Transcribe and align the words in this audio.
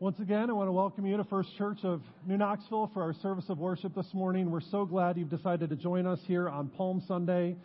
Once 0.00 0.20
again, 0.20 0.48
I 0.48 0.52
want 0.52 0.68
to 0.68 0.72
welcome 0.72 1.04
you 1.06 1.16
to 1.16 1.24
First 1.24 1.56
Church 1.58 1.78
of 1.82 2.00
New 2.24 2.36
Knoxville 2.36 2.88
for 2.94 3.02
our 3.02 3.12
service 3.14 3.46
of 3.48 3.58
worship 3.58 3.96
this 3.96 4.06
morning. 4.14 4.48
We're 4.48 4.60
so 4.60 4.84
glad 4.84 5.18
you've 5.18 5.28
decided 5.28 5.70
to 5.70 5.74
join 5.74 6.06
us 6.06 6.20
here 6.24 6.48
on 6.48 6.68
Palm 6.68 7.02
Sunday. 7.08 7.56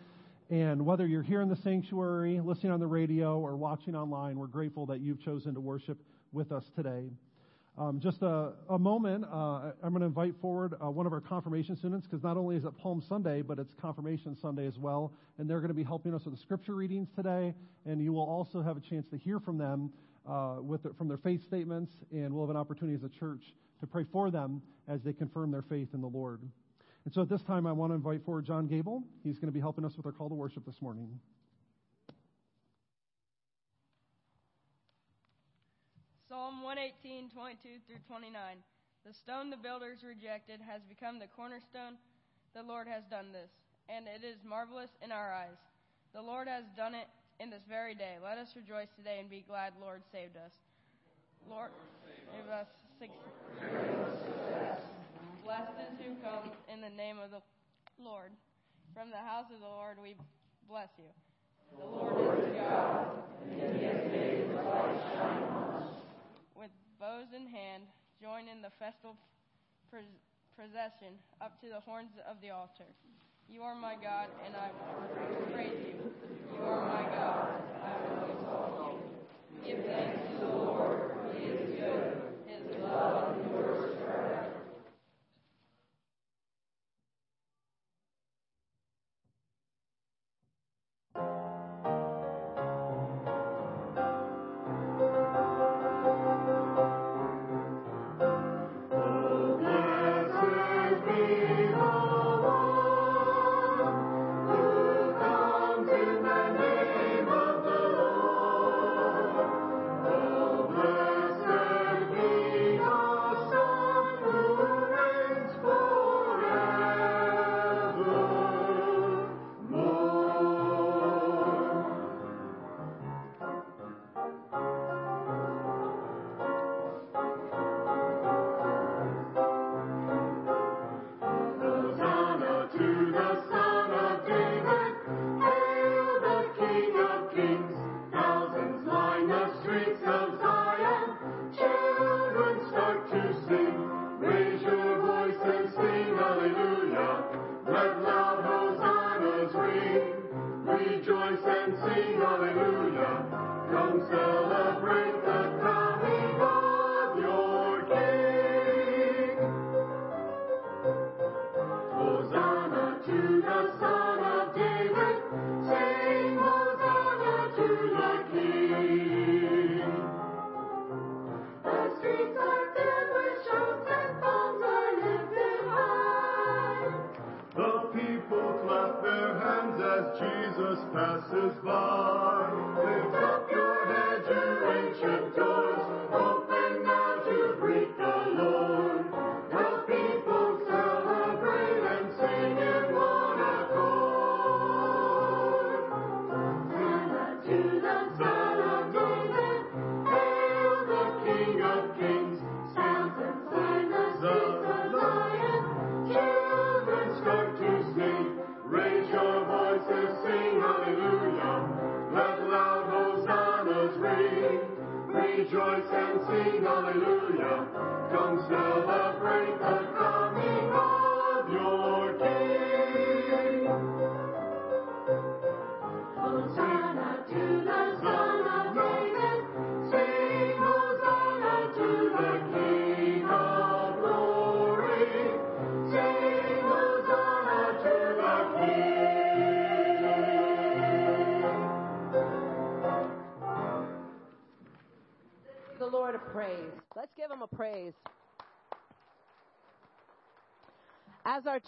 And 0.50 0.84
whether 0.84 1.06
you're 1.06 1.22
here 1.22 1.42
in 1.42 1.48
the 1.48 1.54
sanctuary, 1.62 2.40
listening 2.40 2.72
on 2.72 2.80
the 2.80 2.88
radio, 2.88 3.38
or 3.38 3.54
watching 3.54 3.94
online, 3.94 4.36
we're 4.36 4.48
grateful 4.48 4.84
that 4.86 5.00
you've 5.00 5.22
chosen 5.22 5.54
to 5.54 5.60
worship 5.60 5.96
with 6.32 6.50
us 6.50 6.64
today. 6.74 7.04
Um, 7.78 8.00
just 8.00 8.20
a, 8.22 8.54
a 8.68 8.80
moment, 8.80 9.26
uh, 9.32 9.70
I'm 9.80 9.90
going 9.90 10.00
to 10.00 10.06
invite 10.06 10.34
forward 10.40 10.74
uh, 10.84 10.90
one 10.90 11.06
of 11.06 11.12
our 11.12 11.20
confirmation 11.20 11.76
students 11.76 12.04
because 12.04 12.24
not 12.24 12.36
only 12.36 12.56
is 12.56 12.64
it 12.64 12.76
Palm 12.78 13.00
Sunday, 13.08 13.42
but 13.42 13.60
it's 13.60 13.74
Confirmation 13.80 14.36
Sunday 14.42 14.66
as 14.66 14.76
well. 14.76 15.12
And 15.38 15.48
they're 15.48 15.60
going 15.60 15.68
to 15.68 15.74
be 15.74 15.84
helping 15.84 16.12
us 16.12 16.24
with 16.24 16.34
the 16.34 16.40
scripture 16.40 16.74
readings 16.74 17.06
today. 17.14 17.54
And 17.86 18.02
you 18.02 18.12
will 18.12 18.26
also 18.26 18.60
have 18.60 18.76
a 18.76 18.80
chance 18.80 19.06
to 19.12 19.18
hear 19.18 19.38
from 19.38 19.56
them 19.56 19.92
uh, 20.28 20.56
with 20.60 20.82
the, 20.82 20.94
from 20.94 21.08
their 21.08 21.18
faith 21.18 21.44
statements. 21.44 21.92
And 22.12 22.32
we'll 22.32 22.44
have 22.44 22.54
an 22.54 22.60
opportunity 22.60 22.96
as 22.96 23.04
a 23.04 23.08
church 23.08 23.42
to 23.80 23.86
pray 23.86 24.04
for 24.10 24.30
them 24.30 24.62
as 24.88 25.02
they 25.02 25.12
confirm 25.12 25.50
their 25.50 25.62
faith 25.62 25.88
in 25.94 26.00
the 26.00 26.08
Lord. 26.08 26.40
And 27.04 27.12
so 27.12 27.22
at 27.22 27.28
this 27.28 27.42
time, 27.42 27.66
I 27.66 27.72
want 27.72 27.90
to 27.90 27.94
invite 27.94 28.24
forward 28.24 28.46
John 28.46 28.66
Gable. 28.66 29.02
He's 29.22 29.38
going 29.38 29.48
to 29.48 29.52
be 29.52 29.60
helping 29.60 29.84
us 29.84 29.96
with 29.96 30.06
our 30.06 30.12
call 30.12 30.28
to 30.28 30.34
worship 30.34 30.64
this 30.64 30.80
morning. 30.80 31.08
Psalm 36.28 36.62
118, 36.62 37.30
22 37.30 37.78
through 37.86 38.02
29. 38.08 38.34
The 39.06 39.12
stone 39.12 39.50
the 39.50 39.60
builders 39.60 40.00
rejected 40.02 40.60
has 40.64 40.80
become 40.88 41.18
the 41.18 41.28
cornerstone. 41.28 42.00
The 42.56 42.62
Lord 42.62 42.88
has 42.88 43.04
done 43.10 43.32
this, 43.32 43.50
and 43.88 44.06
it 44.08 44.24
is 44.24 44.40
marvelous 44.42 44.90
in 45.04 45.12
our 45.12 45.32
eyes. 45.32 45.60
The 46.14 46.22
Lord 46.22 46.48
has 46.48 46.64
done 46.76 46.94
it 46.94 47.06
in 47.40 47.50
this 47.50 47.62
very 47.68 47.94
day. 47.94 48.16
Let 48.22 48.38
us 48.38 48.54
rejoice 48.56 48.88
today 48.96 49.18
and 49.20 49.28
be 49.28 49.44
glad 49.46 49.72
Lord 49.80 50.02
saved 50.12 50.36
us. 50.36 50.52
Lord, 51.48 51.70
save 52.06 52.50
us. 52.50 52.66
Blessed 55.44 55.76
is 55.92 55.98
who 56.00 56.14
comes 56.22 56.52
in 56.72 56.80
the 56.80 56.90
name 56.90 57.18
of 57.18 57.30
the 57.30 57.42
Lord. 58.02 58.30
From 58.94 59.10
the 59.10 59.18
house 59.18 59.46
of 59.52 59.60
the 59.60 59.66
Lord 59.66 59.98
we 60.02 60.16
bless 60.68 60.88
you. 60.98 61.10
The 61.78 61.84
Lord 61.84 62.38
is 62.38 62.56
God, 62.56 63.08
and 63.42 63.76
he 63.76 63.84
has 63.84 64.06
made 64.06 64.46
his 64.46 64.56
light 64.56 65.00
shine 65.12 65.42
on 65.42 65.82
us 65.82 66.04
boughs 67.04 67.36
in 67.36 67.46
hand, 67.46 67.84
join 68.16 68.48
in 68.48 68.62
the 68.62 68.72
festal 68.80 69.12
procession 69.90 71.20
up 71.40 71.60
to 71.60 71.68
the 71.68 71.80
horns 71.80 72.16
of 72.24 72.40
the 72.40 72.48
altar. 72.48 72.88
You 73.52 73.62
are 73.62 73.74
my 73.74 73.94
God, 73.94 74.28
and 74.44 74.54
I 74.56 74.70
will 75.30 75.46
praise 75.52 75.70
you. 75.86 76.12
You 76.54 76.62
are 76.62 76.86
my 76.86 77.02
God, 77.14 77.62
I 77.82 77.94
will 78.02 78.24
exalt 78.30 79.00
you. 79.64 79.66
Give 79.66 79.84
thanks 79.84 80.18
to 80.30 80.46
the 80.46 80.52
Lord, 80.52 81.12
for 81.12 81.38
he 81.38 81.44
is 81.46 81.70
good. 81.78 82.22
His 82.46 82.82
love 82.82 83.36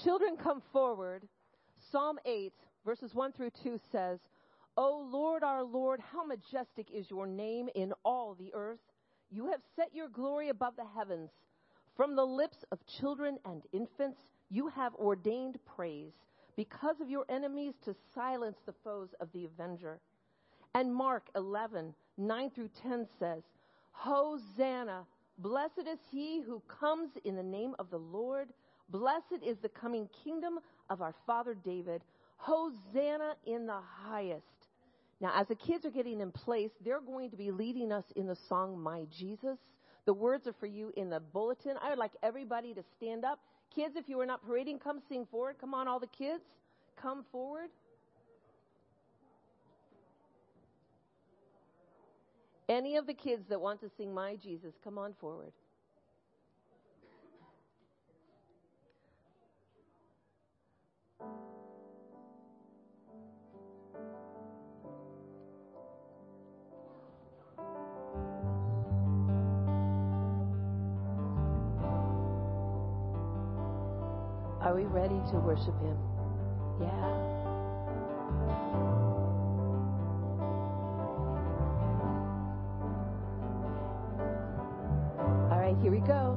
children 0.03 0.37
come 0.37 0.63
forward, 0.73 1.27
Psalm 1.91 2.19
8, 2.25 2.53
verses 2.85 3.15
1 3.15 3.33
through 3.33 3.51
2 3.63 3.79
says, 3.93 4.19
O 4.77 5.09
Lord, 5.11 5.43
our 5.43 5.63
Lord, 5.63 6.01
how 6.01 6.25
majestic 6.25 6.91
is 6.93 7.11
your 7.11 7.27
name 7.27 7.69
in 7.75 7.93
all 8.05 8.35
the 8.35 8.53
earth. 8.55 8.81
You 9.31 9.47
have 9.47 9.61
set 9.75 9.95
your 9.95 10.09
glory 10.09 10.51
above 10.51 10.77
the 10.77 10.85
heavens. 10.97 11.31
From 11.97 12.15
the 12.15 12.25
lips 12.25 12.59
of 12.73 12.79
children 13.01 13.39
and 13.47 13.63
infants, 13.73 14.21
you 14.51 14.69
have 14.69 14.95
ordained 14.97 15.59
praise 15.65 16.13
because 16.57 17.01
of 17.01 17.09
your 17.09 17.25
enemies 17.29 17.75
to 17.85 17.95
silence 18.15 18.59
the 18.67 18.75
foes 18.85 19.09
of 19.21 19.29
the 19.33 19.47
avenger. 19.47 19.99
And 20.75 20.95
Mark 20.95 21.29
11, 21.35 21.95
9 22.19 22.51
through 22.51 22.71
10 22.83 23.07
says, 23.19 23.43
Hosanna, 23.93 25.07
blessed 25.39 25.87
is 25.91 25.99
he 26.11 26.43
who 26.43 26.63
comes 26.81 27.11
in 27.25 27.35
the 27.35 27.43
name 27.43 27.75
of 27.79 27.91
the 27.91 27.99
Lord. 27.99 28.51
Blessed 28.89 29.43
is 29.45 29.57
the 29.59 29.69
coming 29.69 30.09
kingdom 30.25 30.59
of 30.91 31.03
our 31.03 31.15
father 31.27 31.55
David. 31.55 32.03
Hosanna 32.37 33.35
in 33.47 33.67
the 33.67 33.81
highest. 34.05 34.45
Now, 35.21 35.33
as 35.35 35.49
the 35.49 35.55
kids 35.55 35.85
are 35.87 35.91
getting 35.91 36.21
in 36.21 36.31
place, 36.31 36.71
they're 36.85 37.01
going 37.01 37.31
to 37.31 37.37
be 37.37 37.51
leading 37.51 37.91
us 37.91 38.05
in 38.17 38.27
the 38.27 38.37
song 38.49 38.79
My 38.79 39.07
Jesus. 39.11 39.59
The 40.05 40.13
words 40.13 40.47
are 40.47 40.55
for 40.61 40.67
you 40.67 40.93
in 40.97 41.11
the 41.11 41.21
bulletin. 41.21 41.77
I 41.83 41.89
would 41.91 41.99
like 41.99 42.13
everybody 42.23 42.75
to 42.75 42.83
stand 42.97 43.25
up. 43.25 43.41
Kids, 43.75 43.95
if 43.97 44.09
you 44.09 44.21
are 44.21 44.27
not 44.27 44.47
parading, 44.47 44.79
come 44.79 45.01
sing 45.09 45.27
forward. 45.31 45.57
Come 45.61 45.75
on, 45.75 45.89
all 45.89 45.99
the 45.99 46.07
kids. 46.07 46.45
Come 47.01 47.25
forward. 47.33 47.71
Any 52.69 52.97
of 52.97 53.07
the 53.07 53.15
kids 53.15 53.43
that 53.49 53.61
want 53.61 53.81
to 53.81 53.91
sing 53.97 54.13
My 54.13 54.37
Jesus, 54.37 54.75
come 54.83 54.99
on 54.99 55.15
forward. 55.21 55.53
Are 74.67 74.75
we 74.75 74.83
ready 74.83 75.21
to 75.31 75.37
worship 75.39 75.81
Him? 75.81 75.97
Yeah. 76.81 76.89
All 85.53 85.61
right, 85.61 85.77
here 85.81 85.93
we 85.93 86.01
go. 86.01 86.37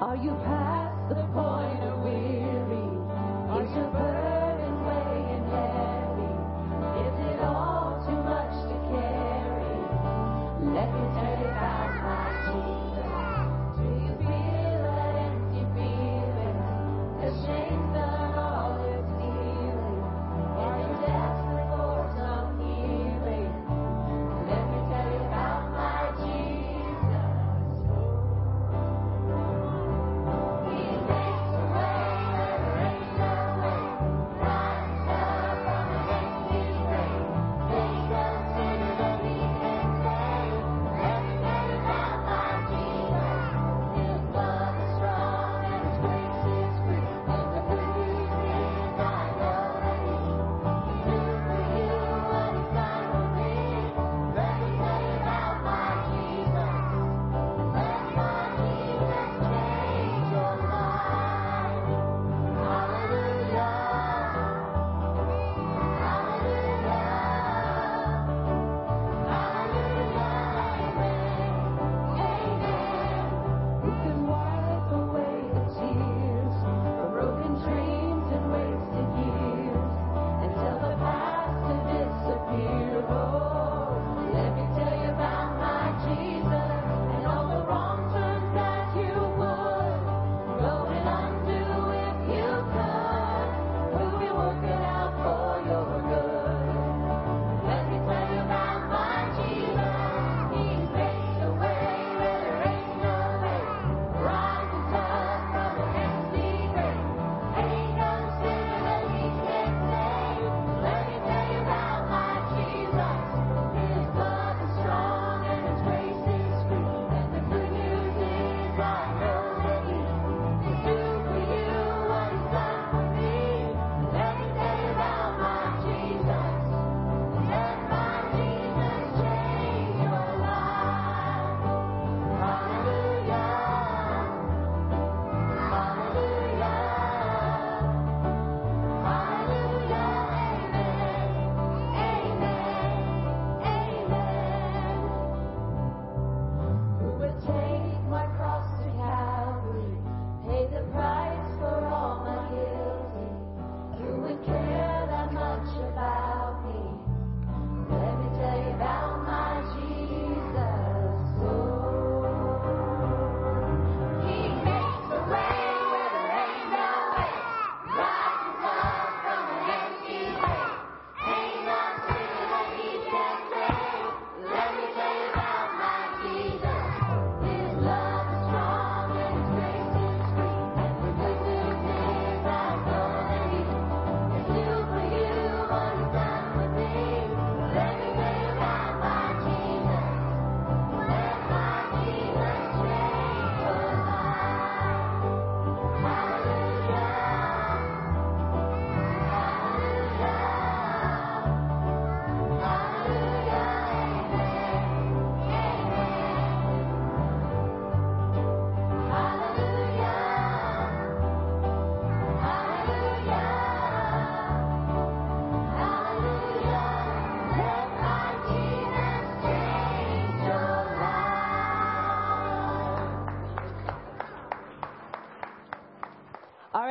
Are 0.00 0.16
you 0.16 0.30
past 0.46 1.10
the 1.10 1.16
point 1.34 1.53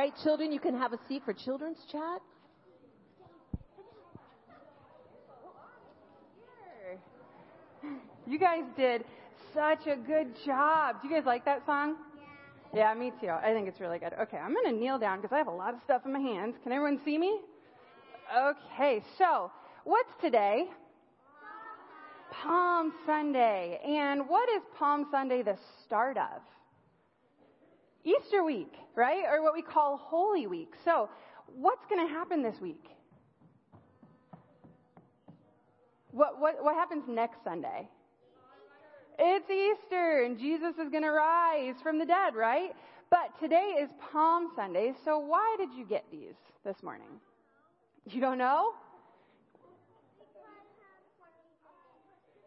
right, 0.04 0.12
children, 0.22 0.52
you 0.52 0.60
can 0.60 0.76
have 0.76 0.92
a 0.92 0.98
seat 1.08 1.22
for 1.24 1.32
children's 1.32 1.78
chat. 1.90 2.20
You 8.26 8.38
guys 8.38 8.64
did 8.76 9.04
such 9.54 9.86
a 9.86 9.96
good 9.96 10.28
job. 10.44 11.00
Do 11.00 11.08
you 11.08 11.14
guys 11.14 11.24
like 11.24 11.44
that 11.44 11.64
song? 11.64 11.96
Yeah. 12.74 12.92
me 12.94 13.12
too. 13.20 13.28
I 13.28 13.52
think 13.52 13.68
it's 13.68 13.80
really 13.80 13.98
good. 13.98 14.12
Okay, 14.20 14.36
I'm 14.36 14.52
going 14.52 14.74
to 14.74 14.80
kneel 14.80 14.98
down 14.98 15.20
because 15.20 15.32
I 15.32 15.38
have 15.38 15.46
a 15.46 15.50
lot 15.50 15.74
of 15.74 15.80
stuff 15.84 16.02
in 16.04 16.12
my 16.12 16.18
hands. 16.18 16.56
Can 16.62 16.72
everyone 16.72 17.00
see 17.04 17.16
me? 17.16 17.38
Okay, 18.36 19.02
so 19.16 19.50
what's 19.84 20.10
today? 20.20 20.64
Palm 22.42 22.92
Sunday. 23.06 23.80
And 23.86 24.28
what 24.28 24.48
is 24.50 24.62
Palm 24.78 25.06
Sunday 25.10 25.42
the 25.42 25.56
start 25.84 26.18
of? 26.18 26.42
Easter 28.04 28.44
week, 28.44 28.72
right? 28.94 29.24
Or 29.30 29.42
what 29.42 29.54
we 29.54 29.62
call 29.62 29.96
Holy 29.96 30.46
Week. 30.46 30.74
So, 30.84 31.08
what's 31.56 31.84
going 31.86 32.06
to 32.06 32.12
happen 32.12 32.42
this 32.42 32.60
week? 32.60 32.84
What, 36.10 36.40
what, 36.40 36.62
what 36.62 36.74
happens 36.74 37.04
next 37.08 37.42
Sunday? 37.42 37.88
It's 39.18 39.48
Easter, 39.48 40.22
and 40.24 40.38
Jesus 40.38 40.74
is 40.76 40.90
going 40.90 41.02
to 41.02 41.10
rise 41.10 41.74
from 41.82 41.98
the 41.98 42.06
dead, 42.06 42.34
right? 42.34 42.70
But 43.10 43.38
today 43.40 43.76
is 43.80 43.88
Palm 44.12 44.50
Sunday, 44.56 44.92
so 45.04 45.18
why 45.18 45.56
did 45.58 45.72
you 45.72 45.84
get 45.84 46.04
these 46.10 46.34
this 46.64 46.82
morning? 46.82 47.20
You 48.06 48.20
don't 48.20 48.38
know? 48.38 48.72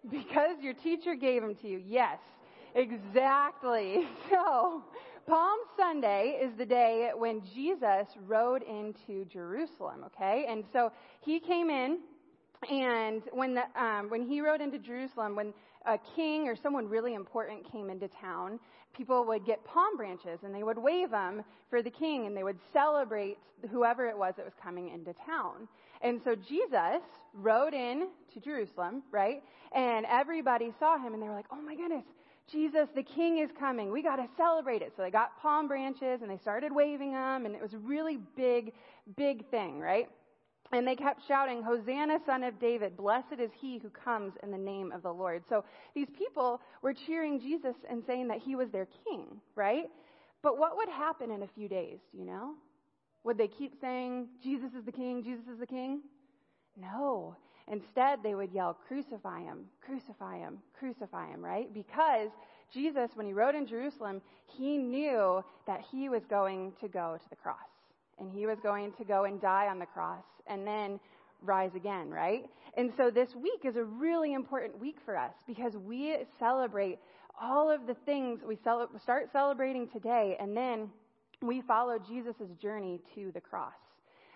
Because 0.10 0.58
your 0.62 0.74
teacher 0.74 1.16
gave 1.16 1.42
them 1.42 1.56
to 1.56 1.68
you. 1.68 1.82
Yes, 1.86 2.20
exactly. 2.76 4.08
So, 4.30 4.84
Palm 5.28 5.60
Sunday 5.76 6.40
is 6.42 6.54
the 6.58 6.66
day 6.66 7.12
when 7.14 7.42
Jesus 7.54 8.08
rode 8.26 8.64
into 8.64 9.26
Jerusalem, 9.26 10.06
okay? 10.06 10.46
And 10.48 10.64
so 10.72 10.90
he 11.20 11.42
came 11.42 11.70
in, 11.70 12.00
and 12.72 13.22
when, 13.34 13.54
the, 13.54 13.64
um, 13.76 14.10
when 14.10 14.26
he 14.26 14.40
rode 14.40 14.62
into 14.62 14.80
Jerusalem, 14.80 15.36
when 15.36 15.54
a 15.86 15.98
king 16.16 16.48
or 16.48 16.56
someone 16.56 16.88
really 16.88 17.14
important 17.14 17.70
came 17.70 17.90
into 17.90 18.08
town, 18.22 18.58
people 18.96 19.26
would 19.26 19.46
get 19.46 19.66
palm 19.66 19.98
branches 19.98 20.40
and 20.44 20.56
they 20.56 20.64
would 20.64 20.78
wave 20.78 21.12
them 21.12 21.44
for 21.70 21.82
the 21.82 21.92
king 21.92 22.26
and 22.26 22.36
they 22.36 22.44
would 22.44 22.58
celebrate 22.72 23.38
whoever 23.70 24.08
it 24.08 24.18
was 24.18 24.34
that 24.38 24.46
was 24.46 24.56
coming 24.64 24.90
into 24.90 25.14
town. 25.26 25.68
And 26.02 26.22
so 26.24 26.36
Jesus 26.36 27.02
rode 27.34 27.74
in 27.74 28.08
to 28.34 28.40
Jerusalem, 28.40 29.04
right? 29.12 29.44
And 29.76 30.06
everybody 30.06 30.72
saw 30.80 30.98
him 30.98 31.14
and 31.14 31.22
they 31.22 31.28
were 31.28 31.36
like, 31.36 31.48
oh 31.52 31.62
my 31.62 31.76
goodness, 31.76 32.06
Jesus, 32.52 32.88
the 32.96 33.04
king 33.04 33.40
is 33.40 33.50
coming. 33.60 33.92
We 33.92 34.02
got 34.02 34.16
to 34.18 34.28
celebrate 34.38 34.82
it. 34.82 34.94
So 34.96 35.02
they 35.02 35.12
got 35.12 35.40
palm 35.42 35.68
branches 35.68 36.22
and 36.22 36.30
they 36.30 36.38
started 36.38 36.72
waving 36.74 37.12
them, 37.12 37.46
and 37.46 37.54
it 37.54 37.62
was 37.62 37.74
a 37.74 37.78
really 37.78 38.18
big, 38.36 38.74
big 39.18 39.50
thing, 39.50 39.80
right? 39.80 40.08
And 40.72 40.86
they 40.86 40.96
kept 40.96 41.26
shouting, 41.28 41.64
Hosanna, 41.64 42.20
son 42.26 42.44
of 42.44 42.60
David, 42.60 42.98
blessed 42.98 43.40
is 43.40 43.52
he 43.60 43.78
who 43.78 43.90
comes 43.90 44.34
in 44.44 44.52
the 44.52 44.58
name 44.58 44.92
of 44.92 45.02
the 45.02 45.14
Lord. 45.14 45.44
So 45.48 45.64
these 45.96 46.10
people 46.18 46.62
were 46.82 46.94
cheering 46.94 47.40
Jesus 47.40 47.76
and 47.90 48.04
saying 48.06 48.28
that 48.28 48.40
he 48.40 48.56
was 48.56 48.70
their 48.70 48.88
king, 49.06 49.40
right? 49.56 49.86
But 50.42 50.58
what 50.58 50.76
would 50.76 50.90
happen 50.90 51.32
in 51.32 51.44
a 51.44 51.48
few 51.56 51.70
days, 51.70 52.00
do 52.12 52.18
you 52.18 52.26
know? 52.26 52.56
Would 53.24 53.38
they 53.38 53.48
keep 53.48 53.76
saying, 53.80 54.28
Jesus 54.44 54.72
is 54.78 54.86
the 54.86 54.92
king, 54.92 55.24
Jesus 55.24 55.48
is 55.52 55.60
the 55.60 55.68
king? 55.68 56.02
No. 56.80 57.36
Instead, 57.72 58.20
they 58.24 58.36
would 58.36 58.52
yell, 58.52 58.78
Crucify 58.88 59.42
him, 59.42 59.66
crucify 59.86 60.38
him, 60.38 60.60
crucify 60.78 61.28
him, 61.30 61.44
right? 61.44 61.74
Because 61.74 62.30
Jesus, 62.74 63.12
when 63.16 63.26
he 63.26 63.34
rode 63.34 63.56
in 63.56 63.68
Jerusalem, 63.68 64.22
he 64.46 64.78
knew 64.78 65.44
that 65.66 65.82
he 65.92 66.10
was 66.10 66.22
going 66.30 66.74
to 66.82 66.88
go 66.88 67.18
to 67.22 67.30
the 67.30 67.36
cross. 67.36 67.58
And 68.20 68.32
he 68.32 68.46
was 68.46 68.58
going 68.62 68.94
to 68.94 69.04
go 69.04 69.26
and 69.26 69.40
die 69.42 69.68
on 69.68 69.80
the 69.80 69.86
cross 69.86 70.24
and 70.48 70.66
then 70.66 71.00
rise 71.44 71.72
again, 71.76 72.10
right? 72.10 72.46
And 72.76 72.92
so 72.98 73.12
this 73.12 73.30
week 73.36 73.62
is 73.64 73.76
a 73.76 73.84
really 73.84 74.34
important 74.34 74.80
week 74.80 74.98
for 75.06 75.18
us 75.18 75.34
because 75.46 75.74
we 75.76 76.18
celebrate 76.40 76.98
all 77.40 77.70
of 77.70 77.86
the 77.86 77.96
things 78.06 78.40
we 78.48 78.56
start 78.56 78.90
celebrating 79.32 79.88
today 79.90 80.36
and 80.40 80.58
then 80.58 80.90
we 81.42 81.62
follow 81.62 82.00
Jesus' 82.00 82.36
journey 82.60 83.00
to 83.14 83.32
the 83.34 83.42
cross. 83.42 83.74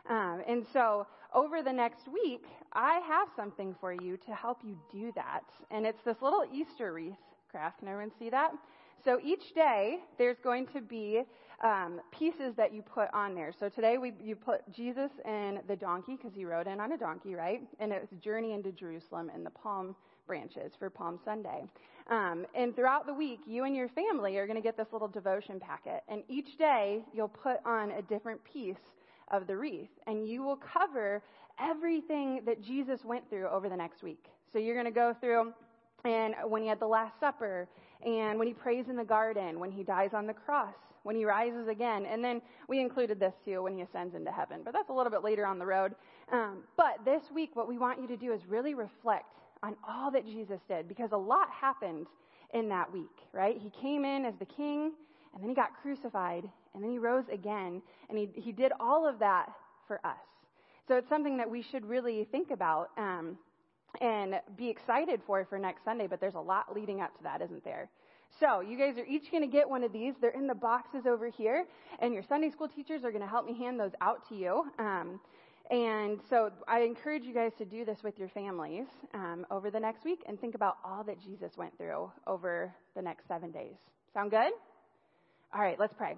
Um, 0.10 0.42
and 0.48 0.66
so 0.74 1.08
over 1.34 1.62
the 1.62 1.72
next 1.72 2.08
week, 2.12 2.46
I 2.74 3.00
have 3.08 3.28
something 3.36 3.76
for 3.80 3.94
you 3.94 4.18
to 4.26 4.34
help 4.34 4.60
you 4.64 4.78
do 4.92 5.12
that. 5.16 5.44
And 5.70 5.86
it's 5.86 6.02
this 6.04 6.18
little 6.22 6.46
Easter 6.54 6.94
wreath 6.94 7.14
craft. 7.50 7.80
Can 7.80 7.88
everyone 7.88 8.12
see 8.18 8.30
that? 8.30 8.52
So 9.04 9.20
each 9.24 9.54
day, 9.56 10.00
there's 10.18 10.38
going 10.44 10.68
to 10.68 10.82
be 10.82 11.24
um, 11.64 12.02
pieces 12.12 12.56
that 12.56 12.74
you 12.74 12.82
put 12.82 13.08
on 13.14 13.34
there. 13.34 13.52
So 13.60 13.68
today, 13.68 13.98
we, 13.98 14.14
you 14.22 14.36
put 14.36 14.62
Jesus 14.72 15.10
and 15.26 15.60
the 15.68 15.76
donkey, 15.76 16.18
because 16.18 16.36
he 16.36 16.46
rode 16.46 16.68
in 16.68 16.80
on 16.80 16.92
a 16.92 16.98
donkey, 16.98 17.34
right? 17.34 17.62
And 17.80 17.92
it 17.92 18.02
was 18.02 18.20
journey 18.22 18.54
into 18.54 18.72
Jerusalem 18.72 19.32
and 19.34 19.46
the 19.46 19.50
palm 19.50 19.96
branches 20.28 20.74
for 20.78 20.90
Palm 20.90 21.20
Sunday. 21.26 21.64
Um, 22.10 22.46
and 22.56 22.76
throughout 22.76 23.06
the 23.06 23.14
week, 23.14 23.40
you 23.48 23.64
and 23.64 23.76
your 23.76 23.90
family 23.90 24.38
are 24.38 24.46
going 24.46 24.56
to 24.56 24.62
get 24.62 24.78
this 24.78 24.88
little 24.92 25.08
devotion 25.08 25.60
packet. 25.60 26.04
And 26.08 26.24
each 26.30 26.58
day, 26.58 27.04
you'll 27.14 27.28
put 27.28 27.58
on 27.66 27.92
a 27.92 28.02
different 28.04 28.44
piece 28.44 28.76
of 29.32 29.48
the 29.48 29.58
wreath, 29.58 29.90
and 30.06 30.28
you 30.28 30.44
will 30.44 30.58
cover 30.58 31.24
everything 31.60 32.42
that 32.46 32.62
Jesus 32.62 33.04
went 33.04 33.28
through 33.30 33.48
over 33.48 33.68
the 33.70 33.76
next 33.76 34.04
week. 34.04 34.26
So 34.54 34.60
you're 34.60 34.76
going 34.76 34.86
to 34.86 34.92
go 34.92 35.16
through 35.20 35.54
and 36.04 36.36
when 36.48 36.62
he 36.62 36.68
had 36.68 36.80
the 36.80 36.88
Last 36.88 37.20
Supper, 37.20 37.68
and 38.06 38.40
when 38.40 38.48
he 38.48 38.54
prays 38.54 38.86
in 38.90 38.96
the 38.96 39.04
garden, 39.04 39.60
when 39.60 39.72
he 39.72 39.84
dies 39.84 40.12
on 40.14 40.26
the 40.26 40.34
cross, 40.34 40.74
when 41.04 41.16
he 41.16 41.26
rises 41.26 41.68
again, 41.68 42.06
and 42.06 42.24
then 42.24 42.42
we 42.68 42.80
included 42.80 43.20
this 43.20 43.34
too 43.46 43.64
when 43.64 43.74
he 43.74 43.82
ascends 43.82 44.16
into 44.16 44.32
heaven, 44.32 44.62
but 44.64 44.74
that's 44.74 44.90
a 44.90 44.94
little 44.94 45.12
bit 45.12 45.24
later 45.24 45.46
on 45.46 45.60
the 45.60 45.66
road. 45.66 45.94
Um, 46.32 46.64
but 46.78 47.04
this 47.06 47.24
week, 47.34 47.56
what 47.56 47.68
we 47.68 47.78
want 47.78 48.02
you 48.02 48.08
to 48.08 48.18
do 48.18 48.34
is 48.34 48.42
really 48.48 48.74
reflect 48.74 49.38
on 49.64 49.76
all 49.88 50.12
that 50.12 50.26
Jesus 50.26 50.60
did, 50.68 50.88
because 50.88 51.12
a 51.12 51.18
lot 51.18 51.50
happened 51.52 52.08
in 52.54 52.68
that 52.70 52.92
week, 52.92 53.28
right? 53.32 53.58
He 53.62 53.72
came 53.82 54.06
in 54.06 54.26
as 54.26 54.34
the 54.40 54.46
king, 54.46 54.94
and 55.34 55.42
then 55.42 55.50
he 55.50 55.56
got 55.56 55.70
crucified, 55.82 56.50
and 56.74 56.84
then 56.84 56.92
he 56.92 56.98
rose 56.98 57.26
again, 57.32 57.82
and 58.10 58.18
he, 58.18 58.30
he 58.34 58.52
did 58.52 58.72
all 58.80 59.08
of 59.08 59.20
that 59.20 59.48
for 59.88 60.00
us. 60.06 60.18
So 60.88 60.98
it's 60.98 61.10
something 61.10 61.38
that 61.38 61.50
we 61.50 61.62
should 61.62 61.86
really 61.86 62.28
think 62.32 62.52
about 62.52 62.90
um, 62.98 63.38
and 64.00 64.36
be 64.58 64.70
excited 64.70 65.22
for 65.26 65.46
for 65.46 65.60
next 65.60 65.84
Sunday, 65.84 66.08
but 66.08 66.20
there's 66.20 66.36
a 66.36 66.40
lot 66.40 66.74
leading 66.74 67.02
up 67.02 67.16
to 67.18 67.24
that, 67.24 67.42
isn't 67.42 67.64
there? 67.64 67.90
So, 68.40 68.62
you 68.62 68.78
guys 68.78 68.98
are 68.98 69.06
each 69.06 69.30
going 69.32 69.44
to 69.44 69.50
get 69.50 69.70
one 69.70 69.84
of 69.84 69.92
these. 69.92 70.14
They're 70.22 70.30
in 70.32 70.48
the 70.48 70.56
boxes 70.56 71.06
over 71.06 71.30
here, 71.30 71.66
and 72.00 72.14
your 72.14 72.24
Sunday 72.24 72.50
school 72.50 72.68
teachers 72.68 73.04
are 73.04 73.12
going 73.12 73.22
to 73.22 73.28
help 73.28 73.46
me 73.46 73.58
hand 73.58 73.80
those 73.80 73.92
out 74.00 74.28
to 74.30 74.36
you. 74.36 74.64
Um, 74.80 75.20
and 75.70 76.20
so, 76.30 76.52
I 76.68 76.82
encourage 76.82 77.24
you 77.24 77.34
guys 77.34 77.52
to 77.58 77.66
do 77.66 77.84
this 77.86 78.00
with 78.04 78.18
your 78.18 78.30
families 78.30 78.88
um, 79.14 79.46
over 79.52 79.70
the 79.70 79.80
next 79.80 80.06
week 80.06 80.24
and 80.28 80.40
think 80.40 80.56
about 80.56 80.78
all 80.84 81.04
that 81.04 81.22
Jesus 81.22 81.52
went 81.58 81.78
through 81.78 82.10
over 82.26 82.74
the 82.96 83.02
next 83.02 83.28
seven 83.28 83.52
days. 83.52 83.76
Sound 84.14 84.32
good? 84.32 84.52
All 85.54 85.62
right, 85.62 85.80
let's 85.80 85.94
pray. 85.94 86.16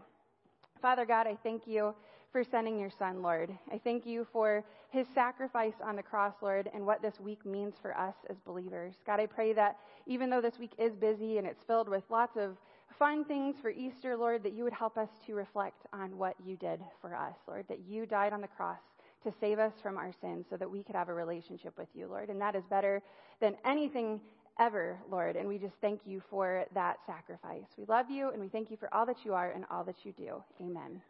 Father 0.84 1.06
God, 1.06 1.28
I 1.28 1.38
thank 1.44 1.66
you 1.66 1.96
for 2.34 2.44
sending 2.44 2.78
your 2.78 2.90
son, 2.90 3.22
Lord. 3.22 3.58
I 3.72 3.78
thank 3.78 4.06
you 4.06 4.28
for 4.34 4.66
his 4.90 5.08
sacrifice 5.16 5.76
on 5.82 5.96
the 5.96 6.04
cross, 6.04 6.34
Lord, 6.42 6.70
and 6.74 6.86
what 6.86 7.02
this 7.02 7.22
week 7.22 7.46
means 7.46 7.76
for 7.82 7.98
us 7.98 8.16
as 8.30 8.36
believers. 8.46 8.96
God, 9.08 9.22
I 9.22 9.26
pray 9.28 9.54
that 9.54 9.78
even 10.08 10.30
though 10.30 10.42
this 10.42 10.60
week 10.60 10.74
is 10.78 10.94
busy 10.94 11.38
and 11.38 11.48
it's 11.48 11.64
filled 11.64 11.88
with 11.88 12.04
lots 12.10 12.36
of 12.36 12.58
fun 13.00 13.24
things 13.24 13.56
for 13.62 13.70
Easter, 13.70 14.18
Lord, 14.18 14.44
that 14.44 14.52
you 14.52 14.66
would 14.66 14.74
help 14.74 14.98
us 14.98 15.08
to 15.26 15.36
reflect 15.36 15.86
on 15.94 16.18
what 16.18 16.36
you 16.46 16.58
did 16.58 16.82
for 17.00 17.16
us, 17.16 17.36
Lord, 17.48 17.64
that 17.70 17.80
you 17.88 18.06
died 18.06 18.34
on 18.34 18.42
the 18.42 18.48
cross 18.50 18.82
to 19.24 19.32
save 19.40 19.60
us 19.60 19.72
from 19.82 19.98
our 19.98 20.12
sins 20.20 20.48
so 20.50 20.58
that 20.58 20.70
we 20.70 20.84
could 20.84 20.98
have 20.98 21.08
a 21.08 21.14
relationship 21.14 21.78
with 21.78 21.88
you, 21.94 22.08
Lord. 22.08 22.28
And 22.28 22.42
that 22.42 22.58
is 22.58 22.64
better 22.70 23.02
than 23.40 23.56
anything 23.64 24.20
ever, 24.60 24.98
Lord. 25.10 25.36
And 25.36 25.48
we 25.48 25.58
just 25.58 25.74
thank 25.82 26.02
you 26.06 26.22
for 26.30 26.66
that 26.74 26.98
sacrifice. 27.06 27.66
We 27.78 27.86
love 27.86 28.10
you 28.10 28.30
and 28.30 28.42
we 28.42 28.50
thank 28.50 28.72
you 28.72 28.78
for 28.78 28.94
all 28.94 29.06
that 29.06 29.18
you 29.24 29.34
are 29.34 29.52
and 29.52 29.66
all 29.72 29.84
that 29.84 29.96
you 30.04 30.14
do. 30.14 30.44
Amen. 30.62 31.02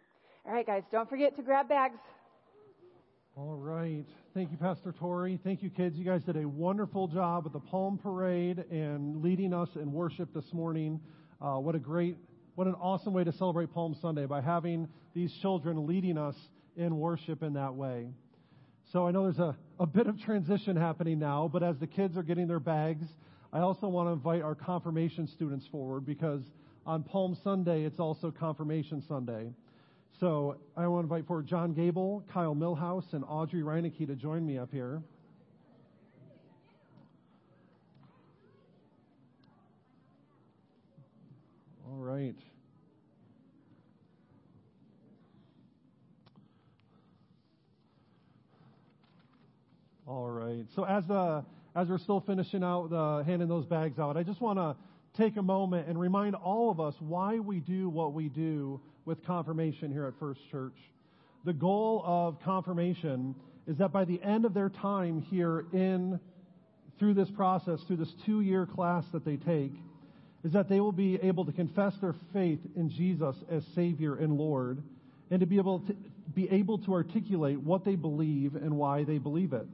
All 0.46 0.54
right, 0.54 0.66
guys, 0.66 0.84
don't 0.92 1.10
forget 1.10 1.36
to 1.38 1.42
grab 1.42 1.70
bags. 1.70 2.00
All 3.36 3.56
right. 3.56 4.06
Thank 4.34 4.52
you, 4.52 4.58
Pastor 4.58 4.92
Tori. 4.92 5.40
Thank 5.44 5.64
you, 5.64 5.70
kids. 5.70 5.98
You 5.98 6.06
guys 6.06 6.24
did 6.24 6.38
a 6.38 6.48
wonderful 6.48 7.08
job 7.08 7.46
at 7.48 7.54
the 7.54 7.60
Palm 7.60 7.98
Parade 7.98 8.64
and 8.70 9.24
leading 9.24 9.54
us 9.54 9.70
in 9.76 9.92
worship 9.92 10.34
this 10.34 10.54
morning. 10.54 11.00
Uh, 11.42 11.56
what 11.56 11.74
a 11.74 11.80
great, 11.80 12.18
what 12.56 12.68
an 12.68 12.76
awesome 12.76 13.12
way 13.12 13.24
to 13.24 13.32
celebrate 13.32 13.74
Palm 13.74 13.96
Sunday 14.02 14.28
by 14.28 14.42
having 14.42 14.88
these 15.16 15.34
children 15.42 15.88
leading 15.88 16.18
us 16.18 16.36
in 16.78 16.98
worship 16.98 17.42
in 17.42 17.54
that 17.54 17.74
way. 17.74 18.10
So 18.92 19.08
I 19.08 19.12
know 19.12 19.24
there's 19.24 19.40
a, 19.40 19.58
a 19.80 19.88
bit 19.88 20.06
of 20.06 20.20
transition 20.22 20.76
happening 20.76 21.18
now, 21.18 21.50
but 21.52 21.64
as 21.64 21.78
the 21.80 21.88
kids 21.88 22.18
are 22.18 22.24
getting 22.24 22.48
their 22.48 22.60
bags, 22.60 23.08
I 23.54 23.60
also 23.60 23.88
want 23.88 24.08
to 24.08 24.14
invite 24.14 24.42
our 24.42 24.56
confirmation 24.56 25.28
students 25.28 25.68
forward 25.68 26.08
because 26.08 26.42
on 26.88 27.04
Palm 27.04 27.38
Sunday, 27.44 27.84
it's 27.84 28.00
also 28.00 28.32
Confirmation 28.32 29.04
Sunday. 29.08 29.54
So 30.20 30.58
I 30.76 30.88
want 30.88 31.08
to 31.08 31.14
invite 31.14 31.28
forward 31.28 31.46
John 31.46 31.72
Gable, 31.72 32.26
Kyle 32.34 32.56
Millhouse, 32.56 33.14
and 33.14 33.24
Audrey 33.28 33.62
Reinecke 33.62 34.08
to 34.08 34.16
join 34.16 34.44
me 34.44 34.58
up 34.58 34.72
here. 34.72 35.04
All 41.88 42.00
right. 42.00 42.36
All 50.08 50.30
right. 50.30 50.66
So 50.76 50.86
as 50.86 51.08
uh, 51.12 51.44
as 51.76 51.90
we're 51.90 51.98
still 51.98 52.22
finishing 52.22 52.64
out 52.64 52.90
the 52.90 53.24
handing 53.26 53.48
those 53.48 53.66
bags 53.66 54.00
out, 54.00 54.18
I 54.18 54.24
just 54.24 54.42
want 54.42 54.60
to 54.60 54.76
take 55.18 55.38
a 55.38 55.42
moment 55.42 55.88
and 55.88 56.00
remind 56.00 56.36
all 56.36 56.72
of 56.72 56.80
us 56.80 56.96
why 57.00 57.40
we 57.40 57.60
do 57.60 57.90
what 57.90 58.14
we 58.14 58.30
do 58.30 58.80
with 59.06 59.24
confirmation 59.26 59.92
here 59.92 60.06
at 60.06 60.14
First 60.20 60.40
Church. 60.52 60.78
The 61.46 61.54
goal 61.54 62.04
of 62.06 62.40
confirmation 62.44 63.36
is 63.68 63.78
that 63.78 63.92
by 63.92 64.06
the 64.06 64.22
end 64.22 64.46
of 64.46 64.54
their 64.54 64.70
time 64.70 65.22
here 65.22 65.66
in 65.74 66.20
through 67.00 67.16
this 67.16 67.30
process, 67.32 67.82
through 67.88 67.98
this 67.98 68.14
two 68.26 68.42
year 68.42 68.66
class 68.66 69.04
that 69.12 69.26
they 69.26 69.38
take, 69.38 69.74
is 70.44 70.54
that 70.54 70.70
they 70.70 70.80
will 70.80 70.92
be 70.92 71.16
able 71.22 71.46
to 71.46 71.52
confess 71.52 71.94
their 72.02 72.16
faith 72.34 72.60
in 72.76 72.90
Jesus 72.90 73.36
as 73.50 73.64
Savior 73.76 74.16
and 74.16 74.38
Lord, 74.38 74.84
and 75.32 75.40
to 75.40 75.46
be 75.46 75.58
able 75.58 75.80
to 75.80 75.96
be 76.34 76.50
able 76.52 76.78
to 76.80 76.94
articulate 76.94 77.60
what 77.60 77.84
they 77.84 77.96
believe 77.96 78.56
and 78.56 78.78
why 78.78 79.04
they 79.04 79.18
believe 79.18 79.54
it. 79.54 79.68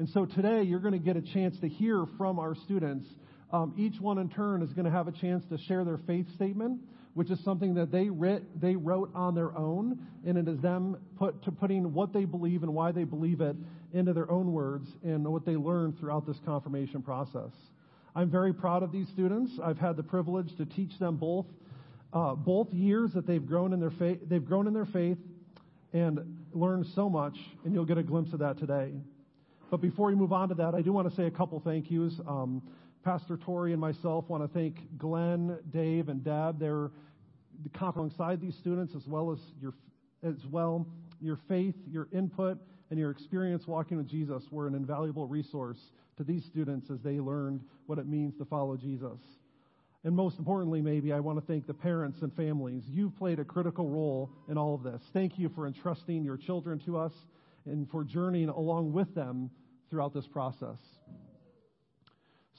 And 0.00 0.08
so 0.08 0.24
today 0.24 0.62
you're 0.62 0.80
going 0.80 0.94
to 0.94 0.98
get 0.98 1.18
a 1.18 1.20
chance 1.20 1.58
to 1.58 1.68
hear 1.68 2.06
from 2.16 2.38
our 2.38 2.54
students. 2.54 3.06
Um, 3.52 3.74
each 3.76 4.00
one 4.00 4.16
in 4.16 4.30
turn 4.30 4.62
is 4.62 4.72
going 4.72 4.86
to 4.86 4.90
have 4.90 5.08
a 5.08 5.12
chance 5.12 5.44
to 5.50 5.58
share 5.58 5.84
their 5.84 5.98
faith 5.98 6.24
statement, 6.34 6.80
which 7.12 7.30
is 7.30 7.38
something 7.44 7.74
that 7.74 7.92
they 7.92 8.08
writ, 8.08 8.58
they 8.58 8.76
wrote 8.76 9.10
on 9.14 9.34
their 9.34 9.54
own, 9.54 9.98
and 10.24 10.38
it 10.38 10.48
is 10.48 10.58
them 10.60 10.96
put 11.18 11.42
to 11.42 11.52
putting 11.52 11.92
what 11.92 12.14
they 12.14 12.24
believe 12.24 12.62
and 12.62 12.72
why 12.72 12.92
they 12.92 13.04
believe 13.04 13.42
it 13.42 13.54
into 13.92 14.14
their 14.14 14.30
own 14.30 14.54
words 14.54 14.88
and 15.04 15.22
what 15.28 15.44
they 15.44 15.56
learned 15.56 15.98
throughout 15.98 16.26
this 16.26 16.38
confirmation 16.46 17.02
process. 17.02 17.52
I'm 18.16 18.30
very 18.30 18.54
proud 18.54 18.82
of 18.82 18.92
these 18.92 19.08
students. 19.08 19.52
I've 19.62 19.78
had 19.78 19.98
the 19.98 20.02
privilege 20.02 20.56
to 20.56 20.64
teach 20.64 20.98
them 20.98 21.16
both 21.16 21.44
uh, 22.14 22.36
both 22.36 22.72
years 22.72 23.12
that 23.12 23.26
they've 23.26 23.46
grown 23.46 23.74
in 23.74 23.80
their 23.80 23.90
faith. 23.90 24.20
They've 24.26 24.44
grown 24.44 24.66
in 24.66 24.72
their 24.72 24.86
faith 24.86 25.18
and 25.92 26.38
learned 26.54 26.86
so 26.94 27.10
much, 27.10 27.36
and 27.66 27.74
you'll 27.74 27.84
get 27.84 27.98
a 27.98 28.02
glimpse 28.02 28.32
of 28.32 28.38
that 28.38 28.56
today. 28.56 28.94
But 29.70 29.80
before 29.80 30.08
we 30.08 30.16
move 30.16 30.32
on 30.32 30.48
to 30.48 30.54
that, 30.56 30.74
I 30.74 30.82
do 30.82 30.92
want 30.92 31.08
to 31.08 31.14
say 31.14 31.26
a 31.26 31.30
couple 31.30 31.60
thank 31.60 31.90
yous. 31.90 32.20
Um, 32.26 32.60
Pastor 33.04 33.36
Tori 33.36 33.72
and 33.72 33.80
myself 33.80 34.28
want 34.28 34.42
to 34.42 34.48
thank 34.48 34.98
Glenn, 34.98 35.56
Dave, 35.72 36.08
and 36.08 36.24
Deb. 36.24 36.58
They're 36.58 36.90
alongside 37.80 38.40
these 38.40 38.56
students 38.56 38.94
as 38.96 39.06
well 39.06 39.30
as 39.30 39.38
your 39.60 39.74
as 40.22 40.34
well 40.50 40.86
your 41.20 41.38
faith, 41.48 41.74
your 41.86 42.08
input, 42.12 42.58
and 42.90 42.98
your 42.98 43.10
experience 43.10 43.66
walking 43.66 43.96
with 43.96 44.08
Jesus 44.08 44.42
were 44.50 44.66
an 44.66 44.74
invaluable 44.74 45.26
resource 45.26 45.78
to 46.16 46.24
these 46.24 46.44
students 46.44 46.90
as 46.90 47.00
they 47.00 47.20
learned 47.20 47.62
what 47.86 47.98
it 47.98 48.06
means 48.06 48.36
to 48.38 48.44
follow 48.44 48.76
Jesus. 48.76 49.18
And 50.02 50.16
most 50.16 50.38
importantly, 50.38 50.80
maybe, 50.80 51.12
I 51.12 51.20
want 51.20 51.38
to 51.38 51.46
thank 51.46 51.66
the 51.66 51.74
parents 51.74 52.22
and 52.22 52.34
families. 52.34 52.82
You've 52.88 53.16
played 53.16 53.38
a 53.38 53.44
critical 53.44 53.88
role 53.88 54.30
in 54.48 54.56
all 54.56 54.74
of 54.74 54.82
this. 54.82 55.02
Thank 55.12 55.38
you 55.38 55.50
for 55.54 55.66
entrusting 55.66 56.24
your 56.24 56.38
children 56.38 56.78
to 56.86 56.98
us 56.98 57.12
and 57.66 57.88
for 57.90 58.02
journeying 58.02 58.48
along 58.48 58.92
with 58.92 59.14
them 59.14 59.50
throughout 59.90 60.14
this 60.14 60.26
process. 60.26 60.78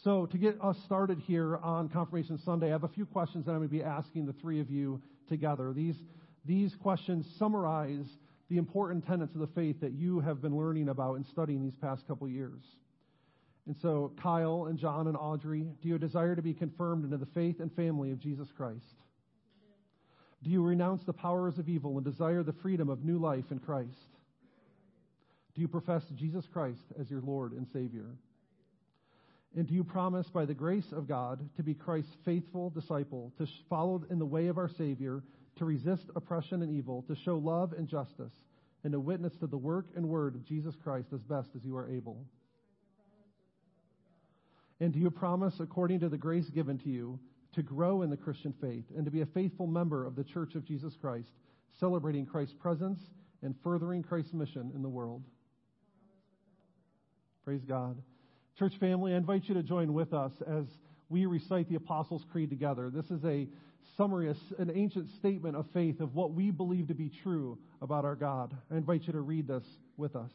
So, 0.04 0.26
to 0.26 0.38
get 0.38 0.58
us 0.62 0.78
started 0.86 1.20
here 1.20 1.58
on 1.58 1.88
Confirmation 1.88 2.40
Sunday, 2.40 2.68
I 2.68 2.72
have 2.72 2.84
a 2.84 2.90
few 2.90 3.06
questions 3.06 3.46
that 3.46 3.52
I'm 3.52 3.60
going 3.60 3.70
to 3.70 3.74
be 3.74 3.84
asking 3.84 4.26
the 4.26 4.34
three 4.34 4.60
of 4.60 4.70
you 4.70 5.02
together. 5.30 5.74
These, 5.74 5.96
these 6.44 6.76
questions 6.76 7.26
summarize 7.38 8.08
the 8.50 8.58
important 8.58 9.06
tenets 9.06 9.34
of 9.36 9.42
the 9.42 9.48
faith 9.48 9.80
that 9.82 9.94
you 9.94 10.20
have 10.20 10.42
been 10.42 10.58
learning 10.58 10.90
about 10.90 11.16
and 11.16 11.26
studying 11.28 11.62
these 11.62 11.76
past 11.76 12.08
couple 12.08 12.28
years. 12.28 12.64
And 13.68 13.76
so, 13.80 14.12
Kyle 14.22 14.66
and 14.66 14.78
John 14.78 15.08
and 15.08 15.16
Audrey, 15.16 15.68
do 15.82 15.88
you 15.88 16.00
desire 16.00 16.36
to 16.36 16.42
be 16.42 16.54
confirmed 16.54 17.06
into 17.06 17.18
the 17.18 17.28
faith 17.28 17.60
and 17.60 17.72
family 17.76 18.12
of 18.12 18.20
Jesus 18.20 18.48
Christ? 18.58 18.96
Do 20.44 20.50
you 20.50 20.64
renounce 20.64 21.04
the 21.04 21.14
powers 21.14 21.60
of 21.60 21.70
evil 21.70 21.98
and 21.98 22.04
desire 22.04 22.42
the 22.42 22.54
freedom 22.54 22.90
of 22.90 23.06
new 23.06 23.20
life 23.20 23.46
in 23.52 23.60
Christ? 23.60 24.10
Do 25.56 25.62
you 25.62 25.68
profess 25.68 26.04
Jesus 26.16 26.46
Christ 26.52 26.84
as 27.00 27.10
your 27.10 27.22
Lord 27.22 27.54
and 27.54 27.68
Savior? 27.74 28.06
And 29.56 29.68
do 29.68 29.74
you 29.74 29.84
promise, 29.84 30.28
by 30.30 30.46
the 30.46 30.54
grace 30.54 30.92
of 30.94 31.08
God, 31.08 31.40
to 31.58 31.64
be 31.64 31.74
Christ's 31.74 32.16
faithful 32.24 32.70
disciple, 32.70 33.34
to 33.38 33.46
follow 33.70 34.04
in 34.10 34.18
the 34.18 34.26
way 34.26 34.48
of 34.48 34.58
our 34.58 34.70
Savior, 34.70 35.24
to 35.58 35.66
resist 35.66 36.06
oppression 36.16 36.62
and 36.62 36.72
evil, 36.72 37.04
to 37.08 37.16
show 37.16 37.38
love 37.38 37.74
and 37.74 37.88
justice, 37.88 38.32
and 38.84 38.94
to 38.94 39.00
witness 39.00 39.34
to 39.42 39.48
the 39.48 39.58
work 39.58 39.88
and 39.96 40.08
word 40.08 40.36
of 40.36 40.46
Jesus 40.46 40.74
Christ 40.82 41.10
as 41.14 41.22
best 41.22 41.50
as 41.56 41.66
you 41.66 41.76
are 41.76 41.90
able? 41.90 42.26
And 44.80 44.94
do 44.94 45.00
you 45.00 45.12
promise, 45.12 45.60
according 45.60 46.00
to 46.00 46.10
the 46.10 46.18
grace 46.18 46.50
given 46.50 46.78
to 46.80 46.90
you, 46.90 47.20
to 47.54 47.62
grow 47.62 48.04
in 48.04 48.10
the 48.10 48.18
Christian 48.18 48.54
faith 48.62 48.86
and 48.96 49.04
to 49.04 49.12
be 49.12 49.22
a 49.22 49.26
faithful 49.26 49.68
member 49.68 50.06
of 50.06 50.16
the 50.16 50.24
Church 50.24 50.56
of 50.56 50.66
Jesus 50.66 50.96
Christ, 51.00 51.30
celebrating 51.78 52.26
Christ's 52.26 52.56
presence 52.56 53.00
and 53.44 53.54
furthering 53.62 54.02
Christ's 54.02 54.34
mission 54.34 54.72
in 54.74 54.82
the 54.82 54.90
world? 54.90 55.24
Praise 57.44 57.64
God. 57.68 57.98
Church 58.58 58.78
family, 58.80 59.14
I 59.14 59.18
invite 59.18 59.48
you 59.48 59.56
to 59.56 59.64
join 59.64 59.94
with 59.94 60.14
us 60.14 60.32
as 60.46 60.66
we 61.10 61.26
recite 61.26 61.68
the 61.70 61.76
Apostles' 61.76 62.26
Creed 62.32 62.50
together. 62.50 62.90
This 62.90 63.10
is 63.10 63.24
a 63.26 63.48
summary, 63.98 64.34
an 64.60 64.72
ancient 64.74 65.10
statement 65.10 65.56
of 65.56 65.66
faith 65.74 66.00
of 66.02 66.16
what 66.16 66.34
we 66.34 66.52
believe 66.52 66.88
to 66.88 66.94
be 66.94 67.10
true 67.24 67.58
about 67.82 68.06
our 68.06 68.16
God. 68.16 68.56
I 68.72 68.78
invite 68.78 69.08
you 69.08 69.14
to 69.14 69.22
read 69.22 69.48
this 69.48 69.64
with 69.98 70.16
us. 70.16 70.32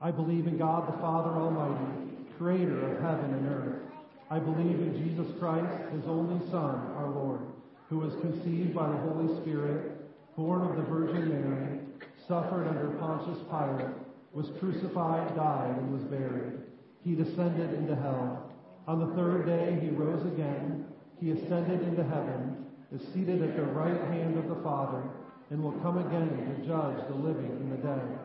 I 0.00 0.12
believe 0.12 0.46
in 0.46 0.58
God 0.58 0.86
the 0.86 0.98
Father 1.00 1.30
Almighty 1.30 2.08
creator 2.38 2.92
of 2.92 3.02
heaven 3.02 3.34
and 3.34 3.46
earth. 3.48 3.82
I 4.30 4.38
believe 4.38 4.78
in 4.78 4.94
Jesus 5.02 5.26
Christ, 5.40 5.90
his 5.92 6.04
only 6.06 6.38
Son, 6.50 6.92
our 6.96 7.10
Lord, 7.10 7.40
who 7.88 7.98
was 7.98 8.14
conceived 8.20 8.74
by 8.74 8.88
the 8.88 8.96
Holy 8.98 9.34
Spirit, 9.40 10.36
born 10.36 10.62
of 10.62 10.76
the 10.76 10.82
Virgin 10.82 11.28
Mary, 11.28 11.80
suffered 12.28 12.68
under 12.68 12.90
Pontius 12.98 13.38
Pilate, 13.50 13.92
was 14.32 14.50
crucified, 14.58 15.34
died, 15.34 15.76
and 15.78 15.92
was 15.92 16.02
buried. 16.02 16.60
He 17.02 17.14
descended 17.14 17.74
into 17.74 17.96
hell. 17.96 18.52
On 18.86 19.00
the 19.00 19.14
third 19.14 19.46
day 19.46 19.78
he 19.80 19.88
rose 19.90 20.24
again. 20.26 20.86
He 21.20 21.30
ascended 21.32 21.82
into 21.82 22.04
heaven, 22.04 22.66
is 22.94 23.02
seated 23.12 23.42
at 23.42 23.56
the 23.56 23.64
right 23.64 24.00
hand 24.12 24.38
of 24.38 24.48
the 24.48 24.62
Father, 24.62 25.02
and 25.50 25.62
will 25.62 25.78
come 25.80 25.98
again 25.98 26.28
to 26.28 26.66
judge 26.66 27.08
the 27.08 27.14
living 27.14 27.50
and 27.50 27.72
the 27.72 27.76
dead. 27.76 28.18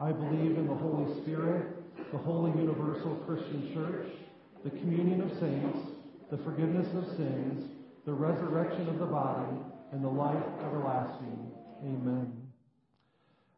I 0.00 0.12
believe 0.12 0.56
in 0.56 0.66
the 0.66 0.74
Holy 0.74 1.20
Spirit 1.22 1.78
the 2.12 2.18
holy 2.18 2.50
universal 2.58 3.16
Christian 3.26 3.70
church, 3.74 4.08
the 4.64 4.70
communion 4.70 5.20
of 5.20 5.38
saints, 5.38 5.78
the 6.30 6.38
forgiveness 6.38 6.88
of 6.94 7.04
sins, 7.16 7.70
the 8.06 8.12
resurrection 8.12 8.88
of 8.88 8.98
the 8.98 9.06
body, 9.06 9.58
and 9.92 10.02
the 10.02 10.08
life 10.08 10.42
everlasting. 10.64 11.52
Amen. 11.82 12.37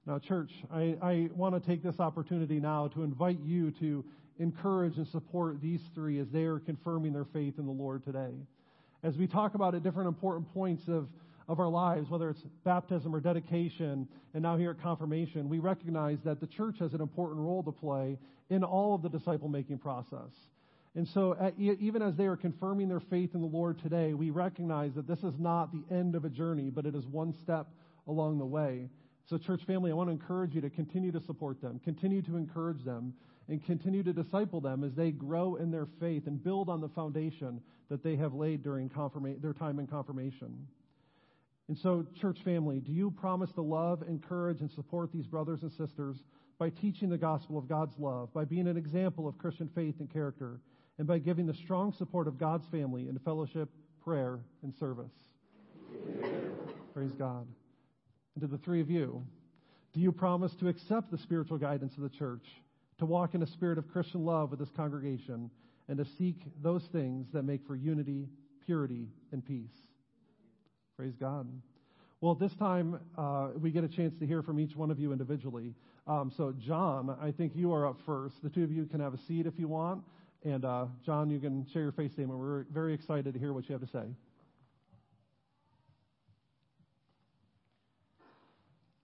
Now, 0.06 0.18
church, 0.18 0.50
I, 0.72 0.96
I 1.02 1.30
want 1.34 1.54
to 1.54 1.68
take 1.68 1.82
this 1.82 2.00
opportunity 2.00 2.58
now 2.58 2.88
to 2.88 3.02
invite 3.02 3.40
you 3.40 3.70
to 3.80 4.04
encourage 4.38 4.96
and 4.96 5.06
support 5.08 5.60
these 5.60 5.80
three 5.94 6.18
as 6.18 6.28
they 6.30 6.44
are 6.44 6.58
confirming 6.58 7.12
their 7.12 7.26
faith 7.26 7.58
in 7.58 7.66
the 7.66 7.72
Lord 7.72 8.04
today. 8.04 8.32
As 9.02 9.16
we 9.16 9.26
talk 9.26 9.54
about 9.54 9.74
at 9.74 9.82
different 9.82 10.08
important 10.08 10.52
points 10.52 10.88
of 10.88 11.08
of 11.50 11.58
our 11.58 11.68
lives, 11.68 12.08
whether 12.08 12.30
it's 12.30 12.42
baptism 12.62 13.12
or 13.12 13.18
dedication, 13.18 14.06
and 14.34 14.42
now 14.44 14.56
here 14.56 14.70
at 14.70 14.80
confirmation, 14.80 15.48
we 15.48 15.58
recognize 15.58 16.18
that 16.24 16.40
the 16.40 16.46
church 16.46 16.78
has 16.78 16.94
an 16.94 17.00
important 17.00 17.40
role 17.40 17.60
to 17.64 17.72
play 17.72 18.16
in 18.50 18.62
all 18.62 18.94
of 18.94 19.02
the 19.02 19.08
disciple 19.08 19.48
making 19.48 19.76
process. 19.76 20.30
And 20.94 21.08
so, 21.08 21.36
at, 21.40 21.54
even 21.58 22.02
as 22.02 22.14
they 22.14 22.26
are 22.26 22.36
confirming 22.36 22.88
their 22.88 23.00
faith 23.00 23.34
in 23.34 23.40
the 23.40 23.48
Lord 23.48 23.80
today, 23.82 24.14
we 24.14 24.30
recognize 24.30 24.94
that 24.94 25.08
this 25.08 25.24
is 25.24 25.34
not 25.40 25.72
the 25.72 25.82
end 25.92 26.14
of 26.14 26.24
a 26.24 26.28
journey, 26.28 26.70
but 26.70 26.86
it 26.86 26.94
is 26.94 27.04
one 27.06 27.34
step 27.42 27.66
along 28.06 28.38
the 28.38 28.46
way. 28.46 28.88
So, 29.30 29.38
church 29.38 29.62
family, 29.64 29.92
I 29.92 29.94
want 29.94 30.08
to 30.08 30.12
encourage 30.12 30.56
you 30.56 30.60
to 30.60 30.70
continue 30.70 31.12
to 31.12 31.20
support 31.20 31.62
them, 31.62 31.80
continue 31.84 32.20
to 32.22 32.36
encourage 32.36 32.82
them, 32.82 33.14
and 33.46 33.64
continue 33.64 34.02
to 34.02 34.12
disciple 34.12 34.60
them 34.60 34.82
as 34.82 34.92
they 34.96 35.12
grow 35.12 35.54
in 35.54 35.70
their 35.70 35.86
faith 36.00 36.26
and 36.26 36.42
build 36.42 36.68
on 36.68 36.80
the 36.80 36.88
foundation 36.88 37.60
that 37.90 38.02
they 38.02 38.16
have 38.16 38.34
laid 38.34 38.64
during 38.64 38.88
confirma- 38.88 39.40
their 39.40 39.52
time 39.52 39.78
in 39.78 39.86
confirmation. 39.86 40.66
And 41.68 41.78
so, 41.78 42.04
church 42.20 42.42
family, 42.42 42.80
do 42.80 42.90
you 42.90 43.12
promise 43.12 43.52
to 43.52 43.62
love, 43.62 44.02
encourage, 44.02 44.62
and 44.62 44.70
support 44.72 45.12
these 45.12 45.28
brothers 45.28 45.62
and 45.62 45.70
sisters 45.70 46.24
by 46.58 46.70
teaching 46.70 47.08
the 47.08 47.16
gospel 47.16 47.56
of 47.56 47.68
God's 47.68 47.96
love, 48.00 48.34
by 48.34 48.44
being 48.44 48.66
an 48.66 48.76
example 48.76 49.28
of 49.28 49.38
Christian 49.38 49.70
faith 49.76 49.94
and 50.00 50.12
character, 50.12 50.60
and 50.98 51.06
by 51.06 51.18
giving 51.18 51.46
the 51.46 51.54
strong 51.54 51.92
support 51.92 52.26
of 52.26 52.36
God's 52.36 52.66
family 52.66 53.08
in 53.08 53.16
fellowship, 53.20 53.68
prayer, 54.02 54.40
and 54.64 54.74
service? 54.74 55.12
Praise 56.92 57.12
God. 57.12 57.46
To 58.38 58.46
the 58.46 58.58
three 58.58 58.80
of 58.80 58.88
you, 58.88 59.22
do 59.92 60.00
you 60.00 60.12
promise 60.12 60.54
to 60.60 60.68
accept 60.68 61.10
the 61.10 61.18
spiritual 61.18 61.58
guidance 61.58 61.96
of 61.96 62.02
the 62.02 62.08
church, 62.08 62.46
to 62.98 63.04
walk 63.04 63.34
in 63.34 63.42
a 63.42 63.46
spirit 63.46 63.76
of 63.76 63.90
Christian 63.90 64.24
love 64.24 64.50
with 64.50 64.60
this 64.60 64.70
congregation, 64.76 65.50
and 65.88 65.98
to 65.98 66.06
seek 66.16 66.36
those 66.62 66.84
things 66.92 67.26
that 67.32 67.42
make 67.42 67.66
for 67.66 67.74
unity, 67.74 68.28
purity, 68.64 69.08
and 69.32 69.44
peace? 69.44 69.72
Praise 70.96 71.14
God. 71.18 71.48
Well, 72.20 72.34
this 72.34 72.54
time, 72.54 73.00
uh, 73.18 73.48
we 73.58 73.70
get 73.70 73.84
a 73.84 73.88
chance 73.88 74.14
to 74.20 74.26
hear 74.26 74.42
from 74.42 74.60
each 74.60 74.76
one 74.76 74.90
of 74.90 74.98
you 74.98 75.12
individually. 75.12 75.74
Um, 76.06 76.30
so, 76.36 76.54
John, 76.58 77.16
I 77.20 77.32
think 77.32 77.52
you 77.54 77.72
are 77.72 77.86
up 77.86 77.98
first. 78.06 78.36
The 78.42 78.50
two 78.50 78.62
of 78.62 78.70
you 78.70 78.86
can 78.86 79.00
have 79.00 79.14
a 79.14 79.18
seat 79.26 79.46
if 79.46 79.58
you 79.58 79.68
want. 79.68 80.02
And, 80.44 80.64
uh, 80.64 80.86
John, 81.04 81.30
you 81.30 81.40
can 81.40 81.66
share 81.72 81.82
your 81.82 81.92
faith 81.92 82.12
statement. 82.12 82.38
We're 82.38 82.64
very 82.72 82.94
excited 82.94 83.34
to 83.34 83.40
hear 83.40 83.52
what 83.52 83.68
you 83.68 83.72
have 83.72 83.82
to 83.82 83.88
say. 83.88 84.04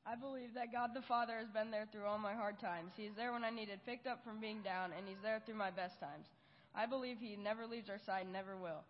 I 0.07 0.14
believe 0.14 0.55
that 0.55 0.71
God 0.71 0.95
the 0.95 1.03
Father 1.03 1.35
has 1.35 1.51
been 1.51 1.75
there 1.75 1.90
through 1.90 2.07
all 2.07 2.19
my 2.19 2.33
hard 2.33 2.61
times. 2.61 2.95
He 2.97 3.11
is 3.11 3.16
there 3.16 3.33
when 3.33 3.42
I 3.42 3.51
needed 3.51 3.83
picked 3.85 4.07
up 4.07 4.23
from 4.23 4.38
being 4.38 4.62
down, 4.62 4.95
and 4.97 5.03
He's 5.03 5.19
there 5.21 5.42
through 5.42 5.59
my 5.59 5.75
best 5.75 5.99
times. 5.99 6.31
I 6.77 6.87
believe 6.87 7.19
He 7.19 7.35
never 7.35 7.66
leaves 7.66 7.90
our 7.90 7.99
side 7.99 8.23
and 8.23 8.33
never 8.33 8.57
will. 8.57 8.87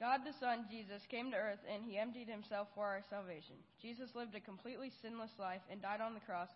God 0.00 0.20
the 0.24 0.36
Son, 0.36 0.64
Jesus, 0.68 1.04
came 1.08 1.28
to 1.30 1.36
earth 1.36 1.60
and 1.68 1.84
he 1.84 2.00
emptied 2.00 2.24
himself 2.24 2.72
for 2.72 2.88
our 2.88 3.04
salvation. 3.12 3.52
Jesus 3.84 4.16
lived 4.16 4.32
a 4.32 4.40
completely 4.40 4.88
sinless 5.04 5.36
life 5.36 5.60
and 5.68 5.76
died 5.84 6.00
on 6.00 6.16
the 6.16 6.24
cross 6.24 6.48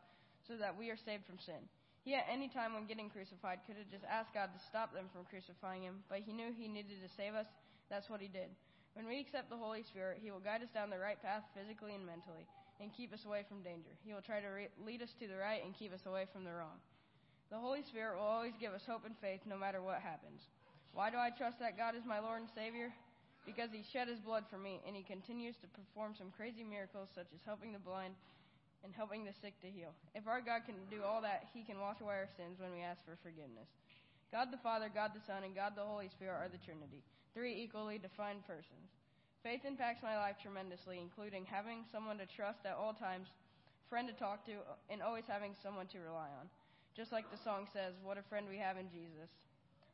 so 0.49 0.57
that 0.57 0.73
we 0.73 0.88
are 0.88 0.97
saved 0.97 1.29
from 1.29 1.37
sin. 1.37 1.61
He, 2.09 2.17
at 2.17 2.25
any 2.25 2.49
time 2.49 2.73
when 2.73 2.88
getting 2.88 3.12
crucified, 3.12 3.61
could 3.69 3.77
have 3.77 3.93
just 3.93 4.09
asked 4.09 4.33
God 4.33 4.49
to 4.57 4.64
stop 4.64 4.97
them 4.97 5.12
from 5.12 5.29
crucifying 5.29 5.85
him, 5.85 6.01
but 6.09 6.25
he 6.25 6.33
knew 6.33 6.57
he 6.57 6.73
needed 6.73 7.05
to 7.05 7.17
save 7.21 7.37
us. 7.37 7.45
That's 7.93 8.09
what 8.09 8.25
he 8.25 8.33
did. 8.33 8.49
When 8.97 9.05
we 9.05 9.21
accept 9.21 9.53
the 9.53 9.61
Holy 9.61 9.85
Spirit, 9.85 10.25
he 10.25 10.33
will 10.33 10.40
guide 10.40 10.64
us 10.64 10.73
down 10.73 10.88
the 10.88 10.97
right 10.97 11.21
path 11.21 11.45
physically 11.53 11.93
and 11.93 12.09
mentally 12.09 12.49
and 12.81 12.93
keep 12.93 13.13
us 13.13 13.25
away 13.25 13.45
from 13.49 13.63
danger. 13.63 13.91
He 14.05 14.13
will 14.13 14.25
try 14.25 14.41
to 14.41 14.49
re- 14.49 14.75
lead 14.85 15.03
us 15.03 15.15
to 15.21 15.29
the 15.29 15.37
right 15.37 15.63
and 15.65 15.75
keep 15.75 15.95
us 15.95 16.07
away 16.07 16.27
from 16.33 16.45
the 16.45 16.53
wrong. 16.53 16.79
The 17.51 17.59
Holy 17.59 17.83
Spirit 17.83 18.17
will 18.17 18.27
always 18.27 18.57
give 18.59 18.73
us 18.73 18.83
hope 18.87 19.07
and 19.07 19.15
faith 19.21 19.41
no 19.47 19.57
matter 19.57 19.83
what 19.83 20.01
happens. 20.01 20.43
Why 20.93 21.11
do 21.11 21.19
I 21.19 21.31
trust 21.31 21.59
that 21.61 21.77
God 21.77 21.95
is 21.95 22.07
my 22.07 22.19
Lord 22.19 22.43
and 22.43 22.51
Savior? 22.55 22.91
Because 23.47 23.71
he 23.71 23.85
shed 23.93 24.09
his 24.09 24.19
blood 24.19 24.45
for 24.49 24.57
me, 24.57 24.81
and 24.89 24.97
he 24.97 25.05
continues 25.05 25.55
to 25.61 25.69
perform 25.69 26.17
some 26.17 26.33
crazy 26.33 26.65
miracles 26.65 27.13
such 27.15 27.29
as 27.35 27.45
helping 27.45 27.77
the 27.77 27.83
blind 27.83 28.15
and 28.83 28.93
helping 28.93 29.25
the 29.25 29.37
sick 29.41 29.55
to 29.61 29.69
heal. 29.69 29.93
If 30.15 30.27
our 30.27 30.41
God 30.41 30.65
can 30.65 30.77
do 30.89 31.05
all 31.05 31.21
that, 31.23 31.49
he 31.53 31.65
can 31.65 31.81
wash 31.81 32.01
away 32.01 32.25
our 32.25 32.33
sins 32.37 32.61
when 32.61 32.73
we 32.73 32.81
ask 32.81 33.05
for 33.05 33.17
forgiveness. 33.21 33.69
God 34.33 34.49
the 34.51 34.61
Father, 34.65 34.91
God 34.93 35.13
the 35.15 35.25
Son, 35.27 35.45
and 35.45 35.55
God 35.55 35.73
the 35.77 35.85
Holy 35.85 36.09
Spirit 36.09 36.41
are 36.41 36.51
the 36.51 36.63
Trinity, 36.65 37.05
three 37.35 37.55
equally 37.55 37.99
defined 37.99 38.47
persons. 38.47 38.91
Faith 39.45 39.69
impacts 39.69 40.01
my 40.03 40.17
life 40.17 40.41
tremendously, 40.41 40.97
including 40.97 41.45
having 41.45 41.85
someone 41.93 42.17
to 42.17 42.25
trust 42.25 42.65
at 42.65 42.81
all 42.81 42.97
times, 42.97 43.29
friend 43.93 44.09
to 44.09 44.17
talk 44.17 44.41
to, 44.49 44.57
and 44.89 45.05
always 45.05 45.29
having 45.29 45.53
someone 45.63 45.85
to 45.93 46.01
rely 46.01 46.33
on. 46.41 46.49
Just 46.97 47.13
like 47.13 47.29
the 47.29 47.37
song 47.45 47.69
says, 47.69 47.93
what 48.01 48.17
a 48.17 48.25
friend 48.33 48.49
we 48.49 48.57
have 48.57 48.81
in 48.81 48.89
Jesus. 48.89 49.29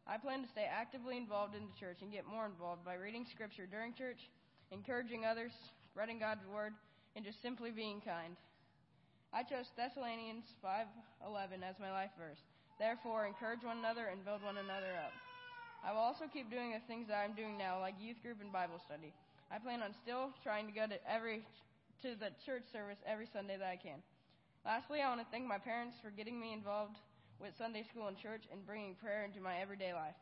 I 0.06 0.22
plan 0.22 0.46
to 0.46 0.54
stay 0.54 0.70
actively 0.70 1.18
involved 1.18 1.58
in 1.58 1.66
the 1.66 1.74
church 1.74 1.98
and 1.98 2.14
get 2.14 2.30
more 2.30 2.46
involved 2.46 2.86
by 2.86 2.94
reading 2.94 3.26
scripture 3.26 3.66
during 3.66 3.90
church, 3.90 4.30
encouraging 4.70 5.26
others, 5.26 5.50
spreading 5.90 6.22
God's 6.22 6.46
word, 6.46 6.70
and 7.16 7.26
just 7.26 7.42
simply 7.42 7.74
being 7.74 7.98
kind. 8.00 8.38
I 9.34 9.42
chose 9.42 9.66
Thessalonians 9.74 10.46
5:11 10.62 11.66
as 11.66 11.74
my 11.82 11.90
life 11.90 12.14
verse. 12.14 12.38
Therefore, 12.78 13.26
encourage 13.26 13.66
one 13.66 13.78
another 13.78 14.06
and 14.14 14.24
build 14.24 14.46
one 14.46 14.58
another 14.58 14.94
up. 14.94 15.12
I 15.82 15.90
will 15.90 16.06
also 16.06 16.30
keep 16.30 16.50
doing 16.50 16.70
the 16.70 16.80
things 16.86 17.08
that 17.08 17.18
I'm 17.18 17.34
doing 17.34 17.58
now, 17.58 17.80
like 17.80 17.98
youth 17.98 18.22
group 18.22 18.38
and 18.40 18.52
Bible 18.52 18.78
study. 18.86 19.12
I 19.50 19.58
plan 19.58 19.82
on 19.82 19.94
still 20.02 20.30
trying 20.42 20.66
to 20.66 20.72
go 20.72 20.86
to 20.86 20.98
every 21.10 21.44
to 22.02 22.14
the 22.16 22.30
church 22.46 22.64
service 22.72 22.96
every 23.04 23.26
Sunday 23.32 23.58
that 23.58 23.68
I 23.68 23.76
can. 23.76 23.98
Lastly, 24.64 25.00
I 25.02 25.08
want 25.08 25.20
to 25.20 25.26
thank 25.30 25.46
my 25.46 25.58
parents 25.58 25.96
for 26.02 26.10
getting 26.10 26.40
me 26.40 26.52
involved 26.52 26.96
with 27.40 27.52
Sunday 27.58 27.84
school 27.90 28.08
and 28.08 28.16
church 28.16 28.44
and 28.52 28.64
bringing 28.64 28.94
prayer 28.94 29.24
into 29.24 29.40
my 29.40 29.58
everyday 29.60 29.92
life. 29.92 30.16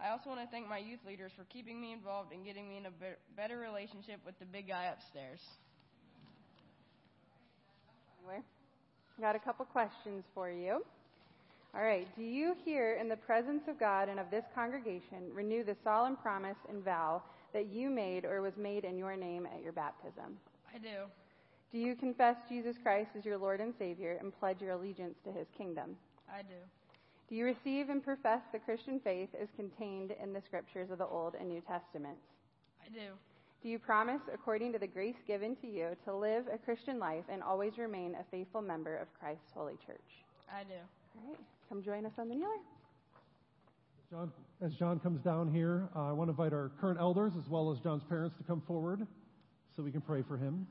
I 0.00 0.10
also 0.10 0.28
want 0.28 0.40
to 0.40 0.48
thank 0.50 0.68
my 0.68 0.78
youth 0.78 1.00
leaders 1.06 1.32
for 1.36 1.44
keeping 1.44 1.80
me 1.80 1.92
involved 1.92 2.32
and 2.32 2.44
getting 2.44 2.68
me 2.68 2.78
in 2.78 2.86
a 2.86 2.92
better 3.36 3.58
relationship 3.58 4.20
with 4.26 4.38
the 4.38 4.44
big 4.44 4.68
guy 4.68 4.86
upstairs. 4.86 5.40
Got 9.20 9.36
a 9.36 9.38
couple 9.38 9.64
questions 9.66 10.24
for 10.34 10.50
you. 10.50 10.84
All 11.74 11.82
right. 11.82 12.08
Do 12.16 12.22
you 12.22 12.54
here, 12.64 12.98
in 13.00 13.08
the 13.08 13.16
presence 13.16 13.62
of 13.68 13.78
God 13.78 14.08
and 14.08 14.18
of 14.18 14.30
this 14.30 14.44
congregation, 14.54 15.30
renew 15.32 15.62
the 15.62 15.76
solemn 15.84 16.16
promise 16.16 16.56
and 16.68 16.84
vow 16.84 17.22
that 17.54 17.72
you 17.72 17.88
made 17.88 18.26
or 18.26 18.42
was 18.42 18.52
made 18.58 18.84
in 18.84 18.98
your 18.98 19.16
name 19.16 19.46
at 19.46 19.62
your 19.62 19.72
baptism? 19.72 20.36
I 20.74 20.78
do. 20.78 21.08
Do 21.72 21.78
you 21.78 21.96
confess 21.96 22.36
Jesus 22.48 22.76
Christ 22.82 23.10
as 23.16 23.24
your 23.24 23.38
Lord 23.38 23.60
and 23.60 23.72
Savior 23.78 24.18
and 24.20 24.38
pledge 24.38 24.60
your 24.60 24.72
allegiance 24.72 25.16
to 25.24 25.32
his 25.32 25.46
kingdom? 25.56 25.96
I 26.32 26.42
do. 26.42 26.60
Do 27.28 27.34
you 27.34 27.46
receive 27.46 27.88
and 27.88 28.04
profess 28.04 28.42
the 28.52 28.58
Christian 28.58 29.00
faith 29.00 29.30
as 29.40 29.48
contained 29.56 30.12
in 30.22 30.32
the 30.32 30.42
scriptures 30.42 30.90
of 30.90 30.98
the 30.98 31.06
Old 31.06 31.34
and 31.40 31.48
New 31.48 31.62
Testaments? 31.62 32.20
I 32.84 32.90
do. 32.92 33.16
Do 33.62 33.70
you 33.70 33.78
promise, 33.78 34.20
according 34.32 34.74
to 34.74 34.78
the 34.78 34.86
grace 34.86 35.16
given 35.26 35.56
to 35.56 35.66
you, 35.66 35.96
to 36.04 36.14
live 36.14 36.44
a 36.52 36.58
Christian 36.58 36.98
life 36.98 37.24
and 37.30 37.42
always 37.42 37.78
remain 37.78 38.14
a 38.14 38.24
faithful 38.30 38.60
member 38.60 38.96
of 38.96 39.08
Christ's 39.18 39.50
holy 39.54 39.78
church? 39.86 40.24
I 40.52 40.64
do. 40.64 40.74
All 41.16 41.30
right. 41.30 41.40
Come 41.68 41.82
join 41.82 42.04
us 42.04 42.12
on 42.18 42.28
the 42.28 42.34
kneeler. 42.34 42.60
John, 44.14 44.30
as 44.60 44.72
John 44.76 45.00
comes 45.00 45.20
down 45.22 45.52
here, 45.52 45.88
uh, 45.96 46.10
I 46.10 46.12
want 46.12 46.28
to 46.28 46.30
invite 46.30 46.52
our 46.52 46.70
current 46.80 47.00
elders 47.00 47.32
as 47.36 47.48
well 47.48 47.72
as 47.72 47.80
John's 47.80 48.04
parents 48.04 48.36
to 48.36 48.44
come 48.44 48.60
forward 48.60 49.04
so 49.74 49.82
we 49.82 49.90
can 49.90 50.02
pray 50.02 50.22
for 50.22 50.36
him. 50.36 50.68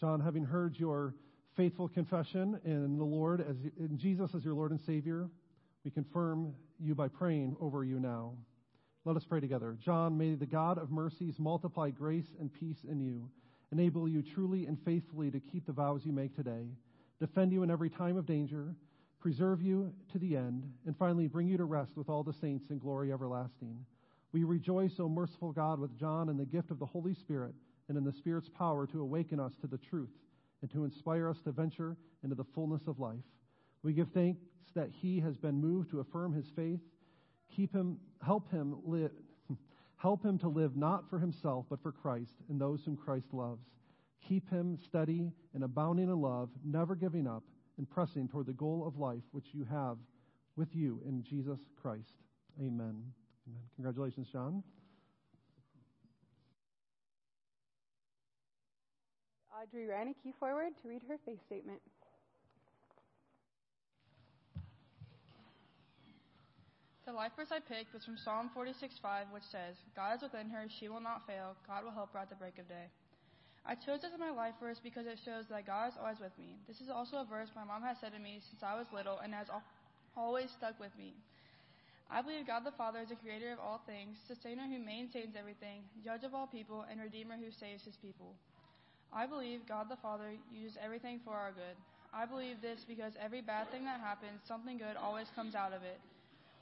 John, 0.00 0.18
having 0.18 0.46
heard 0.46 0.76
your 0.78 1.14
faithful 1.54 1.88
confession 1.88 2.58
in 2.64 2.96
the 2.96 3.04
Lord 3.04 3.42
as 3.42 3.56
in 3.78 3.98
Jesus 3.98 4.30
as 4.34 4.42
your 4.42 4.54
Lord 4.54 4.70
and 4.70 4.80
Savior, 4.80 5.28
we 5.84 5.90
confirm 5.90 6.54
you 6.80 6.94
by 6.94 7.08
praying 7.08 7.56
over 7.60 7.84
you 7.84 8.00
now. 8.00 8.32
Let 9.06 9.16
us 9.16 9.24
pray 9.24 9.38
together. 9.38 9.76
John, 9.84 10.18
may 10.18 10.34
the 10.34 10.46
God 10.46 10.78
of 10.78 10.90
mercies 10.90 11.36
multiply 11.38 11.90
grace 11.90 12.26
and 12.40 12.52
peace 12.52 12.78
in 12.90 13.00
you, 13.00 13.30
enable 13.70 14.08
you 14.08 14.20
truly 14.20 14.66
and 14.66 14.76
faithfully 14.84 15.30
to 15.30 15.38
keep 15.38 15.64
the 15.64 15.72
vows 15.72 16.00
you 16.04 16.10
make 16.10 16.34
today, 16.34 16.66
defend 17.20 17.52
you 17.52 17.62
in 17.62 17.70
every 17.70 17.88
time 17.88 18.16
of 18.16 18.26
danger, 18.26 18.74
preserve 19.20 19.62
you 19.62 19.92
to 20.10 20.18
the 20.18 20.36
end, 20.36 20.64
and 20.86 20.96
finally 20.98 21.28
bring 21.28 21.46
you 21.46 21.56
to 21.56 21.66
rest 21.66 21.92
with 21.94 22.08
all 22.08 22.24
the 22.24 22.34
saints 22.40 22.68
in 22.70 22.78
glory 22.78 23.12
everlasting. 23.12 23.78
We 24.32 24.42
rejoice, 24.42 24.94
O 24.98 25.08
merciful 25.08 25.52
God, 25.52 25.78
with 25.78 25.96
John 25.96 26.28
in 26.28 26.36
the 26.36 26.44
gift 26.44 26.72
of 26.72 26.80
the 26.80 26.86
Holy 26.86 27.14
Spirit 27.14 27.54
and 27.88 27.96
in 27.96 28.02
the 28.02 28.12
Spirit's 28.12 28.48
power 28.58 28.88
to 28.88 29.02
awaken 29.02 29.38
us 29.38 29.52
to 29.60 29.68
the 29.68 29.78
truth 29.78 30.10
and 30.62 30.70
to 30.72 30.84
inspire 30.84 31.28
us 31.28 31.38
to 31.44 31.52
venture 31.52 31.96
into 32.24 32.34
the 32.34 32.46
fullness 32.56 32.82
of 32.88 32.98
life. 32.98 33.14
We 33.84 33.92
give 33.92 34.08
thanks 34.12 34.40
that 34.74 34.90
he 35.00 35.20
has 35.20 35.36
been 35.36 35.60
moved 35.60 35.90
to 35.90 36.00
affirm 36.00 36.32
his 36.32 36.46
faith. 36.56 36.80
Keep 37.54 37.74
him, 37.74 37.98
help 38.24 38.50
him 38.50 38.76
live, 38.84 39.10
help 39.96 40.24
him 40.24 40.38
to 40.38 40.48
live 40.48 40.76
not 40.76 41.08
for 41.08 41.18
himself, 41.18 41.66
but 41.70 41.82
for 41.82 41.92
Christ 41.92 42.34
and 42.48 42.60
those 42.60 42.82
whom 42.84 42.96
Christ 42.96 43.26
loves. 43.32 43.64
Keep 44.28 44.50
him 44.50 44.78
steady 44.84 45.30
and 45.54 45.62
abounding 45.64 46.08
in 46.08 46.20
love, 46.20 46.50
never 46.64 46.94
giving 46.94 47.26
up 47.26 47.44
and 47.78 47.88
pressing 47.88 48.28
toward 48.28 48.46
the 48.46 48.52
goal 48.52 48.84
of 48.86 48.98
life 48.98 49.22
which 49.32 49.46
you 49.52 49.64
have 49.64 49.98
with 50.56 50.74
you 50.74 51.00
in 51.06 51.22
Jesus 51.22 51.60
Christ. 51.80 52.14
Amen. 52.58 53.02
Amen. 53.46 53.62
Congratulations, 53.76 54.28
John. 54.32 54.62
Audrey 59.62 59.86
Reinecke 59.86 60.34
forward 60.38 60.72
to 60.82 60.88
read 60.88 61.02
her 61.08 61.18
faith 61.24 61.38
statement. 61.46 61.80
The 67.06 67.14
life 67.14 67.38
verse 67.38 67.54
I 67.54 67.62
picked 67.62 67.94
was 67.94 68.04
from 68.04 68.18
Psalm 68.18 68.50
46:5, 68.50 69.30
which 69.30 69.46
says, 69.46 69.78
God 69.94 70.16
is 70.16 70.22
within 70.22 70.50
her, 70.50 70.66
she 70.66 70.88
will 70.90 71.00
not 71.00 71.24
fail, 71.24 71.54
God 71.62 71.84
will 71.84 71.94
help 71.94 72.12
her 72.12 72.18
at 72.18 72.28
the 72.28 72.34
break 72.34 72.58
of 72.58 72.66
day. 72.66 72.90
I 73.64 73.76
chose 73.78 74.02
this 74.02 74.10
as 74.12 74.18
my 74.18 74.30
life 74.34 74.54
verse 74.58 74.80
because 74.82 75.06
it 75.06 75.20
shows 75.24 75.46
that 75.46 75.66
God 75.66 75.94
is 75.94 75.98
always 76.02 76.18
with 76.18 76.34
me. 76.36 76.58
This 76.66 76.80
is 76.80 76.90
also 76.90 77.22
a 77.22 77.24
verse 77.24 77.54
my 77.54 77.62
mom 77.62 77.82
has 77.82 77.98
said 78.02 78.10
to 78.10 78.18
me 78.18 78.42
since 78.50 78.62
I 78.62 78.74
was 78.74 78.90
little 78.92 79.18
and 79.22 79.32
has 79.32 79.46
always 80.16 80.50
stuck 80.50 80.78
with 80.82 80.90
me. 80.98 81.14
I 82.10 82.22
believe 82.22 82.46
God 82.46 82.66
the 82.66 82.74
Father 82.74 82.98
is 82.98 83.10
the 83.10 83.22
creator 83.22 83.52
of 83.52 83.62
all 83.62 83.82
things, 83.86 84.18
sustainer 84.26 84.66
who 84.66 84.82
maintains 84.82 85.38
everything, 85.38 85.86
judge 86.02 86.24
of 86.26 86.34
all 86.34 86.46
people, 86.50 86.86
and 86.90 87.00
redeemer 87.00 87.38
who 87.38 87.54
saves 87.54 87.84
his 87.84 87.96
people. 88.02 88.34
I 89.12 89.26
believe 89.26 89.66
God 89.68 89.86
the 89.88 90.02
Father 90.02 90.34
uses 90.50 90.78
everything 90.82 91.20
for 91.24 91.34
our 91.34 91.50
good. 91.54 91.78
I 92.14 92.26
believe 92.26 92.62
this 92.62 92.82
because 92.86 93.14
every 93.22 93.42
bad 93.42 93.70
thing 93.70 93.84
that 93.84 94.00
happens, 94.00 94.42
something 94.46 94.78
good 94.78 94.98
always 94.98 95.30
comes 95.34 95.54
out 95.54 95.72
of 95.72 95.82
it. 95.86 96.00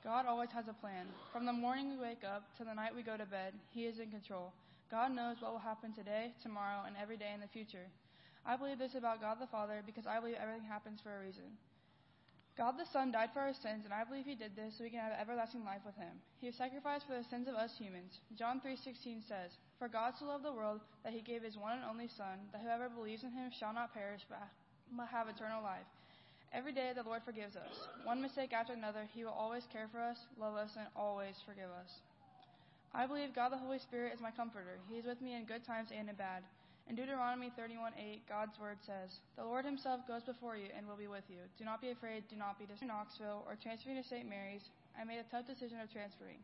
God 0.05 0.27
always 0.29 0.53
has 0.53 0.69
a 0.69 0.77
plan. 0.77 1.09
From 1.33 1.47
the 1.47 1.53
morning 1.57 1.89
we 1.89 1.97
wake 1.97 2.29
up 2.29 2.45
to 2.59 2.65
the 2.65 2.75
night 2.75 2.95
we 2.95 3.03
go 3.03 3.17
to 3.17 3.25
bed, 3.25 3.55
He 3.73 3.89
is 3.89 3.99
in 3.99 4.11
control. 4.11 4.53
God 4.91 5.17
knows 5.17 5.41
what 5.41 5.53
will 5.53 5.65
happen 5.65 5.95
today, 5.97 6.37
tomorrow, 6.43 6.85
and 6.87 6.95
every 7.01 7.17
day 7.17 7.33
in 7.33 7.41
the 7.41 7.49
future. 7.49 7.89
I 8.45 8.61
believe 8.61 8.79
this 8.79 8.95
about 8.95 9.23
God 9.25 9.41
the 9.41 9.49
Father 9.49 9.81
because 9.81 10.05
I 10.07 10.21
believe 10.21 10.37
everything 10.37 10.69
happens 10.69 11.01
for 11.01 11.17
a 11.17 11.25
reason. 11.25 11.57
God 12.53 12.77
the 12.77 12.85
Son 12.93 13.11
died 13.17 13.31
for 13.33 13.41
our 13.41 13.57
sins, 13.57 13.89
and 13.89 13.97
I 13.97 14.05
believe 14.05 14.29
He 14.29 14.37
did 14.37 14.53
this 14.55 14.77
so 14.77 14.85
we 14.85 14.91
can 14.91 15.01
have 15.01 15.17
everlasting 15.17 15.65
life 15.65 15.81
with 15.89 15.97
Him. 15.97 16.21
He 16.37 16.53
was 16.53 16.61
sacrificed 16.61 17.09
for 17.09 17.17
the 17.17 17.25
sins 17.25 17.49
of 17.49 17.57
us 17.57 17.73
humans. 17.81 18.21
John 18.37 18.61
3:16 18.61 19.25
says, 19.25 19.57
"For 19.79 19.89
God 19.89 20.15
so 20.21 20.27
loved 20.27 20.45
the 20.45 20.53
world 20.53 20.83
that 21.03 21.15
He 21.17 21.25
gave 21.25 21.43
His 21.43 21.57
one 21.57 21.81
and 21.81 21.89
only 21.89 22.09
Son, 22.09 22.45
that 22.53 22.61
whoever 22.61 22.91
believes 22.91 23.25
in 23.25 23.33
Him 23.33 23.51
shall 23.51 23.73
not 23.73 23.95
perish 23.95 24.21
but 24.29 25.09
have 25.09 25.33
eternal 25.33 25.63
life." 25.63 25.89
Every 26.55 26.71
day 26.71 26.95
the 26.95 27.03
Lord 27.03 27.27
forgives 27.27 27.57
us. 27.59 27.75
One 28.07 28.23
mistake 28.23 28.53
after 28.55 28.73
another, 28.73 29.11
He 29.11 29.25
will 29.25 29.35
always 29.35 29.67
care 29.73 29.89
for 29.91 29.99
us, 29.99 30.17
love 30.39 30.55
us, 30.55 30.71
and 30.79 30.87
always 30.95 31.35
forgive 31.43 31.67
us. 31.67 31.99
I 32.95 33.11
believe 33.11 33.35
God 33.35 33.51
the 33.51 33.59
Holy 33.59 33.83
Spirit 33.83 34.15
is 34.15 34.23
my 34.23 34.31
comforter. 34.31 34.79
He 34.87 35.03
is 35.03 35.05
with 35.05 35.21
me 35.21 35.35
in 35.35 35.51
good 35.51 35.67
times 35.67 35.91
and 35.91 36.09
in 36.09 36.15
bad. 36.15 36.47
In 36.87 36.95
Deuteronomy 36.95 37.51
31:8, 37.59 38.23
God's 38.29 38.55
word 38.61 38.79
says, 38.87 39.19
"The 39.35 39.45
Lord 39.45 39.65
Himself 39.65 40.07
goes 40.07 40.23
before 40.23 40.55
you 40.57 40.71
and 40.77 40.87
will 40.87 40.95
be 40.95 41.09
with 41.09 41.29
you. 41.29 41.43
Do 41.59 41.65
not 41.65 41.81
be 41.81 41.91
afraid. 41.91 42.23
Do 42.29 42.37
not 42.37 42.57
be 42.57 42.67
dismayed." 42.67 42.87
Knoxville 42.87 43.43
or 43.49 43.57
transferring 43.57 43.97
to 43.97 44.09
St. 44.09 44.29
Mary's, 44.29 44.71
I 44.97 45.03
made 45.03 45.19
a 45.19 45.25
tough 45.25 45.47
decision 45.47 45.81
of 45.81 45.91
transferring. 45.91 46.39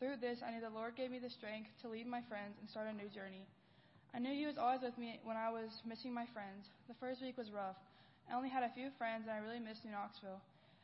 Through 0.00 0.16
this, 0.16 0.42
I 0.42 0.50
knew 0.50 0.60
the 0.60 0.70
Lord 0.70 0.96
gave 0.96 1.12
me 1.12 1.20
the 1.20 1.30
strength 1.30 1.70
to 1.82 1.88
leave 1.88 2.08
my 2.08 2.22
friends 2.22 2.58
and 2.58 2.68
start 2.68 2.88
a 2.88 2.92
new 2.92 3.08
journey. 3.08 3.46
I 4.12 4.18
knew 4.18 4.34
He 4.34 4.46
was 4.46 4.58
always 4.58 4.82
with 4.82 4.98
me 4.98 5.20
when 5.22 5.36
I 5.36 5.50
was 5.50 5.70
missing 5.84 6.12
my 6.12 6.26
friends. 6.26 6.66
The 6.88 6.94
first 6.94 7.22
week 7.22 7.38
was 7.38 7.52
rough. 7.52 7.78
I 8.30 8.36
only 8.36 8.48
had 8.48 8.62
a 8.62 8.72
few 8.72 8.90
friends, 8.96 9.26
and 9.26 9.32
I 9.32 9.38
really 9.38 9.60
missed 9.60 9.84
New 9.84 9.92
Knoxville. 9.92 10.40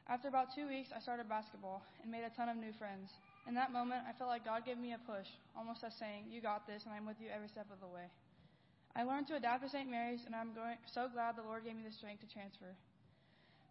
After 0.08 0.28
about 0.28 0.54
two 0.54 0.66
weeks, 0.66 0.90
I 0.94 1.00
started 1.00 1.28
basketball 1.28 1.82
and 2.02 2.10
made 2.10 2.24
a 2.24 2.30
ton 2.34 2.48
of 2.48 2.56
new 2.56 2.72
friends. 2.72 3.10
In 3.46 3.54
that 3.54 3.72
moment, 3.72 4.02
I 4.08 4.12
felt 4.12 4.28
like 4.28 4.44
God 4.44 4.66
gave 4.66 4.78
me 4.78 4.92
a 4.92 5.00
push, 5.06 5.28
almost 5.56 5.84
as 5.84 5.94
saying, 5.94 6.26
You 6.28 6.40
got 6.40 6.66
this, 6.66 6.84
and 6.84 6.92
I'm 6.92 7.06
with 7.06 7.20
you 7.20 7.28
every 7.32 7.48
step 7.48 7.66
of 7.72 7.80
the 7.80 7.86
way. 7.86 8.10
I 8.94 9.04
learned 9.04 9.28
to 9.28 9.36
adapt 9.36 9.62
to 9.62 9.68
St. 9.70 9.88
Mary's, 9.88 10.26
and 10.26 10.34
I'm 10.34 10.52
going, 10.52 10.76
so 10.84 11.06
glad 11.06 11.36
the 11.36 11.46
Lord 11.46 11.64
gave 11.64 11.76
me 11.76 11.86
the 11.86 11.94
strength 11.94 12.26
to 12.26 12.32
transfer. 12.32 12.74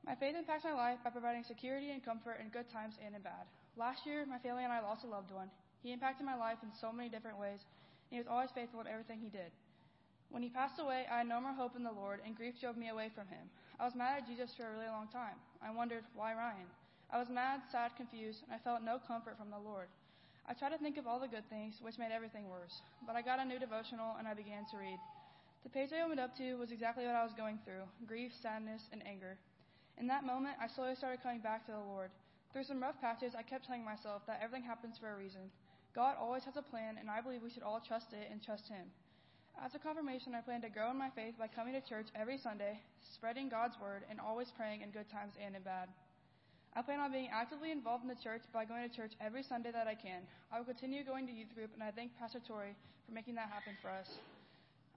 My 0.06 0.16
faith 0.16 0.36
impacts 0.36 0.64
my 0.64 0.74
life 0.74 1.00
by 1.04 1.10
providing 1.12 1.44
security 1.44 1.92
and 1.92 2.04
comfort 2.04 2.40
in 2.40 2.50
good 2.50 2.72
times 2.72 2.96
and 3.04 3.14
in 3.14 3.22
bad. 3.22 3.46
Last 3.76 4.06
year, 4.06 4.26
my 4.26 4.40
family 4.40 4.64
and 4.64 4.72
I 4.72 4.80
lost 4.80 5.04
a 5.04 5.08
loved 5.08 5.32
one. 5.32 5.52
He 5.84 5.92
impacted 5.92 6.26
my 6.26 6.36
life 6.36 6.58
in 6.64 6.72
so 6.80 6.92
many 6.92 7.10
different 7.10 7.38
ways, 7.38 7.60
and 8.10 8.16
he 8.16 8.18
was 8.18 8.32
always 8.32 8.50
faithful 8.56 8.80
in 8.80 8.88
everything 8.88 9.20
he 9.20 9.30
did. 9.30 9.52
When 10.30 10.44
he 10.44 10.50
passed 10.50 10.80
away, 10.80 11.06
I 11.12 11.20
had 11.20 11.28
no 11.28 11.42
more 11.42 11.54
hope 11.54 11.76
in 11.76 11.84
the 11.84 11.92
Lord, 11.92 12.22
and 12.26 12.36
grief 12.36 12.62
drove 12.62 12.78
me 12.78 12.90
away 12.90 13.10
from 13.14 13.28
him. 13.28 13.50
I 13.80 13.86
was 13.86 13.96
mad 13.96 14.18
at 14.22 14.28
Jesus 14.28 14.54
for 14.56 14.68
a 14.68 14.72
really 14.72 14.88
long 14.88 15.08
time. 15.08 15.36
I 15.62 15.72
wondered, 15.72 16.04
why 16.14 16.34
Ryan? 16.34 16.70
I 17.12 17.18
was 17.18 17.30
mad, 17.30 17.62
sad, 17.72 17.98
confused, 17.98 18.44
and 18.46 18.54
I 18.54 18.62
felt 18.62 18.84
no 18.84 19.00
comfort 19.08 19.38
from 19.38 19.50
the 19.50 19.58
Lord. 19.58 19.88
I 20.50 20.54
tried 20.54 20.74
to 20.74 20.78
think 20.78 20.98
of 20.98 21.06
all 21.06 21.20
the 21.20 21.28
good 21.28 21.48
things, 21.50 21.82
which 21.82 21.98
made 21.98 22.12
everything 22.12 22.50
worse. 22.50 22.82
But 23.06 23.16
I 23.16 23.22
got 23.22 23.40
a 23.40 23.46
new 23.46 23.58
devotional 23.58 24.16
and 24.18 24.28
I 24.28 24.34
began 24.34 24.66
to 24.72 24.78
read. 24.78 24.98
The 25.64 25.70
page 25.70 25.90
I 25.94 26.02
opened 26.02 26.20
up 26.20 26.36
to 26.38 26.56
was 26.56 26.72
exactly 26.72 27.06
what 27.06 27.16
I 27.16 27.24
was 27.24 27.34
going 27.34 27.60
through 27.66 27.86
grief, 28.08 28.32
sadness, 28.42 28.90
and 28.92 29.06
anger. 29.06 29.38
In 29.98 30.08
that 30.08 30.26
moment, 30.26 30.58
I 30.62 30.68
slowly 30.68 30.96
started 30.96 31.22
coming 31.22 31.42
back 31.42 31.66
to 31.66 31.74
the 31.74 31.86
Lord. 31.94 32.10
Through 32.54 32.64
some 32.64 32.82
rough 32.82 33.00
patches, 33.02 33.34
I 33.38 33.44
kept 33.44 33.66
telling 33.66 33.84
myself 33.84 34.24
that 34.26 34.40
everything 34.42 34.66
happens 34.66 34.98
for 34.98 35.12
a 35.12 35.18
reason. 35.18 35.52
God 35.94 36.16
always 36.20 36.46
has 36.46 36.58
a 36.58 36.62
plan, 36.62 36.98
and 37.00 37.10
I 37.10 37.22
believe 37.22 37.44
we 37.44 37.50
should 37.50 37.64
all 37.64 37.82
trust 37.86 38.14
it 38.14 38.30
and 38.32 38.42
trust 38.42 38.70
Him. 38.70 38.88
As 39.60 39.76
a 39.76 39.80
confirmation, 39.80 40.36
I 40.36 40.40
plan 40.40 40.62
to 40.62 40.70
grow 40.70 40.90
in 40.90 40.98
my 40.98 41.10
faith 41.10 41.36
by 41.38 41.48
coming 41.48 41.74
to 41.74 41.82
church 41.82 42.08
every 42.16 42.38
Sunday, 42.38 42.80
spreading 43.14 43.50
God's 43.50 43.76
word, 43.82 44.04
and 44.10 44.18
always 44.18 44.48
praying 44.56 44.82
in 44.82 44.90
good 44.92 45.12
times 45.12 45.34
and 45.36 45.54
in 45.54 45.62
bad. 45.64 45.90
I 46.76 46.82
plan 46.82 47.02
on 47.02 47.12
being 47.12 47.28
actively 47.28 47.72
involved 47.72 48.04
in 48.04 48.10
the 48.10 48.24
church 48.24 48.44
by 48.54 48.64
going 48.64 48.88
to 48.88 48.96
church 48.96 49.12
every 49.20 49.44
Sunday 49.44 49.72
that 49.72 49.86
I 49.86 49.96
can. 49.96 50.24
I 50.50 50.60
will 50.60 50.66
continue 50.66 51.04
going 51.04 51.28
to 51.28 51.34
youth 51.34 51.54
group, 51.54 51.72
and 51.74 51.84
I 51.84 51.92
thank 51.92 52.18
Pastor 52.18 52.40
Tori 52.48 52.72
for 53.06 53.12
making 53.12 53.36
that 53.36 53.50
happen 53.50 53.74
for 53.82 53.90
us. 53.90 54.08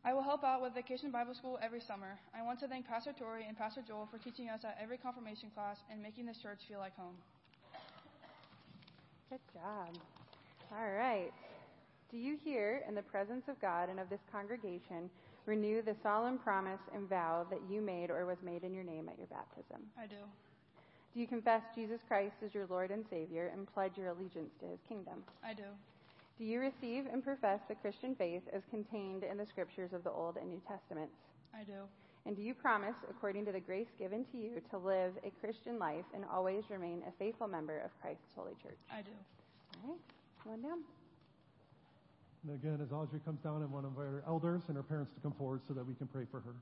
I 0.05 0.15
will 0.15 0.23
help 0.23 0.45
out 0.45 0.63
with 0.63 0.75
Vacation 0.75 1.11
Bible 1.11 1.35
School 1.35 1.59
every 1.61 1.81
summer. 1.81 2.19
I 2.31 2.43
want 2.43 2.61
to 2.61 2.69
thank 2.69 2.87
Pastor 2.87 3.13
Tori 3.19 3.45
and 3.49 3.59
Pastor 3.59 3.83
Joel 3.87 4.09
for 4.13 4.19
teaching 4.19 4.49
us 4.49 4.61
at 4.63 4.79
every 4.81 4.97
confirmation 4.97 5.51
class 5.55 5.79
and 5.91 6.01
making 6.01 6.27
this 6.27 6.39
church 6.39 6.61
feel 6.69 6.79
like 6.79 6.95
home. 6.97 7.17
Good 9.29 9.41
job. 9.55 9.99
All 10.71 10.93
right. 10.95 11.33
Do 12.13 12.19
you 12.19 12.37
here, 12.45 12.83
in 12.87 12.95
the 12.95 13.01
presence 13.01 13.45
of 13.49 13.59
God 13.63 13.89
and 13.89 13.99
of 13.99 14.11
this 14.11 14.21
congregation, 14.31 15.09
renew 15.47 15.81
the 15.81 15.97
solemn 16.03 16.37
promise 16.37 16.81
and 16.95 17.09
vow 17.09 17.47
that 17.49 17.63
you 17.71 17.81
made 17.81 18.11
or 18.11 18.27
was 18.27 18.37
made 18.45 18.65
in 18.65 18.75
your 18.75 18.85
name 18.85 19.09
at 19.09 19.17
your 19.17 19.29
baptism? 19.29 19.81
I 19.99 20.07
do. 20.07 20.21
Do 21.15 21.21
you 21.21 21.27
confess 21.27 21.63
Jesus 21.75 22.01
Christ 22.07 22.35
as 22.45 22.53
your 22.53 22.67
Lord 22.67 22.91
and 22.91 23.07
Savior 23.09 23.51
and 23.55 23.67
pledge 23.73 23.97
your 23.97 24.09
allegiance 24.09 24.53
to 24.61 24.67
his 24.67 24.79
kingdom? 24.87 25.25
I 25.43 25.55
do. 25.55 25.65
Do 26.39 26.45
you 26.45 26.61
receive 26.61 27.07
and 27.11 27.25
profess 27.25 27.61
the 27.67 27.77
Christian 27.77 28.15
faith 28.15 28.43
as 28.53 28.61
contained 28.69 29.25
in 29.25 29.39
the 29.39 29.47
scriptures 29.47 29.95
of 29.95 30.05
the 30.05 30.11
Old 30.11 30.37
and 30.37 30.51
New 30.51 30.61
Testaments? 30.69 31.17
I 31.55 31.65
do. 31.65 31.89
And 32.27 32.37
do 32.37 32.43
you 32.43 32.53
promise, 32.53 32.95
according 33.09 33.47
to 33.47 33.53
the 33.53 33.61
grace 33.61 33.89
given 33.99 34.27
to 34.33 34.37
you, 34.37 34.61
to 34.71 34.77
live 34.77 35.13
a 35.25 35.33
Christian 35.41 35.79
life 35.79 36.05
and 36.15 36.25
always 36.31 36.65
remain 36.69 37.03
a 37.09 37.13
faithful 37.19 37.49
member 37.49 37.79
of 37.79 37.91
Christ's 38.03 38.37
holy 38.37 38.53
church? 38.63 38.79
I 38.93 39.01
do. 39.01 39.17
All 39.83 39.91
right, 39.91 40.01
one 40.45 40.61
down. 40.61 40.81
And 42.45 42.57
again, 42.57 42.81
as 42.83 42.91
Audrey 42.91 43.21
comes 43.21 43.41
down, 43.41 43.63
I 43.63 43.67
want 43.67 43.85
to 43.85 43.89
invite 43.89 44.07
our 44.07 44.25
elders 44.27 44.63
and 44.67 44.77
her 44.77 44.83
parents 44.83 45.13
to 45.15 45.21
come 45.21 45.33
forward 45.33 45.61
so 45.69 45.75
that 45.75 45.87
we 45.87 45.95
can 45.95 46.09
pray 46.09 46.25
for 46.31 46.41
her. 46.41 46.55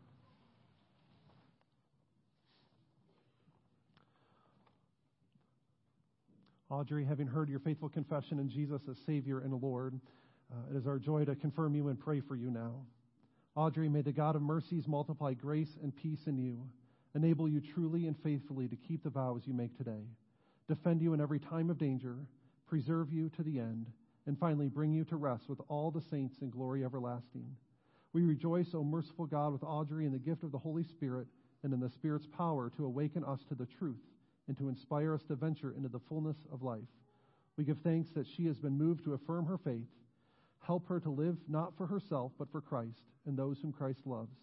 Audrey, 6.68 7.04
having 7.04 7.26
heard 7.26 7.48
your 7.48 7.60
faithful 7.60 7.88
confession 7.88 8.38
in 8.38 8.48
Jesus 8.48 8.82
as 8.88 8.96
Savior 9.06 9.40
and 9.40 9.60
Lord, 9.60 9.98
uh, 10.52 10.70
it 10.70 10.76
is 10.76 10.86
our 10.86 10.98
joy 10.98 11.24
to 11.24 11.34
confirm 11.34 11.74
you 11.74 11.88
and 11.88 11.98
pray 11.98 12.20
for 12.20 12.36
you 12.36 12.50
now. 12.50 12.74
Audrey, 13.56 13.88
may 13.88 14.02
the 14.02 14.12
God 14.12 14.36
of 14.36 14.42
mercies 14.42 14.86
multiply 14.86 15.34
grace 15.34 15.78
and 15.82 15.96
peace 15.96 16.26
in 16.26 16.38
you, 16.38 16.60
enable 17.14 17.48
you 17.48 17.60
truly 17.60 18.06
and 18.06 18.16
faithfully 18.22 18.68
to 18.68 18.76
keep 18.76 19.02
the 19.02 19.10
vows 19.10 19.42
you 19.46 19.54
make 19.54 19.76
today, 19.76 20.04
defend 20.68 21.00
you 21.00 21.14
in 21.14 21.20
every 21.20 21.40
time 21.40 21.70
of 21.70 21.78
danger, 21.78 22.16
preserve 22.68 23.12
you 23.12 23.28
to 23.30 23.42
the 23.42 23.58
end, 23.58 23.86
and 24.30 24.38
finally 24.38 24.68
bring 24.68 24.92
you 24.92 25.02
to 25.02 25.16
rest 25.16 25.48
with 25.48 25.58
all 25.66 25.90
the 25.90 26.00
saints 26.08 26.36
in 26.40 26.50
glory 26.50 26.84
everlasting. 26.84 27.44
We 28.12 28.22
rejoice, 28.22 28.68
O 28.74 28.84
merciful 28.84 29.26
God, 29.26 29.52
with 29.52 29.64
Audrey 29.64 30.06
in 30.06 30.12
the 30.12 30.20
gift 30.20 30.44
of 30.44 30.52
the 30.52 30.58
Holy 30.58 30.84
Spirit 30.84 31.26
and 31.64 31.72
in 31.74 31.80
the 31.80 31.90
Spirit's 31.90 32.28
power 32.28 32.70
to 32.76 32.84
awaken 32.84 33.24
us 33.24 33.40
to 33.48 33.56
the 33.56 33.66
truth 33.66 33.98
and 34.46 34.56
to 34.56 34.68
inspire 34.68 35.14
us 35.14 35.24
to 35.24 35.34
venture 35.34 35.74
into 35.76 35.88
the 35.88 35.98
fullness 36.08 36.36
of 36.52 36.62
life. 36.62 36.78
We 37.56 37.64
give 37.64 37.78
thanks 37.82 38.10
that 38.10 38.28
she 38.36 38.46
has 38.46 38.56
been 38.56 38.78
moved 38.78 39.02
to 39.02 39.14
affirm 39.14 39.46
her 39.46 39.58
faith. 39.58 39.88
Help 40.64 40.86
her 40.86 41.00
to 41.00 41.10
live 41.10 41.36
not 41.48 41.76
for 41.76 41.88
herself, 41.88 42.30
but 42.38 42.52
for 42.52 42.60
Christ 42.60 43.02
and 43.26 43.36
those 43.36 43.58
whom 43.60 43.72
Christ 43.72 44.06
loves. 44.06 44.36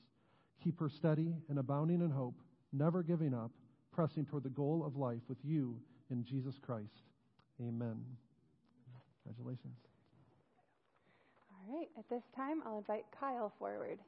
Keep 0.61 0.81
her 0.81 0.89
steady 0.89 1.33
and 1.47 1.59
abounding 1.59 2.01
in 2.01 2.11
hope, 2.11 2.35
never 2.73 3.03
giving 3.03 3.33
up, 3.33 3.51
pressing 3.93 4.25
toward 4.25 4.43
the 4.43 4.49
goal 4.49 4.83
of 4.85 4.97
life 4.97 5.21
with 5.29 5.37
you 5.45 5.79
in 6.11 6.25
Jesus 6.25 6.55
Christ. 6.61 7.03
Amen. 7.61 8.03
Congratulations. 9.27 9.75
All 11.51 11.75
right, 11.75 11.89
at 11.97 12.07
this 12.09 12.23
time, 12.33 12.61
I'll 12.65 12.77
invite 12.77 13.03
Kyle 13.19 13.51
forward. 13.59 13.99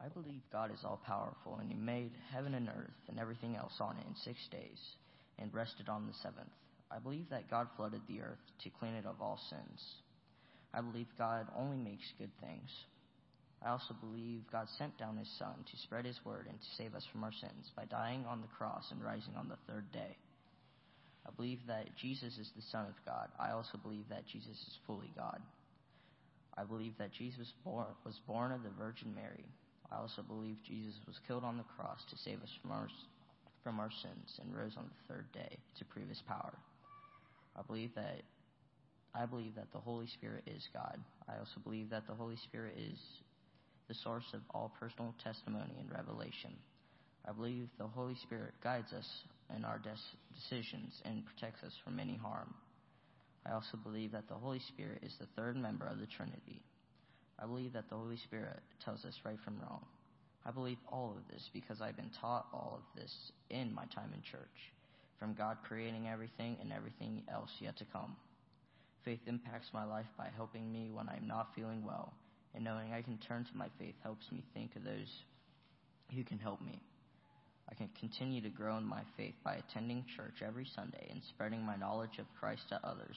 I 0.00 0.08
believe 0.08 0.40
God 0.52 0.70
is 0.72 0.78
all 0.84 1.00
powerful, 1.04 1.58
and 1.60 1.68
He 1.68 1.76
made 1.76 2.12
heaven 2.32 2.54
and 2.54 2.68
earth 2.68 2.94
and 3.08 3.18
everything 3.18 3.56
else 3.56 3.72
on 3.80 3.96
it 3.96 4.06
in 4.06 4.14
six 4.14 4.38
days, 4.52 4.78
and 5.40 5.52
rested 5.52 5.88
on 5.88 6.06
the 6.06 6.14
seventh. 6.22 6.52
I 6.88 7.00
believe 7.00 7.28
that 7.30 7.50
God 7.50 7.66
flooded 7.76 8.02
the 8.06 8.20
earth 8.20 8.38
to 8.62 8.70
clean 8.78 8.94
it 8.94 9.06
of 9.06 9.20
all 9.20 9.40
sins. 9.50 10.05
I 10.76 10.82
believe 10.82 11.06
God 11.16 11.46
only 11.56 11.78
makes 11.78 12.04
good 12.18 12.30
things. 12.40 12.70
I 13.64 13.70
also 13.70 13.96
believe 13.98 14.42
God 14.52 14.68
sent 14.76 14.98
down 14.98 15.16
His 15.16 15.30
Son 15.38 15.54
to 15.64 15.76
spread 15.78 16.04
His 16.04 16.20
word 16.24 16.46
and 16.48 16.60
to 16.60 16.76
save 16.76 16.94
us 16.94 17.04
from 17.10 17.24
our 17.24 17.32
sins 17.32 17.72
by 17.74 17.86
dying 17.86 18.26
on 18.28 18.42
the 18.42 18.54
cross 18.58 18.84
and 18.90 19.02
rising 19.02 19.34
on 19.36 19.48
the 19.48 19.56
third 19.66 19.90
day. 19.90 20.16
I 21.26 21.30
believe 21.34 21.58
that 21.66 21.96
Jesus 21.96 22.36
is 22.36 22.50
the 22.54 22.62
Son 22.70 22.86
of 22.86 22.94
God. 23.06 23.28
I 23.40 23.50
also 23.50 23.78
believe 23.82 24.04
that 24.10 24.26
Jesus 24.30 24.52
is 24.52 24.78
fully 24.86 25.10
God. 25.16 25.40
I 26.56 26.64
believe 26.64 26.92
that 26.98 27.12
Jesus 27.12 27.50
was 27.64 28.20
born 28.26 28.52
of 28.52 28.62
the 28.62 28.70
Virgin 28.78 29.14
Mary. 29.14 29.44
I 29.90 29.96
also 29.96 30.22
believe 30.22 30.56
Jesus 30.66 30.94
was 31.06 31.18
killed 31.26 31.44
on 31.44 31.56
the 31.56 31.64
cross 31.76 32.00
to 32.10 32.18
save 32.18 32.42
us 32.42 32.52
from 32.60 32.72
our, 32.72 32.88
from 33.64 33.80
our 33.80 33.90
sins 34.02 34.40
and 34.40 34.54
rose 34.54 34.76
on 34.76 34.84
the 34.84 35.14
third 35.14 35.26
day 35.32 35.58
to 35.78 35.84
prove 35.86 36.08
his 36.08 36.22
power. 36.28 36.54
I 37.56 37.62
believe 37.62 37.94
that 37.94 38.22
I 39.18 39.24
believe 39.24 39.54
that 39.54 39.72
the 39.72 39.78
Holy 39.78 40.06
Spirit 40.06 40.44
is 40.46 40.68
God. 40.74 40.98
I 41.28 41.38
also 41.38 41.58
believe 41.64 41.88
that 41.90 42.06
the 42.06 42.14
Holy 42.14 42.36
Spirit 42.36 42.74
is 42.76 42.98
the 43.88 43.94
source 43.94 44.26
of 44.34 44.40
all 44.50 44.72
personal 44.78 45.14
testimony 45.24 45.74
and 45.80 45.90
revelation. 45.90 46.52
I 47.26 47.32
believe 47.32 47.68
the 47.78 47.86
Holy 47.86 48.14
Spirit 48.22 48.52
guides 48.62 48.92
us 48.92 49.08
in 49.56 49.64
our 49.64 49.78
des- 49.78 50.16
decisions 50.34 51.00
and 51.04 51.24
protects 51.24 51.62
us 51.64 51.72
from 51.82 51.98
any 51.98 52.16
harm. 52.16 52.52
I 53.46 53.52
also 53.52 53.78
believe 53.82 54.12
that 54.12 54.28
the 54.28 54.34
Holy 54.34 54.60
Spirit 54.68 55.02
is 55.02 55.14
the 55.18 55.28
third 55.34 55.56
member 55.56 55.86
of 55.86 55.98
the 55.98 56.06
Trinity. 56.06 56.60
I 57.38 57.46
believe 57.46 57.72
that 57.72 57.88
the 57.88 57.96
Holy 57.96 58.16
Spirit 58.18 58.60
tells 58.84 59.04
us 59.04 59.14
right 59.24 59.38
from 59.44 59.58
wrong. 59.60 59.84
I 60.44 60.50
believe 60.50 60.78
all 60.92 61.16
of 61.16 61.32
this 61.32 61.48
because 61.52 61.80
I've 61.80 61.96
been 61.96 62.10
taught 62.20 62.46
all 62.52 62.78
of 62.78 63.00
this 63.00 63.12
in 63.50 63.74
my 63.74 63.84
time 63.94 64.12
in 64.14 64.22
church, 64.22 64.72
from 65.18 65.34
God 65.34 65.56
creating 65.66 66.06
everything 66.06 66.56
and 66.60 66.72
everything 66.72 67.22
else 67.32 67.50
yet 67.60 67.76
to 67.78 67.84
come. 67.92 68.16
Faith 69.06 69.20
impacts 69.28 69.68
my 69.72 69.84
life 69.84 70.08
by 70.18 70.26
helping 70.34 70.72
me 70.72 70.90
when 70.92 71.08
I'm 71.08 71.28
not 71.28 71.54
feeling 71.54 71.84
well, 71.86 72.12
and 72.56 72.64
knowing 72.64 72.92
I 72.92 73.02
can 73.02 73.18
turn 73.18 73.44
to 73.44 73.56
my 73.56 73.68
faith 73.78 73.94
helps 74.02 74.32
me 74.32 74.42
think 74.52 74.74
of 74.74 74.82
those 74.82 75.22
who 76.12 76.24
can 76.24 76.40
help 76.40 76.60
me. 76.60 76.82
I 77.70 77.74
can 77.74 77.88
continue 78.00 78.40
to 78.40 78.48
grow 78.48 78.76
in 78.78 78.84
my 78.84 79.02
faith 79.16 79.34
by 79.44 79.54
attending 79.54 80.04
church 80.16 80.42
every 80.44 80.66
Sunday 80.74 81.06
and 81.08 81.22
spreading 81.28 81.62
my 81.62 81.76
knowledge 81.76 82.18
of 82.18 82.26
Christ 82.40 82.62
to 82.70 82.80
others. 82.84 83.16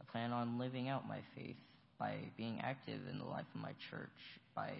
I 0.00 0.04
plan 0.12 0.30
on 0.30 0.56
living 0.56 0.88
out 0.88 1.08
my 1.08 1.18
faith 1.34 1.56
by 1.98 2.18
being 2.36 2.60
active 2.60 3.00
in 3.10 3.18
the 3.18 3.24
life 3.24 3.46
of 3.56 3.60
my 3.60 3.72
church, 3.90 4.08
by 4.54 4.70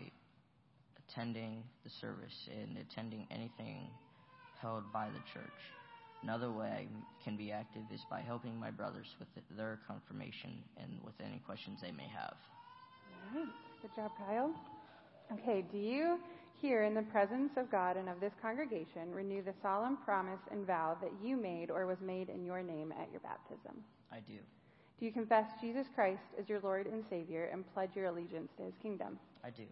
attending 1.09 1.65
the 1.83 1.91
service 2.01 2.49
and 2.49 2.79
attending 2.79 3.27
anything 3.33 3.89
held 4.61 4.85
by 4.93 5.09
the 5.09 5.23
church. 5.35 5.61
Another 6.27 6.51
way 6.51 6.67
I 6.67 7.23
can 7.23 7.37
be 7.37 7.53
active 7.53 7.85
is 7.95 8.01
by 8.11 8.21
helping 8.21 8.59
my 8.59 8.73
brothers 8.73 9.07
with 9.21 9.29
their 9.57 9.79
confirmation 9.87 10.59
and 10.77 10.91
with 11.05 11.15
any 11.25 11.41
questions 11.47 11.79
they 11.81 11.93
may 11.93 12.09
have. 12.13 12.35
All 13.33 13.41
right. 13.41 13.53
Good 13.81 13.95
job, 13.95 14.11
Kyle. 14.19 14.53
Okay, 15.33 15.65
do 15.71 15.79
you 15.79 16.19
here 16.61 16.83
in 16.83 16.95
the 16.95 17.03
presence 17.03 17.53
of 17.57 17.71
God 17.71 17.97
and 17.97 18.09
of 18.09 18.19
this 18.19 18.33
congregation 18.43 19.13
renew 19.15 19.41
the 19.41 19.55
solemn 19.63 19.99
promise 19.99 20.41
and 20.51 20.67
vow 20.67 20.97
that 21.01 21.13
you 21.23 21.37
made 21.37 21.71
or 21.71 21.87
was 21.87 21.99
made 22.05 22.29
in 22.29 22.45
your 22.45 22.61
name 22.61 22.93
at 23.01 23.09
your 23.13 23.21
baptism? 23.21 23.85
I 24.11 24.17
do. 24.17 24.39
Do 24.99 25.07
you 25.07 25.13
confess 25.13 25.47
Jesus 25.61 25.87
Christ 25.95 26.27
as 26.41 26.49
your 26.49 26.59
Lord 26.59 26.89
and 26.89 27.05
Savior 27.09 27.51
and 27.53 27.63
pledge 27.73 27.91
your 27.95 28.07
allegiance 28.07 28.51
to 28.57 28.65
his 28.65 28.75
kingdom? 28.83 29.17
I 29.45 29.51
do. 29.51 29.63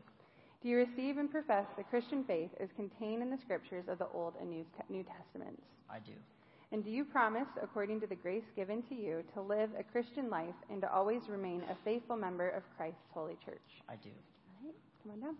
Do 0.62 0.68
you 0.68 0.76
receive 0.76 1.18
and 1.18 1.28
profess 1.28 1.66
the 1.76 1.82
Christian 1.82 2.22
faith 2.22 2.50
as 2.60 2.68
contained 2.76 3.22
in 3.22 3.30
the 3.30 3.38
scriptures 3.38 3.86
of 3.88 3.98
the 3.98 4.06
Old 4.14 4.34
and 4.40 4.50
New, 4.50 4.64
New 4.88 5.02
Testaments? 5.02 5.62
I 5.90 5.98
do. 5.98 6.12
And 6.74 6.82
do 6.84 6.90
you 6.90 7.04
promise, 7.04 7.46
according 7.62 8.00
to 8.00 8.08
the 8.08 8.16
grace 8.16 8.42
given 8.56 8.82
to 8.88 8.96
you, 8.96 9.22
to 9.34 9.40
live 9.40 9.70
a 9.78 9.84
Christian 9.84 10.28
life 10.28 10.56
and 10.68 10.80
to 10.80 10.92
always 10.92 11.28
remain 11.28 11.62
a 11.70 11.76
faithful 11.84 12.16
member 12.16 12.48
of 12.48 12.64
Christ's 12.76 13.06
holy 13.12 13.36
church? 13.44 13.62
I 13.88 13.94
do. 13.94 14.08
All 14.10 14.66
right, 14.66 14.74
come 15.04 15.12
on 15.12 15.20
down. 15.20 15.36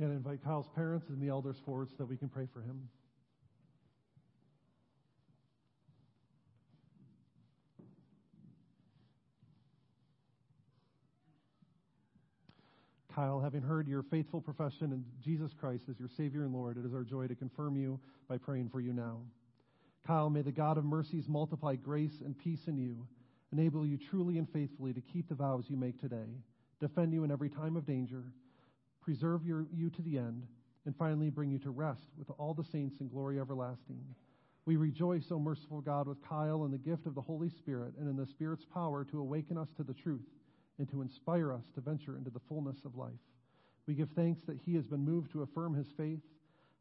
And 0.00 0.10
invite 0.10 0.42
Kyle's 0.42 0.66
parents 0.74 1.08
and 1.08 1.22
the 1.22 1.28
elders 1.28 1.54
forward 1.64 1.88
so 1.90 1.94
that 1.98 2.06
we 2.06 2.16
can 2.16 2.28
pray 2.28 2.48
for 2.52 2.62
him. 2.62 2.88
Kyle, 13.16 13.40
having 13.40 13.62
heard 13.62 13.88
your 13.88 14.02
faithful 14.02 14.42
profession 14.42 14.92
in 14.92 15.02
Jesus 15.24 15.50
Christ 15.58 15.84
as 15.88 15.98
your 15.98 16.10
Savior 16.18 16.42
and 16.42 16.52
Lord, 16.52 16.76
it 16.76 16.84
is 16.84 16.92
our 16.92 17.02
joy 17.02 17.26
to 17.26 17.34
confirm 17.34 17.74
you 17.74 17.98
by 18.28 18.36
praying 18.36 18.68
for 18.68 18.78
you 18.78 18.92
now. 18.92 19.20
Kyle, 20.06 20.28
may 20.28 20.42
the 20.42 20.52
God 20.52 20.76
of 20.76 20.84
mercies 20.84 21.24
multiply 21.26 21.76
grace 21.76 22.20
and 22.22 22.38
peace 22.38 22.60
in 22.66 22.76
you, 22.76 23.06
enable 23.52 23.86
you 23.86 23.96
truly 24.10 24.36
and 24.36 24.46
faithfully 24.52 24.92
to 24.92 25.00
keep 25.00 25.30
the 25.30 25.34
vows 25.34 25.64
you 25.68 25.78
make 25.78 25.98
today, 25.98 26.28
defend 26.78 27.14
you 27.14 27.24
in 27.24 27.30
every 27.30 27.48
time 27.48 27.74
of 27.74 27.86
danger, 27.86 28.22
preserve 29.00 29.46
your, 29.46 29.64
you 29.74 29.88
to 29.88 30.02
the 30.02 30.18
end, 30.18 30.42
and 30.84 30.94
finally 30.94 31.30
bring 31.30 31.50
you 31.50 31.58
to 31.60 31.70
rest 31.70 32.08
with 32.18 32.28
all 32.36 32.52
the 32.52 32.64
saints 32.70 32.96
in 33.00 33.08
glory 33.08 33.40
everlasting. 33.40 34.04
We 34.66 34.76
rejoice, 34.76 35.24
O 35.30 35.38
merciful 35.38 35.80
God, 35.80 36.06
with 36.06 36.22
Kyle 36.28 36.66
in 36.66 36.70
the 36.70 36.76
gift 36.76 37.06
of 37.06 37.14
the 37.14 37.22
Holy 37.22 37.48
Spirit 37.48 37.94
and 37.98 38.10
in 38.10 38.16
the 38.16 38.26
Spirit's 38.26 38.66
power 38.74 39.04
to 39.04 39.20
awaken 39.20 39.56
us 39.56 39.68
to 39.78 39.84
the 39.84 39.94
truth 39.94 40.20
and 40.78 40.88
to 40.90 41.02
inspire 41.02 41.52
us 41.52 41.64
to 41.74 41.80
venture 41.80 42.16
into 42.16 42.30
the 42.30 42.40
fullness 42.48 42.78
of 42.84 42.96
life. 42.96 43.12
We 43.86 43.94
give 43.94 44.10
thanks 44.10 44.40
that 44.46 44.58
he 44.64 44.74
has 44.74 44.84
been 44.84 45.04
moved 45.04 45.32
to 45.32 45.42
affirm 45.42 45.74
his 45.74 45.86
faith. 45.96 46.20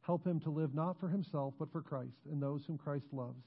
Help 0.02 0.26
him 0.26 0.40
to 0.42 0.50
live 0.50 0.74
not 0.74 1.00
for 1.00 1.08
himself, 1.08 1.54
but 1.58 1.72
for 1.72 1.82
Christ 1.82 2.18
and 2.32 2.42
those 2.42 2.64
whom 2.66 2.78
Christ 2.78 3.06
loves. 3.12 3.44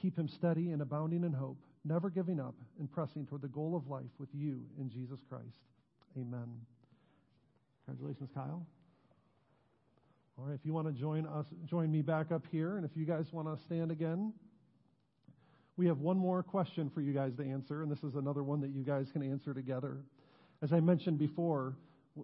Keep 0.00 0.18
him 0.18 0.28
steady 0.28 0.70
and 0.70 0.82
abounding 0.82 1.24
in 1.24 1.32
hope, 1.32 1.58
never 1.84 2.10
giving 2.10 2.40
up 2.40 2.54
and 2.78 2.90
pressing 2.90 3.26
toward 3.26 3.42
the 3.42 3.48
goal 3.48 3.76
of 3.76 3.88
life 3.88 4.10
with 4.18 4.28
you 4.32 4.62
in 4.78 4.90
Jesus 4.90 5.20
Christ. 5.28 5.44
Amen. 6.16 6.48
Congratulations, 7.86 8.30
Kyle. 8.34 8.66
All 10.38 10.46
right, 10.46 10.54
if 10.54 10.64
you 10.64 10.72
want 10.72 10.86
to 10.86 10.92
join 10.92 11.26
us, 11.26 11.46
join 11.66 11.92
me 11.92 12.00
back 12.00 12.32
up 12.32 12.44
here, 12.50 12.76
and 12.76 12.84
if 12.84 12.92
you 12.94 13.04
guys 13.04 13.26
want 13.32 13.46
to 13.46 13.62
stand 13.64 13.90
again. 13.90 14.32
We 15.80 15.86
have 15.86 16.00
one 16.00 16.18
more 16.18 16.42
question 16.42 16.90
for 16.90 17.00
you 17.00 17.14
guys 17.14 17.34
to 17.38 17.42
answer, 17.42 17.82
and 17.82 17.90
this 17.90 18.04
is 18.04 18.14
another 18.14 18.42
one 18.42 18.60
that 18.60 18.68
you 18.68 18.82
guys 18.82 19.06
can 19.14 19.22
answer 19.22 19.54
together. 19.54 19.96
As 20.60 20.74
I 20.74 20.80
mentioned 20.80 21.18
before, 21.18 21.74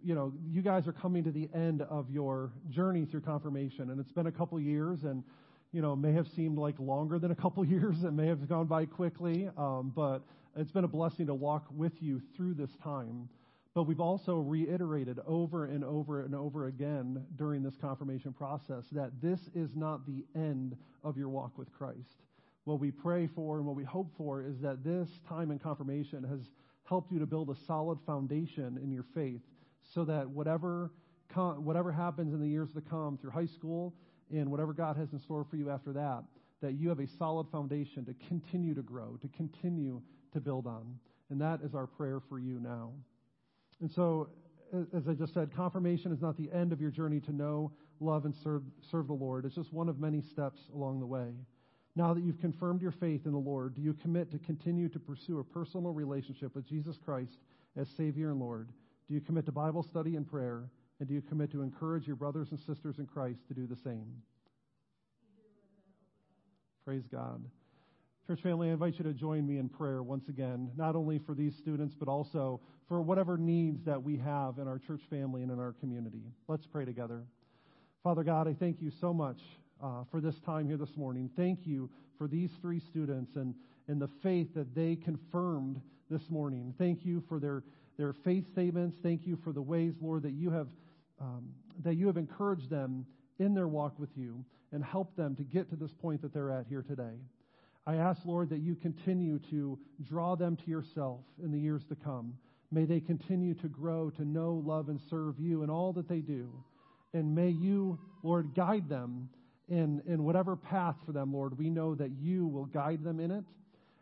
you 0.05 0.15
know, 0.15 0.35
you 0.47 0.61
guys 0.61 0.87
are 0.87 0.93
coming 0.93 1.25
to 1.25 1.31
the 1.31 1.49
end 1.55 1.81
of 1.81 2.11
your 2.11 2.51
journey 2.69 3.07
through 3.07 3.23
confirmation, 3.23 3.89
and 3.89 3.99
it's 3.99 4.13
been 4.13 4.27
a 4.27 4.31
couple 4.31 4.61
years, 4.61 5.05
and 5.05 5.25
you 5.73 5.81
know, 5.81 5.97
may 5.97 6.13
have 6.13 6.29
seemed 6.37 6.59
like 6.59 6.79
longer 6.79 7.19
than 7.19 7.31
a 7.31 7.35
couple 7.35 7.65
years. 7.67 8.05
It 8.05 8.11
may 8.11 8.27
have 8.27 8.47
gone 8.47 8.67
by 8.67 8.85
quickly, 8.85 9.49
um, 9.57 9.91
but 9.97 10.21
it's 10.55 10.71
been 10.71 10.85
a 10.85 10.89
blessing 10.89 11.27
to 11.29 11.35
walk 11.35 11.65
with 11.75 11.95
you 12.01 12.21
through 12.37 12.53
this 12.53 12.77
time. 12.85 13.27
But 13.73 13.85
we've 13.85 14.01
also 14.01 14.37
reiterated 14.37 15.19
over 15.27 15.65
and 15.65 15.83
over 15.83 16.21
and 16.21 16.35
over 16.35 16.67
again 16.67 17.25
during 17.37 17.63
this 17.63 17.77
confirmation 17.81 18.35
process 18.35 18.85
that 18.93 19.13
this 19.23 19.41
is 19.55 19.71
not 19.75 20.07
the 20.07 20.27
end 20.35 20.77
of 21.03 21.17
your 21.17 21.31
walk 21.31 21.57
with 21.57 21.73
Christ 21.73 22.26
what 22.67 22.81
we 22.81 22.91
pray 22.91 23.29
for 23.29 23.59
and 23.59 23.65
what 23.65 23.77
we 23.77 23.85
hope 23.85 24.11
for 24.19 24.43
is 24.43 24.59
that 24.61 24.83
this 24.83 25.09
time 25.29 25.53
in 25.53 25.59
confirmation 25.59 26.25
has 26.25 26.41
helped 26.83 27.13
you 27.13 27.19
to 27.21 27.27
build 27.27 27.49
a 27.49 27.55
solid 27.65 27.97
foundation 28.05 28.77
in 28.83 28.91
your 28.91 29.05
faith 29.15 29.41
so 29.95 30.05
that 30.05 30.29
whatever, 30.29 30.91
whatever 31.37 31.93
happens 31.93 32.35
in 32.35 32.41
the 32.41 32.49
years 32.49 32.69
to 32.73 32.81
come 32.81 33.19
through 33.19 33.31
high 33.31 33.47
school 33.47 33.95
and 34.33 34.51
whatever 34.51 34.73
God 34.73 34.97
has 34.97 35.13
in 35.13 35.21
store 35.21 35.47
for 35.49 35.55
you 35.55 35.71
after 35.71 35.93
that, 35.93 36.25
that 36.61 36.73
you 36.73 36.89
have 36.89 36.99
a 36.99 37.07
solid 37.07 37.47
foundation 37.53 38.05
to 38.05 38.15
continue 38.29 38.75
to 38.75 38.83
grow, 38.83 39.17
to 39.23 39.29
continue 39.29 40.03
to 40.33 40.41
build 40.41 40.67
on. 40.67 40.99
And 41.31 41.41
that 41.41 41.61
is 41.63 41.73
our 41.73 41.87
prayer 41.87 42.21
for 42.29 42.41
you 42.41 42.59
now. 42.59 42.91
And 43.81 43.89
so, 43.89 44.29
as 44.93 45.07
I 45.07 45.13
just 45.13 45.35
said, 45.35 45.55
confirmation 45.55 46.11
is 46.11 46.21
not 46.21 46.37
the 46.37 46.51
end 46.53 46.73
of 46.73 46.81
your 46.81 46.91
journey 46.91 47.21
to 47.21 47.33
know, 47.33 47.71
love, 48.01 48.25
and 48.25 48.35
serve, 48.43 48.63
serve 48.91 49.07
the 49.07 49.13
Lord. 49.13 49.45
It's 49.45 49.55
just 49.55 49.73
one 49.73 49.89
of 49.89 50.01
many 50.01 50.21
steps 50.21 50.63
along 50.75 50.99
the 50.99 51.07
way. 51.07 51.29
Now 51.97 52.13
that 52.13 52.23
you've 52.23 52.41
confirmed 52.41 52.83
your 52.83 52.93
faith 52.93 53.23
in 53.25 53.33
the 53.33 53.39
Lord, 53.39 53.75
do 53.75 53.81
you 53.81 53.95
commit 53.95 54.31
to 54.31 54.39
continue 54.39 54.89
to 54.91 54.99
pursue 54.99 55.39
a 55.39 55.45
personal 55.45 55.93
relationship 55.93 56.55
with 56.55 56.69
Jesus 56.69 56.99
Christ 57.03 57.39
as 57.75 57.89
Savior 57.97 58.31
and 58.31 58.39
Lord? 58.39 58.69
Do 59.09 59.15
you 59.15 59.21
commit 59.23 59.47
to 59.47 59.53
Bible 59.53 59.83
study 59.83 60.17
and 60.17 60.29
prayer? 60.29 60.69
And 61.01 61.09
do 61.09 61.15
you 61.15 61.23
commit 61.23 61.51
to 61.53 61.63
encourage 61.63 62.07
your 62.07 62.17
brothers 62.17 62.49
and 62.51 62.61
sisters 62.61 62.99
in 62.99 63.07
Christ 63.07 63.41
to 63.49 63.55
do 63.55 63.67
the 63.67 63.77
same? 63.77 64.07
Praise 66.85 67.05
God. 67.11 67.43
Church 68.27 68.43
family, 68.43 68.69
I 68.69 68.73
invite 68.73 68.99
you 68.99 69.05
to 69.05 69.15
join 69.15 69.47
me 69.47 69.57
in 69.57 69.69
prayer 69.69 70.03
once 70.03 70.29
again, 70.29 70.71
not 70.77 70.97
only 70.97 71.19
for 71.19 71.35
these 71.35 71.57
students, 71.57 71.95
but 71.99 72.09
also 72.09 72.61
for 72.89 73.01
whatever 73.01 73.39
needs 73.39 73.85
that 73.85 74.03
we 74.03 74.19
have 74.19 74.59
in 74.59 74.69
our 74.69 74.79
church 74.79 75.01
family 75.09 75.43
and 75.43 75.51
in 75.51 75.59
our 75.59 75.73
community. 75.81 76.23
Let's 76.47 76.67
pray 76.67 76.85
together. 76.85 77.23
Father 78.03 78.23
God, 78.23 78.49
I 78.49 78.55
thank 78.55 78.83
you 78.83 78.91
so 79.01 79.15
much 79.15 79.39
uh, 79.83 80.05
for 80.11 80.21
this 80.21 80.39
time 80.41 80.67
here 80.67 80.77
this 80.77 80.97
morning. 80.97 81.31
Thank 81.37 81.61
you 81.67 81.91
for 82.19 82.29
these 82.29 82.51
three 82.61 82.81
students 82.81 83.37
and, 83.37 83.55
and 83.89 84.01
the 84.01 84.09
faith 84.23 84.49
that 84.55 84.75
they 84.75 84.97
confirmed 84.97 85.81
this 86.11 86.23
morning. 86.31 86.75
Thank 86.79 87.05
you 87.05 87.23
for 87.29 87.39
their, 87.39 87.63
their 87.99 88.13
faith 88.13 88.45
statements. 88.53 88.97
Thank 89.03 89.27
you 89.27 89.39
for 89.45 89.53
the 89.53 89.63
ways, 89.63 89.95
Lord, 90.01 90.23
that 90.23 90.33
you 90.33 90.51
have 90.51 90.69
um, 91.21 91.49
that 91.85 91.95
you 91.95 92.07
have 92.07 92.17
encouraged 92.17 92.71
them 92.71 93.07
in 93.39 93.55
their 93.55 93.69
walk 93.69 93.99
with 93.99 94.11
you 94.17 94.45
and 94.73 94.85
helped 94.85 95.17
them 95.17 95.37
to 95.37 95.43
get 95.43 95.71
to 95.71 95.77
this 95.77 95.93
point 95.93 96.23
that 96.23 96.33
they're 96.33 96.51
at 96.51 96.67
here 96.69 96.83
today. 96.83 97.15
I 97.87 97.97
ask, 97.97 98.21
Lord, 98.25 98.51
that 98.51 98.59
you 98.59 98.75
continue 98.75 99.39
to 99.51 99.79
draw 100.03 100.35
them 100.35 100.57
to 100.57 100.71
yourself 100.71 101.21
in 101.43 101.53
the 101.53 101.59
years 101.59 101.83
to 101.89 101.95
come. 101.95 102.35
May 102.73 102.85
they 102.85 103.01
continue 103.01 103.55
to 103.55 103.69
grow, 103.69 104.11
to 104.11 104.25
know, 104.25 104.63
love, 104.67 104.89
and 104.89 105.01
serve 105.09 105.39
you 105.39 105.63
in 105.63 105.71
all 105.71 105.93
that 105.93 106.09
they 106.09 106.19
do. 106.19 106.51
And 107.15 107.35
may 107.35 107.51
you, 107.51 107.99
Lord, 108.23 108.55
guide 108.55 108.89
them 108.89 109.29
in, 109.69 110.03
in 110.07 110.25
whatever 110.25 110.57
path 110.57 110.97
for 111.05 111.13
them, 111.13 111.33
Lord, 111.33 111.59
we 111.59 111.71
know 111.71 111.95
that 111.95 112.11
you 112.21 112.47
will 112.47 112.67
guide 112.67 113.03
them 113.03 113.21
in 113.21 113.31
it, 113.31 113.45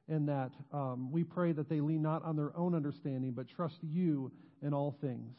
and 0.08 0.28
that 0.28 0.50
um, 0.72 1.10
we 1.10 1.24
pray 1.24 1.52
that 1.52 1.68
they 1.68 1.80
lean 1.80 2.02
not 2.02 2.24
on 2.24 2.36
their 2.36 2.54
own 2.56 2.74
understanding, 2.74 3.32
but 3.32 3.48
trust 3.48 3.78
you 3.82 4.30
in 4.62 4.74
all 4.74 4.96
things. 5.00 5.34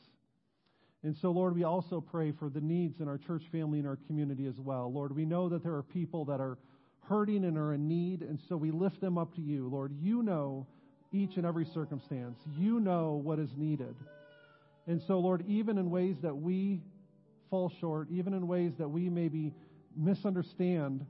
And 1.03 1.15
so, 1.15 1.29
Lord, 1.29 1.53
we 1.53 1.63
also 1.63 2.01
pray 2.01 2.31
for 2.31 2.49
the 2.49 2.61
needs 2.61 2.99
in 2.99 3.07
our 3.07 3.19
church 3.19 3.43
family 3.51 3.77
and 3.77 3.87
our 3.87 3.99
community 4.07 4.47
as 4.47 4.59
well. 4.59 4.91
Lord, 4.91 5.15
we 5.15 5.23
know 5.23 5.47
that 5.49 5.61
there 5.61 5.75
are 5.75 5.83
people 5.83 6.25
that 6.25 6.41
are 6.41 6.57
hurting 7.07 7.45
and 7.45 7.57
are 7.59 7.73
in 7.73 7.87
need, 7.87 8.21
and 8.21 8.39
so 8.49 8.57
we 8.57 8.71
lift 8.71 8.99
them 9.01 9.17
up 9.17 9.35
to 9.35 9.41
you. 9.41 9.67
Lord, 9.67 9.93
you 10.01 10.23
know 10.23 10.65
each 11.11 11.37
and 11.37 11.45
every 11.45 11.65
circumstance, 11.65 12.39
you 12.57 12.79
know 12.79 13.21
what 13.23 13.37
is 13.37 13.49
needed. 13.55 13.95
And 14.87 15.01
so, 15.07 15.19
Lord, 15.19 15.45
even 15.47 15.77
in 15.77 15.91
ways 15.91 16.15
that 16.23 16.35
we 16.35 16.81
fall 17.49 17.71
short, 17.79 18.07
even 18.11 18.33
in 18.33 18.47
ways 18.47 18.73
that 18.79 18.89
we 18.89 19.09
may 19.09 19.27
be 19.27 19.53
misunderstand, 19.97 21.05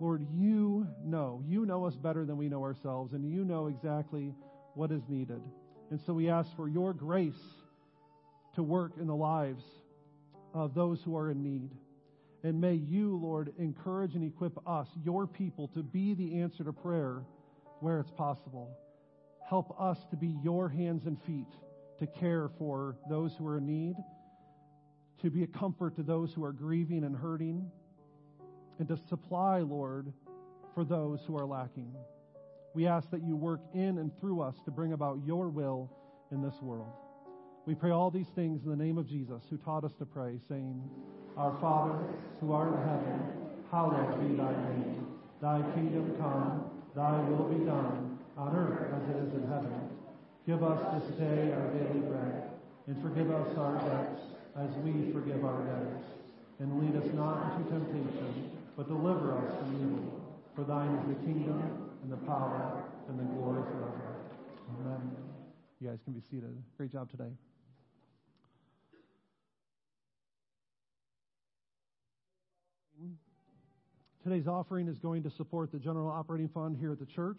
Lord, 0.00 0.26
you 0.32 0.86
know. 1.04 1.42
You 1.46 1.66
know 1.66 1.84
us 1.84 1.96
better 1.96 2.24
than 2.24 2.36
we 2.36 2.48
know 2.48 2.62
ourselves, 2.62 3.12
and 3.12 3.24
you 3.28 3.44
know 3.44 3.66
exactly 3.66 4.34
what 4.74 4.90
is 4.90 5.02
needed. 5.08 5.40
And 5.90 6.00
so 6.00 6.12
we 6.12 6.28
ask 6.28 6.54
for 6.56 6.68
your 6.68 6.92
grace 6.92 7.34
to 8.54 8.62
work 8.62 8.92
in 9.00 9.06
the 9.06 9.14
lives 9.14 9.62
of 10.52 10.74
those 10.74 11.00
who 11.02 11.16
are 11.16 11.30
in 11.30 11.42
need. 11.42 11.70
And 12.42 12.60
may 12.60 12.74
you, 12.74 13.16
Lord, 13.16 13.52
encourage 13.58 14.14
and 14.14 14.24
equip 14.24 14.56
us, 14.68 14.88
your 15.04 15.26
people, 15.26 15.68
to 15.68 15.82
be 15.82 16.14
the 16.14 16.40
answer 16.40 16.64
to 16.64 16.72
prayer 16.72 17.22
where 17.80 18.00
it's 18.00 18.10
possible. 18.10 18.70
Help 19.48 19.74
us 19.80 19.98
to 20.10 20.16
be 20.16 20.36
your 20.42 20.68
hands 20.68 21.06
and 21.06 21.18
feet 21.22 21.48
to 21.98 22.06
care 22.06 22.50
for 22.58 22.96
those 23.08 23.34
who 23.38 23.46
are 23.46 23.58
in 23.58 23.66
need, 23.66 23.96
to 25.22 25.30
be 25.30 25.42
a 25.42 25.46
comfort 25.46 25.96
to 25.96 26.02
those 26.02 26.32
who 26.32 26.44
are 26.44 26.52
grieving 26.52 27.04
and 27.04 27.16
hurting 27.16 27.70
and 28.78 28.88
to 28.88 28.96
supply, 29.08 29.60
Lord, 29.60 30.12
for 30.74 30.84
those 30.84 31.20
who 31.26 31.36
are 31.36 31.46
lacking. 31.46 31.92
We 32.74 32.86
ask 32.86 33.10
that 33.10 33.22
you 33.22 33.36
work 33.36 33.60
in 33.74 33.98
and 33.98 34.10
through 34.20 34.42
us 34.42 34.56
to 34.66 34.70
bring 34.70 34.92
about 34.92 35.18
your 35.24 35.48
will 35.48 35.90
in 36.30 36.42
this 36.42 36.56
world. 36.60 36.92
We 37.64 37.74
pray 37.74 37.90
all 37.90 38.10
these 38.10 38.28
things 38.34 38.62
in 38.64 38.70
the 38.70 38.76
name 38.76 38.98
of 38.98 39.08
Jesus, 39.08 39.42
who 39.48 39.56
taught 39.56 39.84
us 39.84 39.94
to 39.98 40.04
pray, 40.04 40.38
saying, 40.48 40.82
Our 41.36 41.56
Father, 41.60 41.98
who 42.40 42.52
art 42.52 42.68
in 42.74 42.80
heaven, 42.80 43.22
hallowed 43.70 44.20
be 44.20 44.36
thy 44.36 44.52
name. 44.52 45.06
Thy 45.40 45.62
kingdom 45.74 46.14
come, 46.18 46.70
thy 46.94 47.18
will 47.28 47.48
be 47.48 47.64
done, 47.64 48.18
on 48.36 48.54
earth 48.54 48.92
as 48.92 49.16
it 49.16 49.26
is 49.26 49.34
in 49.34 49.48
heaven. 49.48 49.72
Give 50.46 50.62
us 50.62 51.02
this 51.02 51.16
day 51.18 51.52
our 51.52 51.72
daily 51.72 52.00
bread, 52.00 52.50
and 52.86 53.02
forgive 53.02 53.30
us 53.30 53.56
our 53.56 53.74
debts 53.88 54.20
as 54.54 54.70
we 54.84 55.10
forgive 55.12 55.44
our 55.44 55.62
debtors. 55.64 56.04
And 56.60 56.78
lead 56.78 57.02
us 57.02 57.12
not 57.14 57.56
into 57.56 57.70
temptation 57.70 58.55
but 58.76 58.88
deliver 58.88 59.32
us 59.38 59.58
from 59.58 59.74
evil. 59.74 60.22
For 60.54 60.64
thine 60.64 60.94
is 60.96 61.08
the 61.08 61.24
kingdom, 61.24 61.90
and 62.02 62.12
the 62.12 62.16
power, 62.26 62.84
and 63.08 63.18
the 63.18 63.24
glory 63.24 63.62
forever. 63.62 64.16
Amen. 64.80 65.16
You 65.80 65.88
guys 65.88 65.98
can 66.04 66.12
be 66.12 66.22
seated. 66.30 66.56
Great 66.76 66.92
job 66.92 67.10
today. 67.10 67.30
Today's 74.22 74.48
offering 74.48 74.88
is 74.88 74.98
going 74.98 75.22
to 75.22 75.30
support 75.30 75.70
the 75.70 75.78
general 75.78 76.10
operating 76.10 76.48
fund 76.48 76.76
here 76.76 76.90
at 76.92 76.98
the 76.98 77.06
church. 77.06 77.38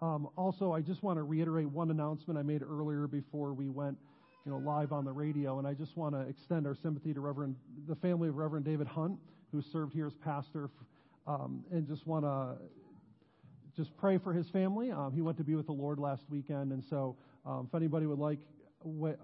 Um, 0.00 0.28
also, 0.36 0.72
I 0.72 0.80
just 0.80 1.02
want 1.02 1.18
to 1.18 1.24
reiterate 1.24 1.68
one 1.68 1.90
announcement 1.90 2.38
I 2.38 2.42
made 2.42 2.62
earlier 2.62 3.08
before 3.08 3.52
we 3.54 3.68
went, 3.68 3.96
you 4.44 4.52
know, 4.52 4.58
live 4.58 4.92
on 4.92 5.04
the 5.04 5.10
radio, 5.10 5.58
and 5.58 5.66
I 5.66 5.74
just 5.74 5.96
want 5.96 6.14
to 6.14 6.20
extend 6.20 6.66
our 6.66 6.76
sympathy 6.76 7.12
to 7.12 7.20
Reverend 7.20 7.56
the 7.88 7.96
family 7.96 8.28
of 8.28 8.36
Reverend 8.36 8.64
David 8.64 8.86
Hunt, 8.86 9.18
who 9.52 9.62
served 9.62 9.92
here 9.92 10.06
as 10.06 10.14
pastor, 10.14 10.70
um, 11.26 11.64
and 11.70 11.86
just 11.86 12.06
want 12.06 12.24
to 12.24 12.56
just 13.76 13.96
pray 13.96 14.18
for 14.18 14.32
his 14.32 14.48
family. 14.50 14.90
Um, 14.90 15.12
he 15.14 15.22
went 15.22 15.38
to 15.38 15.44
be 15.44 15.54
with 15.54 15.66
the 15.66 15.72
Lord 15.72 15.98
last 15.98 16.24
weekend, 16.28 16.72
and 16.72 16.82
so 16.82 17.16
um, 17.46 17.68
if 17.68 17.74
anybody 17.74 18.06
would 18.06 18.18
like 18.18 18.38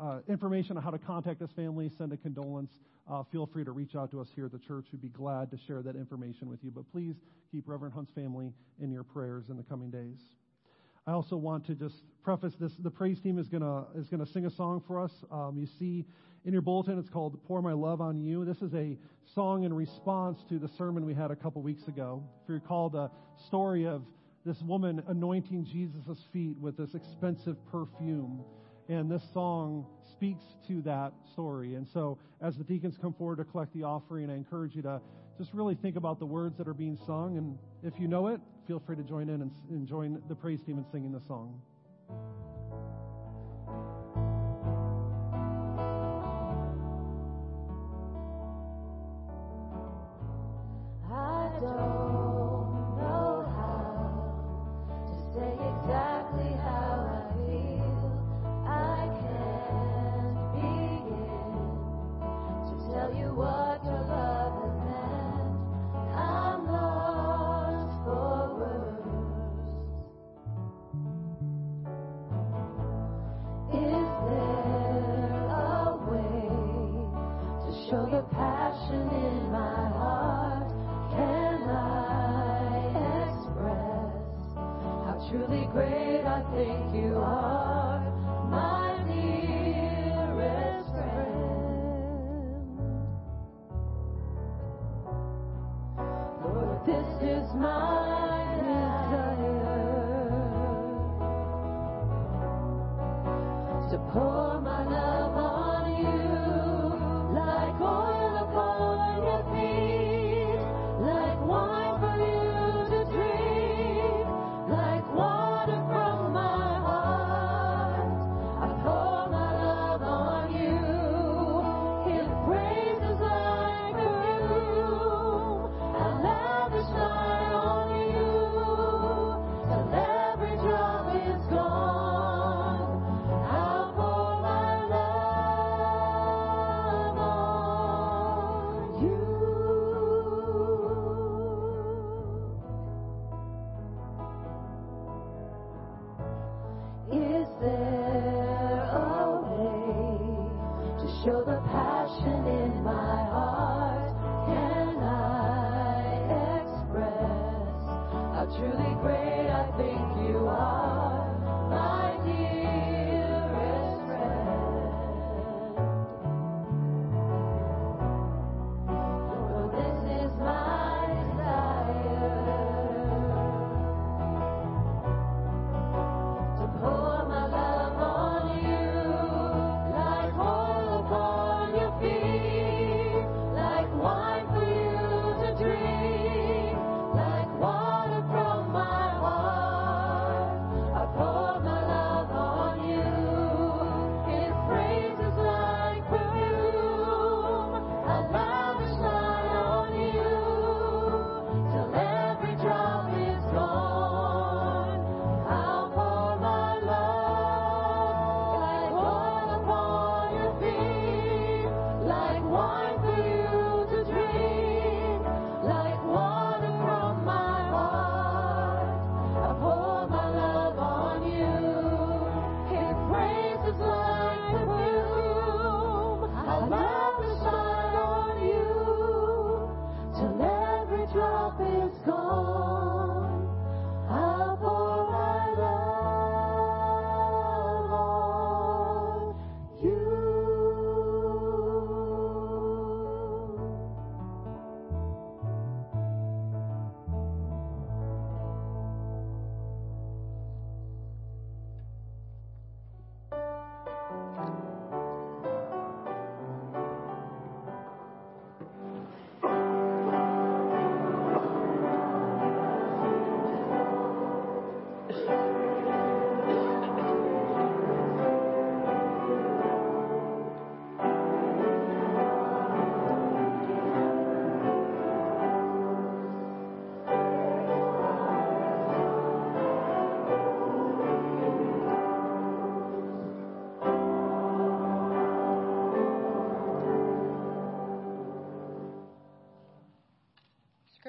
uh, 0.01 0.21
information 0.29 0.77
on 0.77 0.83
how 0.83 0.91
to 0.91 0.99
contact 0.99 1.41
this 1.41 1.51
family, 1.53 1.91
send 1.99 2.13
a 2.13 2.17
condolence, 2.17 2.71
uh, 3.11 3.23
feel 3.33 3.47
free 3.47 3.65
to 3.65 3.73
reach 3.73 3.97
out 3.97 4.11
to 4.11 4.21
us 4.21 4.29
here 4.35 4.47
at 4.47 4.53
the 4.53 4.59
church. 4.59 4.87
We'd 4.93 5.03
be 5.03 5.09
glad 5.09 5.51
to 5.51 5.59
share 5.67 5.83
that 5.83 5.97
information 5.97 6.49
with 6.49 6.61
you. 6.63 6.71
But 6.71 6.91
please 6.93 7.17
keep 7.51 7.67
Reverend 7.67 7.95
Hunt's 7.95 8.13
family 8.13 8.53
in 8.81 8.93
your 8.93 9.03
prayers 9.03 9.47
in 9.49 9.57
the 9.57 9.63
coming 9.63 9.91
days. 9.91 10.21
I 11.09 11.13
also 11.13 11.37
want 11.37 11.65
to 11.69 11.75
just 11.75 12.03
preface 12.23 12.53
this. 12.61 12.71
The 12.81 12.91
praise 12.91 13.19
team 13.19 13.39
is 13.39 13.49
gonna 13.49 13.87
is 13.97 14.09
gonna 14.09 14.27
sing 14.27 14.45
a 14.45 14.51
song 14.51 14.83
for 14.87 15.01
us. 15.01 15.13
Um, 15.33 15.57
you 15.57 15.67
see 15.79 16.05
in 16.45 16.53
your 16.53 16.61
bulletin, 16.61 16.99
it's 16.99 17.09
called 17.09 17.43
"Pour 17.47 17.63
My 17.63 17.73
Love 17.73 18.03
on 18.03 18.21
You." 18.21 18.45
This 18.45 18.61
is 18.61 18.75
a 18.75 18.99
song 19.35 19.65
in 19.65 19.73
response 19.73 20.45
to 20.51 20.59
the 20.59 20.69
sermon 20.69 21.07
we 21.07 21.15
had 21.15 21.31
a 21.31 21.37
couple 21.37 21.63
weeks 21.63 21.89
ago. 21.89 22.23
If 22.43 22.51
you 22.51 22.55
recall 22.57 22.91
the 22.91 23.11
story 23.47 23.87
of 23.87 24.03
this 24.45 24.61
woman 24.61 25.03
anointing 25.09 25.65
Jesus' 25.65 26.23
feet 26.31 26.59
with 26.61 26.77
this 26.77 26.95
expensive 26.95 27.57
perfume. 27.73 28.45
And 28.91 29.11
this 29.11 29.23
song 29.33 29.87
speaks 30.13 30.45
to 30.67 30.83
that 30.83 31.15
story. 31.33 31.75
And 31.75 31.87
so, 31.89 32.19
as 32.43 32.57
the 32.59 32.65
deacons 32.65 32.99
come 33.01 33.15
forward 33.15 33.37
to 33.37 33.45
collect 33.45 33.73
the 33.73 33.83
offering, 33.83 34.31
I 34.31 34.35
encourage 34.35 34.77
you 34.77 34.83
to 34.83 35.01
just 35.39 35.55
really 35.55 35.75
think 35.75 35.97
about 35.97 36.19
the 36.19 36.27
words 36.27 36.59
that 36.59 36.69
are 36.69 36.75
being 36.75 36.99
sung. 37.07 37.39
And 37.39 37.59
if 37.83 37.99
you 37.99 38.09
know 38.09 38.29
it, 38.29 38.41
feel 38.69 38.79
free 38.79 38.97
to 38.97 39.03
join 39.03 39.31
in 39.31 39.41
and, 39.41 39.51
and 39.71 39.89
join 39.89 40.23
the 40.29 40.35
praise 40.35 40.61
team 40.61 40.77
in 40.77 40.85
singing 40.93 41.11
the 41.11 41.21
song. 41.27 41.59
I 51.11 51.61
don't 51.61 51.98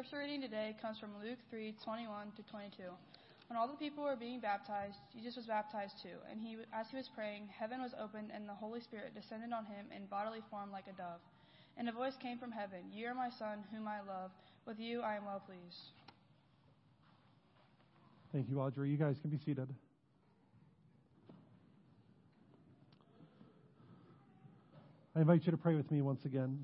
scripture 0.10 0.26
reading 0.26 0.42
today 0.42 0.76
comes 0.82 0.98
from 0.98 1.12
Luke 1.22 1.38
3 1.52 1.76
21 1.84 2.32
to 2.36 2.42
22. 2.50 2.82
When 3.48 3.58
all 3.58 3.68
the 3.68 3.76
people 3.76 4.04
were 4.04 4.16
being 4.16 4.40
baptized, 4.40 4.98
Jesus 5.14 5.36
was 5.36 5.46
baptized 5.46 6.02
too, 6.02 6.18
and 6.32 6.42
he, 6.42 6.58
as 6.74 6.90
he 6.90 6.98
was 6.98 7.08
praying, 7.14 7.48
heaven 7.48 7.80
was 7.80 7.92
opened, 7.94 8.32
and 8.34 8.50
the 8.50 8.54
Holy 8.54 8.80
Spirit 8.82 9.14
descended 9.14 9.54
on 9.54 9.66
him 9.66 9.86
in 9.96 10.08
bodily 10.08 10.42
form 10.50 10.72
like 10.72 10.86
a 10.88 10.98
dove. 10.98 11.22
And 11.78 11.88
a 11.88 11.92
voice 11.92 12.18
came 12.20 12.40
from 12.40 12.50
heaven 12.50 12.80
You 12.92 13.06
are 13.06 13.14
my 13.14 13.30
Son, 13.30 13.60
whom 13.72 13.88
I 13.88 14.00
love. 14.00 14.32
With 14.66 14.80
you 14.80 15.02
I 15.02 15.16
am 15.16 15.26
well 15.26 15.44
pleased. 15.46 15.94
Thank 18.34 18.50
you, 18.50 18.60
Audrey. 18.60 18.90
You 18.90 18.98
guys 18.98 19.18
can 19.22 19.30
be 19.30 19.38
seated. 19.38 19.68
I 25.16 25.20
invite 25.20 25.46
you 25.46 25.52
to 25.52 25.58
pray 25.58 25.76
with 25.76 25.92
me 25.92 26.02
once 26.02 26.26
again. 26.26 26.58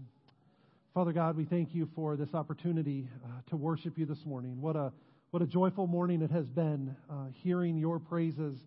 Father 0.95 1.11
God, 1.11 1.35
we 1.35 1.43
thank 1.43 1.75
you 1.75 1.89
for 1.93 2.15
this 2.15 2.33
opportunity 2.33 3.09
uh, 3.25 3.27
to 3.49 3.57
worship 3.57 3.97
you 3.97 4.05
this 4.05 4.25
morning. 4.25 4.61
What 4.61 4.77
a 4.77 4.93
what 5.31 5.41
a 5.41 5.45
joyful 5.45 5.87
morning 5.87 6.21
it 6.21 6.31
has 6.31 6.45
been, 6.45 6.95
uh, 7.09 7.25
hearing 7.33 7.77
your 7.77 7.99
praises 7.99 8.57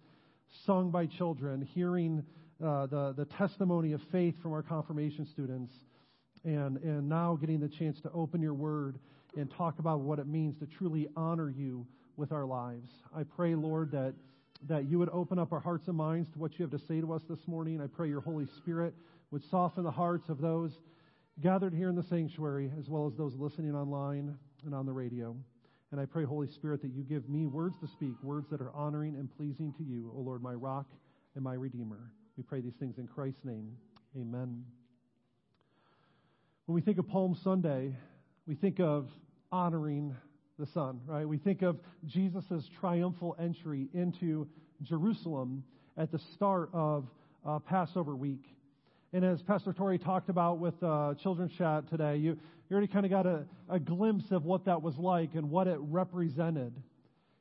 sung 0.66 0.90
by 0.90 1.06
children, 1.06 1.62
hearing 1.62 2.22
uh, 2.62 2.84
the, 2.84 3.14
the 3.16 3.24
testimony 3.24 3.92
of 3.92 4.02
faith 4.12 4.34
from 4.42 4.52
our 4.52 4.62
confirmation 4.62 5.24
students, 5.24 5.72
and, 6.44 6.76
and 6.82 7.08
now 7.08 7.38
getting 7.40 7.60
the 7.60 7.68
chance 7.70 7.98
to 8.02 8.10
open 8.12 8.42
your 8.42 8.52
word 8.52 8.98
and 9.34 9.50
talk 9.50 9.78
about 9.78 10.00
what 10.00 10.18
it 10.18 10.26
means 10.26 10.54
to 10.58 10.66
truly 10.66 11.08
honor 11.16 11.48
you 11.48 11.86
with 12.18 12.30
our 12.30 12.44
lives. 12.44 12.90
I 13.16 13.22
pray, 13.22 13.54
Lord, 13.54 13.90
that, 13.92 14.12
that 14.68 14.84
you 14.84 14.98
would 14.98 15.08
open 15.14 15.38
up 15.38 15.50
our 15.50 15.60
hearts 15.60 15.88
and 15.88 15.96
minds 15.96 16.28
to 16.34 16.38
what 16.38 16.58
you 16.58 16.68
have 16.68 16.78
to 16.78 16.86
say 16.86 17.00
to 17.00 17.14
us 17.14 17.22
this 17.26 17.40
morning. 17.46 17.80
I 17.80 17.86
pray 17.86 18.10
your 18.10 18.20
Holy 18.20 18.48
Spirit 18.58 18.92
would 19.30 19.48
soften 19.50 19.82
the 19.82 19.90
hearts 19.90 20.28
of 20.28 20.42
those 20.42 20.72
gathered 21.42 21.72
here 21.72 21.88
in 21.88 21.94
the 21.94 22.02
sanctuary, 22.02 22.70
as 22.78 22.88
well 22.88 23.06
as 23.06 23.14
those 23.16 23.34
listening 23.36 23.74
online 23.74 24.36
and 24.64 24.74
on 24.74 24.86
the 24.86 24.92
radio. 24.92 25.36
And 25.92 26.00
I 26.00 26.04
pray, 26.04 26.24
Holy 26.24 26.48
Spirit, 26.48 26.82
that 26.82 26.92
you 26.92 27.02
give 27.02 27.28
me 27.28 27.46
words 27.46 27.76
to 27.80 27.86
speak, 27.86 28.14
words 28.22 28.48
that 28.50 28.60
are 28.60 28.72
honoring 28.74 29.14
and 29.14 29.34
pleasing 29.36 29.72
to 29.78 29.84
you, 29.84 30.12
O 30.16 30.20
Lord, 30.20 30.42
my 30.42 30.52
rock 30.52 30.86
and 31.34 31.44
my 31.44 31.54
redeemer. 31.54 32.10
We 32.36 32.42
pray 32.42 32.60
these 32.60 32.74
things 32.78 32.98
in 32.98 33.06
Christ's 33.06 33.44
name. 33.44 33.72
Amen. 34.16 34.64
When 36.66 36.74
we 36.74 36.82
think 36.82 36.98
of 36.98 37.08
Palm 37.08 37.34
Sunday, 37.42 37.96
we 38.46 38.54
think 38.54 38.80
of 38.80 39.08
honoring 39.50 40.14
the 40.58 40.66
Son, 40.66 41.00
right? 41.06 41.26
We 41.26 41.38
think 41.38 41.62
of 41.62 41.78
Jesus' 42.04 42.68
triumphal 42.80 43.36
entry 43.40 43.88
into 43.94 44.46
Jerusalem 44.82 45.62
at 45.96 46.12
the 46.12 46.18
start 46.34 46.68
of 46.72 47.06
uh, 47.46 47.60
Passover 47.60 48.16
week. 48.16 48.44
And 49.14 49.24
as 49.24 49.40
Pastor 49.40 49.72
Tori 49.72 49.98
talked 49.98 50.28
about 50.28 50.58
with 50.58 50.74
uh, 50.82 51.14
Children's 51.22 51.52
Chat 51.52 51.88
today, 51.88 52.16
you, 52.16 52.32
you 52.68 52.74
already 52.76 52.92
kind 52.92 53.06
of 53.06 53.10
got 53.10 53.24
a, 53.26 53.46
a 53.70 53.78
glimpse 53.78 54.30
of 54.30 54.44
what 54.44 54.66
that 54.66 54.82
was 54.82 54.98
like 54.98 55.30
and 55.34 55.48
what 55.48 55.66
it 55.66 55.78
represented. 55.80 56.74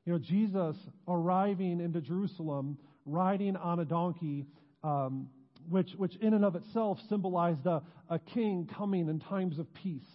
You 0.05 0.13
know, 0.13 0.19
Jesus 0.19 0.77
arriving 1.09 1.81
into 1.81 1.99
Jerusalem, 1.99 2.77
riding 3.05 3.57
on 3.57 3.81
a 3.81 3.85
donkey, 3.85 4.45
um, 4.81 5.27
which, 5.69 5.91
which 5.97 6.15
in 6.17 6.33
and 6.33 6.45
of 6.45 6.55
itself 6.55 6.99
symbolized 7.09 7.65
a, 7.65 7.83
a 8.09 8.17
king 8.17 8.69
coming 8.73 9.09
in 9.09 9.19
times 9.19 9.59
of 9.59 9.67
peace, 9.73 10.07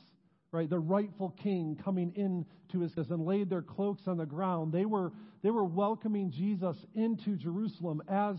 right? 0.52 0.70
The 0.70 0.78
rightful 0.78 1.34
king 1.42 1.78
coming 1.84 2.14
in 2.16 2.46
to 2.70 2.80
his 2.80 2.96
and 2.96 3.26
laid 3.26 3.50
their 3.50 3.60
cloaks 3.60 4.04
on 4.06 4.16
the 4.16 4.24
ground. 4.24 4.72
They 4.72 4.86
were, 4.86 5.12
they 5.42 5.50
were 5.50 5.64
welcoming 5.64 6.30
Jesus 6.30 6.78
into 6.94 7.36
Jerusalem 7.36 8.02
as 8.08 8.36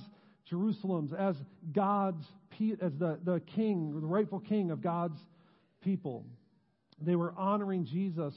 Jerusalem's, 0.50 1.14
as 1.14 1.36
God's, 1.72 2.26
as 2.82 2.94
the, 2.98 3.20
the 3.24 3.42
king, 3.56 4.00
the 4.00 4.08
rightful 4.08 4.40
king 4.40 4.72
of 4.72 4.82
God's 4.82 5.20
people. 5.82 6.26
They 7.02 7.16
were 7.16 7.34
honoring 7.38 7.86
Jesus 7.86 8.34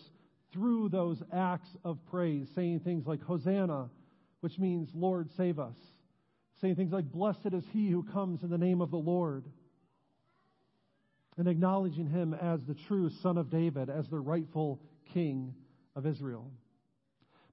through 0.52 0.88
those 0.88 1.22
acts 1.32 1.68
of 1.84 1.98
praise, 2.11 2.48
saying 2.54 2.80
things 2.80 3.07
like 3.07 3.22
Hosanna, 3.22 3.90
which 4.40 4.59
means 4.59 4.88
Lord, 4.94 5.28
save 5.36 5.59
us. 5.59 5.76
Saying 6.61 6.76
things 6.76 6.92
like, 6.92 7.11
Blessed 7.11 7.52
is 7.52 7.64
he 7.72 7.90
who 7.90 8.02
comes 8.02 8.42
in 8.42 8.50
the 8.50 8.59
name 8.59 8.80
of 8.80 8.90
the 8.90 8.96
Lord. 8.96 9.44
And 11.36 11.48
acknowledging 11.48 12.07
him 12.07 12.32
as 12.32 12.61
the 12.66 12.74
true 12.74 13.11
Son 13.22 13.36
of 13.36 13.50
David, 13.50 13.90
as 13.90 14.09
the 14.09 14.18
rightful 14.18 14.80
King 15.12 15.54
of 15.94 16.07
Israel. 16.07 16.50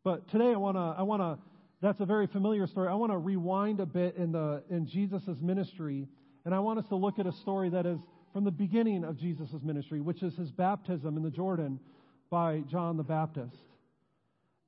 But 0.03 0.29
today 0.29 0.51
I 0.53 0.57
want 0.57 0.77
to, 0.77 0.95
I 0.97 1.03
want 1.03 1.21
to, 1.21 1.43
that's 1.83 1.99
a 1.99 2.05
very 2.05 2.27
familiar 2.27 2.65
story. 2.65 2.87
I 2.87 2.93
want 2.93 3.11
to 3.11 3.17
rewind 3.17 3.81
a 3.81 3.85
bit 3.85 4.15
in 4.15 4.33
in 4.69 4.87
Jesus' 4.87 5.41
ministry, 5.41 6.07
and 6.45 6.55
I 6.55 6.59
want 6.59 6.79
us 6.79 6.85
to 6.87 6.95
look 6.95 7.19
at 7.19 7.27
a 7.27 7.33
story 7.33 7.69
that 7.71 7.85
is 7.85 7.99
from 8.31 8.45
the 8.45 8.51
beginning 8.51 9.03
of 9.03 9.17
Jesus' 9.17 9.51
ministry, 9.61 9.99
which 9.99 10.23
is 10.23 10.33
his 10.35 10.49
baptism 10.49 11.17
in 11.17 11.23
the 11.23 11.29
Jordan 11.29 11.79
by 12.29 12.61
John 12.71 12.95
the 12.95 13.03
Baptist. 13.03 13.57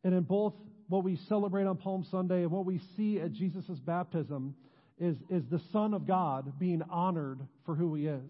And 0.04 0.14
in 0.14 0.24
both 0.24 0.54
what 0.90 1.06
we 1.06 1.16
celebrate 1.16 1.66
on 1.66 1.78
Palm 1.78 2.04
Sunday 2.04 2.44
and 2.44 2.52
what 2.52 2.66
we 2.66 2.82
see 2.98 3.20
at 3.22 3.32
Jesus' 3.32 3.80
baptism 3.80 4.54
is, 5.00 5.16
is 5.30 5.44
the 5.50 5.62
Son 5.72 5.94
of 5.94 6.06
God 6.06 6.60
being 6.60 6.84
honored 6.92 7.40
for 7.66 7.76
who 7.76 7.96
he 7.96 8.08
is. 8.08 8.30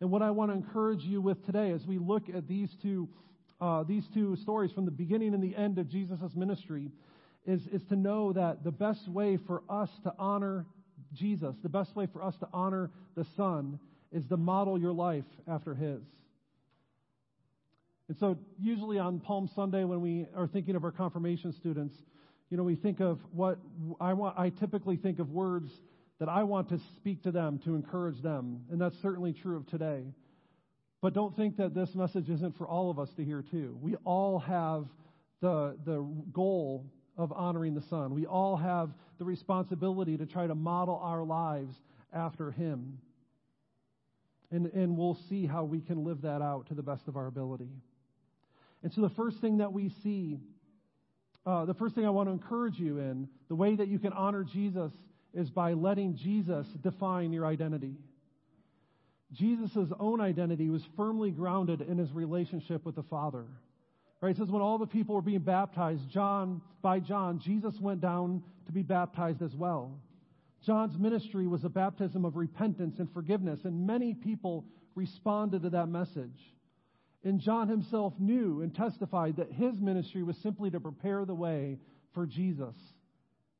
And 0.00 0.10
what 0.10 0.22
I 0.22 0.32
want 0.32 0.50
to 0.50 0.56
encourage 0.56 1.04
you 1.04 1.20
with 1.20 1.46
today 1.46 1.70
as 1.70 1.86
we 1.86 1.98
look 1.98 2.28
at 2.28 2.48
these 2.48 2.68
two, 2.82 3.08
uh, 3.60 3.84
these 3.84 4.04
two 4.12 4.36
stories 4.36 4.72
from 4.72 4.84
the 4.84 4.90
beginning 4.90 5.34
and 5.34 5.42
the 5.42 5.56
end 5.56 5.78
of 5.78 5.88
Jesus' 5.88 6.34
ministry 6.34 6.90
is, 7.46 7.66
is 7.68 7.82
to 7.88 7.96
know 7.96 8.32
that 8.32 8.64
the 8.64 8.72
best 8.72 9.08
way 9.08 9.36
for 9.36 9.62
us 9.68 9.90
to 10.02 10.12
honor 10.18 10.66
Jesus, 11.12 11.54
the 11.62 11.68
best 11.68 11.94
way 11.94 12.06
for 12.06 12.22
us 12.22 12.36
to 12.38 12.48
honor 12.52 12.90
the 13.16 13.24
Son, 13.36 13.78
is 14.12 14.26
to 14.26 14.36
model 14.36 14.78
your 14.78 14.92
life 14.92 15.24
after 15.48 15.74
His. 15.74 16.00
And 18.08 18.16
so, 18.18 18.38
usually 18.60 18.98
on 18.98 19.18
Palm 19.20 19.48
Sunday, 19.54 19.84
when 19.84 20.00
we 20.00 20.26
are 20.36 20.46
thinking 20.46 20.76
of 20.76 20.84
our 20.84 20.92
confirmation 20.92 21.52
students, 21.52 21.94
you 22.50 22.56
know, 22.56 22.62
we 22.62 22.76
think 22.76 23.00
of 23.00 23.18
what 23.32 23.58
I 24.00 24.12
want, 24.12 24.38
I 24.38 24.50
typically 24.50 24.96
think 24.96 25.18
of 25.18 25.30
words 25.30 25.70
that 26.20 26.28
I 26.28 26.44
want 26.44 26.68
to 26.68 26.80
speak 26.96 27.24
to 27.24 27.32
them 27.32 27.58
to 27.64 27.74
encourage 27.74 28.22
them. 28.22 28.64
And 28.70 28.80
that's 28.80 28.96
certainly 29.02 29.32
true 29.32 29.56
of 29.56 29.66
today. 29.66 30.04
But 31.02 31.12
don't 31.12 31.36
think 31.36 31.56
that 31.58 31.74
this 31.74 31.94
message 31.94 32.30
isn't 32.30 32.56
for 32.56 32.66
all 32.66 32.90
of 32.90 32.98
us 32.98 33.12
to 33.16 33.24
hear 33.24 33.42
too. 33.42 33.76
We 33.80 33.96
all 34.04 34.38
have 34.38 34.86
the, 35.40 35.76
the 35.84 36.06
goal 36.32 36.86
of 37.16 37.32
honoring 37.32 37.74
the 37.74 37.82
Son. 37.82 38.14
We 38.14 38.26
all 38.26 38.56
have 38.56 38.90
the 39.18 39.24
responsibility 39.24 40.16
to 40.18 40.26
try 40.26 40.46
to 40.46 40.54
model 40.54 41.00
our 41.02 41.24
lives 41.24 41.74
after 42.12 42.50
Him. 42.50 42.98
And, 44.50 44.66
and 44.66 44.96
we'll 44.96 45.18
see 45.28 45.46
how 45.46 45.64
we 45.64 45.80
can 45.80 46.04
live 46.04 46.22
that 46.22 46.42
out 46.42 46.66
to 46.68 46.74
the 46.74 46.82
best 46.82 47.08
of 47.08 47.16
our 47.16 47.26
ability. 47.26 47.70
And 48.82 48.92
so, 48.92 49.00
the 49.00 49.10
first 49.10 49.40
thing 49.40 49.58
that 49.58 49.72
we 49.72 49.90
see, 50.02 50.38
uh, 51.44 51.64
the 51.64 51.74
first 51.74 51.94
thing 51.94 52.06
I 52.06 52.10
want 52.10 52.28
to 52.28 52.32
encourage 52.32 52.78
you 52.78 52.98
in, 52.98 53.28
the 53.48 53.54
way 53.54 53.74
that 53.74 53.88
you 53.88 53.98
can 53.98 54.12
honor 54.12 54.44
Jesus 54.44 54.92
is 55.34 55.50
by 55.50 55.72
letting 55.72 56.16
Jesus 56.16 56.66
define 56.82 57.32
your 57.32 57.46
identity. 57.46 57.96
Jesus' 59.32 59.92
own 59.98 60.20
identity 60.20 60.70
was 60.70 60.82
firmly 60.96 61.30
grounded 61.30 61.80
in 61.80 61.98
his 61.98 62.12
relationship 62.12 62.84
with 62.84 62.94
the 62.94 63.02
Father. 63.02 63.44
Right? 64.20 64.30
It 64.30 64.38
says 64.38 64.50
when 64.50 64.62
all 64.62 64.78
the 64.78 64.86
people 64.86 65.14
were 65.14 65.22
being 65.22 65.40
baptized, 65.40 66.08
John, 66.08 66.62
by 66.82 67.00
John, 67.00 67.38
Jesus 67.38 67.78
went 67.80 68.00
down 68.00 68.42
to 68.66 68.72
be 68.72 68.82
baptized 68.82 69.42
as 69.42 69.54
well. 69.54 69.98
John's 70.64 70.98
ministry 70.98 71.46
was 71.46 71.64
a 71.64 71.68
baptism 71.68 72.24
of 72.24 72.36
repentance 72.36 72.98
and 72.98 73.12
forgiveness, 73.12 73.60
and 73.64 73.86
many 73.86 74.14
people 74.14 74.64
responded 74.94 75.62
to 75.62 75.70
that 75.70 75.88
message. 75.88 76.38
And 77.24 77.40
John 77.40 77.68
himself 77.68 78.14
knew 78.18 78.62
and 78.62 78.74
testified 78.74 79.36
that 79.36 79.52
his 79.52 79.78
ministry 79.80 80.22
was 80.22 80.36
simply 80.38 80.70
to 80.70 80.80
prepare 80.80 81.24
the 81.24 81.34
way 81.34 81.78
for 82.14 82.26
Jesus 82.26 82.74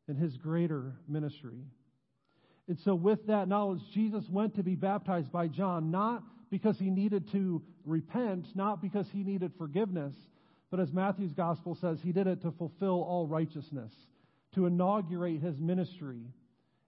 and 0.08 0.16
his 0.16 0.36
greater 0.36 0.94
ministry. 1.08 1.64
And 2.68 2.78
so, 2.80 2.94
with 2.94 3.26
that 3.26 3.48
knowledge, 3.48 3.82
Jesus 3.92 4.24
went 4.28 4.56
to 4.56 4.62
be 4.62 4.74
baptized 4.74 5.30
by 5.30 5.48
John, 5.48 5.90
not 5.90 6.22
because 6.50 6.78
he 6.78 6.90
needed 6.90 7.30
to 7.32 7.62
repent, 7.84 8.46
not 8.54 8.82
because 8.82 9.06
he 9.12 9.22
needed 9.22 9.52
forgiveness, 9.58 10.14
but 10.70 10.80
as 10.80 10.92
Matthew's 10.92 11.32
gospel 11.32 11.76
says, 11.80 11.98
he 12.02 12.12
did 12.12 12.26
it 12.26 12.42
to 12.42 12.50
fulfill 12.52 13.02
all 13.02 13.26
righteousness, 13.26 13.92
to 14.54 14.66
inaugurate 14.66 15.40
his 15.40 15.58
ministry 15.60 16.22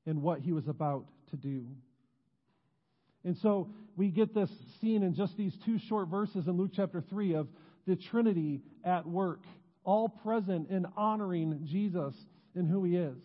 in 0.07 0.23
what 0.23 0.41
he 0.41 0.53
was 0.53 0.69
about 0.69 1.07
to 1.31 1.37
do. 1.37 1.67
And 3.25 3.37
so 3.37 3.71
we 3.97 4.09
get 4.09 4.35
this 4.35 4.51
scene 4.81 5.03
in 5.03 5.15
just 5.15 5.37
these 5.37 5.57
two 5.65 5.79
short 5.79 6.09
verses 6.09 6.47
in 6.47 6.57
Luke 6.57 6.71
chapter 6.75 7.01
3 7.01 7.35
of 7.35 7.49
the 7.87 7.97
Trinity 7.97 8.63
at 8.85 9.07
work, 9.07 9.41
all 9.85 10.09
present 10.09 10.71
in 10.71 10.87
honoring 10.97 11.61
Jesus 11.65 12.15
and 12.55 12.69
who 12.69 12.85
he 12.85 12.97
is. 12.97 13.19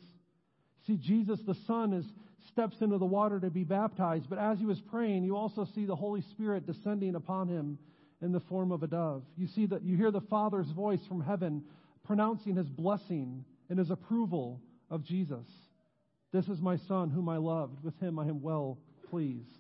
See, 0.87 0.97
Jesus 0.97 1.39
the 1.45 1.55
Son 1.67 1.93
is 1.93 2.05
steps 2.49 2.81
into 2.81 2.97
the 2.97 3.05
water 3.05 3.39
to 3.39 3.49
be 3.49 3.63
baptized, 3.63 4.29
but 4.29 4.37
as 4.37 4.59
he 4.59 4.65
was 4.65 4.81
praying, 4.81 5.23
you 5.23 5.35
also 5.35 5.65
see 5.73 5.85
the 5.85 5.95
Holy 5.95 6.21
Spirit 6.21 6.65
descending 6.65 7.15
upon 7.15 7.47
him 7.47 7.77
in 8.23 8.31
the 8.31 8.39
form 8.39 8.71
of 8.71 8.81
a 8.81 8.87
dove. 8.87 9.23
You 9.37 9.47
see 9.47 9.65
that 9.67 9.83
you 9.83 9.97
hear 9.97 10.09
the 10.09 10.21
Father's 10.21 10.69
voice 10.71 11.01
from 11.07 11.21
heaven 11.21 11.63
pronouncing 12.05 12.55
his 12.55 12.69
blessing 12.69 13.43
and 13.69 13.77
his 13.77 13.91
approval 13.91 14.61
of 14.89 15.03
Jesus. 15.03 15.45
This 16.31 16.47
is 16.47 16.61
my 16.61 16.77
son 16.77 17.09
whom 17.09 17.29
I 17.29 17.37
loved. 17.37 17.83
With 17.83 17.99
him 17.99 18.17
I 18.17 18.23
am 18.23 18.41
well 18.41 18.79
pleased. 19.09 19.59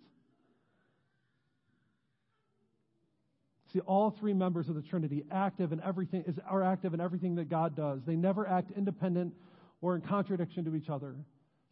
See, 3.73 3.79
all 3.81 4.11
three 4.11 4.33
members 4.33 4.69
of 4.69 4.75
the 4.75 4.81
Trinity 4.81 5.23
active 5.31 5.71
in 5.71 5.81
everything 5.81 6.23
is, 6.27 6.35
are 6.47 6.63
active 6.63 6.93
in 6.93 7.01
everything 7.01 7.35
that 7.35 7.49
God 7.49 7.75
does. 7.75 8.01
They 8.05 8.15
never 8.15 8.47
act 8.47 8.71
independent 8.77 9.33
or 9.81 9.95
in 9.95 10.01
contradiction 10.01 10.63
to 10.65 10.75
each 10.75 10.89
other. 10.89 11.15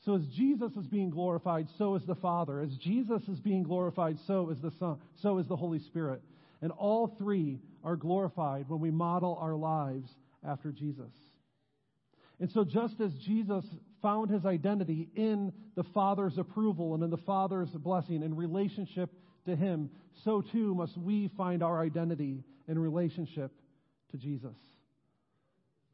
So 0.04 0.16
as 0.16 0.26
Jesus 0.28 0.72
is 0.76 0.88
being 0.88 1.12
glorified, 1.12 1.68
so 1.78 1.96
is 1.96 2.04
the 2.06 2.16
Father. 2.16 2.60
As 2.60 2.76
Jesus 2.78 3.22
is 3.28 3.40
being 3.40 3.62
glorified, 3.62 4.18
so 4.26 4.50
is 4.50 4.60
the 4.60 4.72
Son, 4.80 4.98
so 5.22 5.38
is 5.38 5.48
the 5.48 5.56
Holy 5.56 5.78
Spirit. 5.80 6.22
And 6.62 6.72
all 6.72 7.08
three 7.18 7.60
are 7.84 7.96
glorified 7.96 8.70
when 8.70 8.80
we 8.80 8.92
model 8.92 9.38
our 9.42 9.56
lives 9.56 10.10
after 10.48 10.72
Jesus. 10.72 11.12
And 12.40 12.52
so 12.52 12.64
just 12.64 13.00
as 13.00 13.14
Jesus 13.16 13.66
found 14.02 14.32
his 14.32 14.46
identity 14.46 15.10
in 15.16 15.54
the 15.76 15.84
Father's 15.84 16.38
approval 16.38 16.96
and 16.96 17.04
in 17.04 17.10
the 17.10 17.18
Father's 17.18 17.70
blessing 17.70 18.24
in 18.24 18.36
relationship 18.36 19.12
to 19.46 19.56
him, 19.56 19.90
so 20.24 20.42
too 20.42 20.74
must 20.76 20.98
we 20.98 21.30
find 21.38 21.64
our 21.64 21.82
identity 21.82 22.44
in 22.68 22.78
relationship 22.80 23.52
to 24.12 24.18
Jesus. 24.18 24.58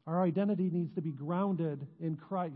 Our 0.06 0.22
identity 0.22 0.70
needs 0.72 0.94
to 0.94 1.02
be 1.02 1.12
grounded 1.12 1.86
in 2.00 2.16
Christ 2.16 2.54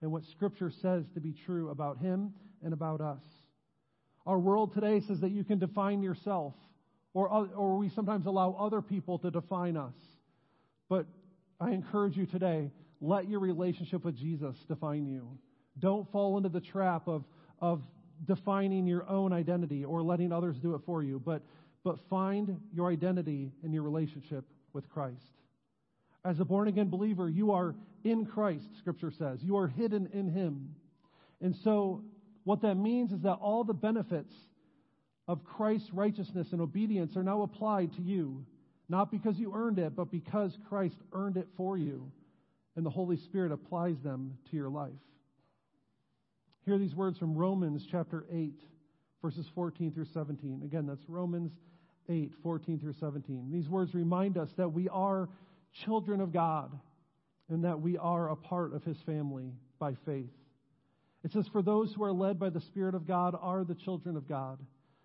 and 0.00 0.12
what 0.12 0.24
Scripture 0.24 0.70
says 0.70 1.04
to 1.14 1.20
be 1.20 1.34
true 1.44 1.70
about 1.70 1.98
him 1.98 2.32
and 2.62 2.72
about 2.72 3.00
us. 3.00 3.22
Our 4.26 4.38
world 4.38 4.74
today 4.74 5.00
says 5.00 5.20
that 5.20 5.32
you 5.32 5.44
can 5.44 5.58
define 5.58 6.02
yourself, 6.02 6.54
or, 7.14 7.28
or 7.28 7.78
we 7.78 7.88
sometimes 7.88 8.26
allow 8.26 8.56
other 8.58 8.82
people 8.82 9.18
to 9.20 9.30
define 9.30 9.76
us. 9.76 9.94
But 10.88 11.06
I 11.60 11.70
encourage 11.70 12.16
you 12.16 12.26
today 12.26 12.70
let 13.00 13.28
your 13.28 13.40
relationship 13.40 14.04
with 14.04 14.16
Jesus 14.16 14.56
define 14.66 15.06
you. 15.06 15.38
Don't 15.78 16.10
fall 16.10 16.36
into 16.36 16.48
the 16.48 16.60
trap 16.60 17.06
of, 17.06 17.24
of 17.60 17.82
defining 18.26 18.86
your 18.86 19.08
own 19.08 19.32
identity 19.32 19.84
or 19.84 20.02
letting 20.02 20.32
others 20.32 20.56
do 20.58 20.74
it 20.74 20.80
for 20.86 21.02
you, 21.02 21.20
but, 21.24 21.42
but 21.84 21.98
find 22.08 22.60
your 22.72 22.90
identity 22.90 23.52
in 23.62 23.72
your 23.72 23.82
relationship 23.82 24.44
with 24.72 24.88
Christ. 24.88 25.38
As 26.24 26.40
a 26.40 26.44
born 26.44 26.68
again 26.68 26.88
believer, 26.88 27.28
you 27.28 27.52
are 27.52 27.74
in 28.04 28.24
Christ, 28.24 28.64
Scripture 28.78 29.10
says. 29.10 29.40
You 29.42 29.56
are 29.56 29.68
hidden 29.68 30.08
in 30.12 30.28
Him. 30.28 30.74
And 31.40 31.54
so, 31.54 32.02
what 32.44 32.62
that 32.62 32.76
means 32.76 33.12
is 33.12 33.20
that 33.22 33.34
all 33.34 33.64
the 33.64 33.74
benefits 33.74 34.34
of 35.26 35.44
Christ's 35.44 35.92
righteousness 35.92 36.48
and 36.52 36.60
obedience 36.60 37.16
are 37.16 37.22
now 37.22 37.42
applied 37.42 37.92
to 37.94 38.02
you, 38.02 38.44
not 38.88 39.10
because 39.10 39.38
you 39.38 39.52
earned 39.54 39.78
it, 39.78 39.96
but 39.96 40.10
because 40.10 40.56
Christ 40.68 40.96
earned 41.12 41.36
it 41.36 41.48
for 41.56 41.78
you, 41.78 42.10
and 42.76 42.84
the 42.84 42.90
Holy 42.90 43.16
Spirit 43.16 43.52
applies 43.52 43.96
them 44.02 44.36
to 44.50 44.56
your 44.56 44.68
life. 44.68 44.92
Hear 46.66 46.78
these 46.78 46.94
words 46.94 47.18
from 47.18 47.34
Romans 47.34 47.86
chapter 47.90 48.26
8, 48.32 48.54
verses 49.22 49.46
14 49.54 49.92
through 49.92 50.06
17. 50.12 50.62
Again, 50.64 50.86
that's 50.86 51.08
Romans 51.08 51.52
8, 52.08 52.32
14 52.42 52.78
through 52.78 52.94
17. 53.00 53.50
These 53.50 53.68
words 53.68 53.94
remind 53.94 54.36
us 54.36 54.48
that 54.56 54.72
we 54.72 54.88
are 54.88 55.28
children 55.84 56.20
of 56.20 56.32
God 56.32 56.78
and 57.48 57.64
that 57.64 57.80
we 57.80 57.98
are 57.98 58.30
a 58.30 58.36
part 58.36 58.74
of 58.74 58.82
his 58.84 58.96
family 59.04 59.52
by 59.78 59.94
faith. 60.06 60.30
It 61.22 61.32
says, 61.32 61.46
For 61.52 61.62
those 61.62 61.92
who 61.94 62.04
are 62.04 62.12
led 62.12 62.38
by 62.38 62.50
the 62.50 62.60
Spirit 62.60 62.94
of 62.94 63.06
God 63.06 63.36
are 63.40 63.64
the 63.64 63.74
children 63.74 64.16
of 64.16 64.28
God. 64.28 64.58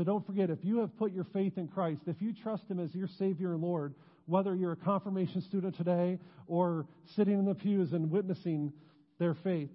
So 0.00 0.04
don't 0.04 0.24
forget, 0.26 0.48
if 0.48 0.64
you 0.64 0.78
have 0.78 0.96
put 0.96 1.12
your 1.12 1.24
faith 1.24 1.58
in 1.58 1.68
Christ, 1.68 2.00
if 2.06 2.16
you 2.22 2.32
trust 2.32 2.62
Him 2.70 2.80
as 2.80 2.94
your 2.94 3.08
Savior 3.18 3.52
and 3.52 3.60
Lord, 3.60 3.94
whether 4.24 4.54
you're 4.54 4.72
a 4.72 4.76
confirmation 4.76 5.42
student 5.42 5.76
today 5.76 6.18
or 6.46 6.86
sitting 7.16 7.38
in 7.38 7.44
the 7.44 7.54
pews 7.54 7.92
and 7.92 8.10
witnessing 8.10 8.72
their 9.18 9.34
faith, 9.34 9.68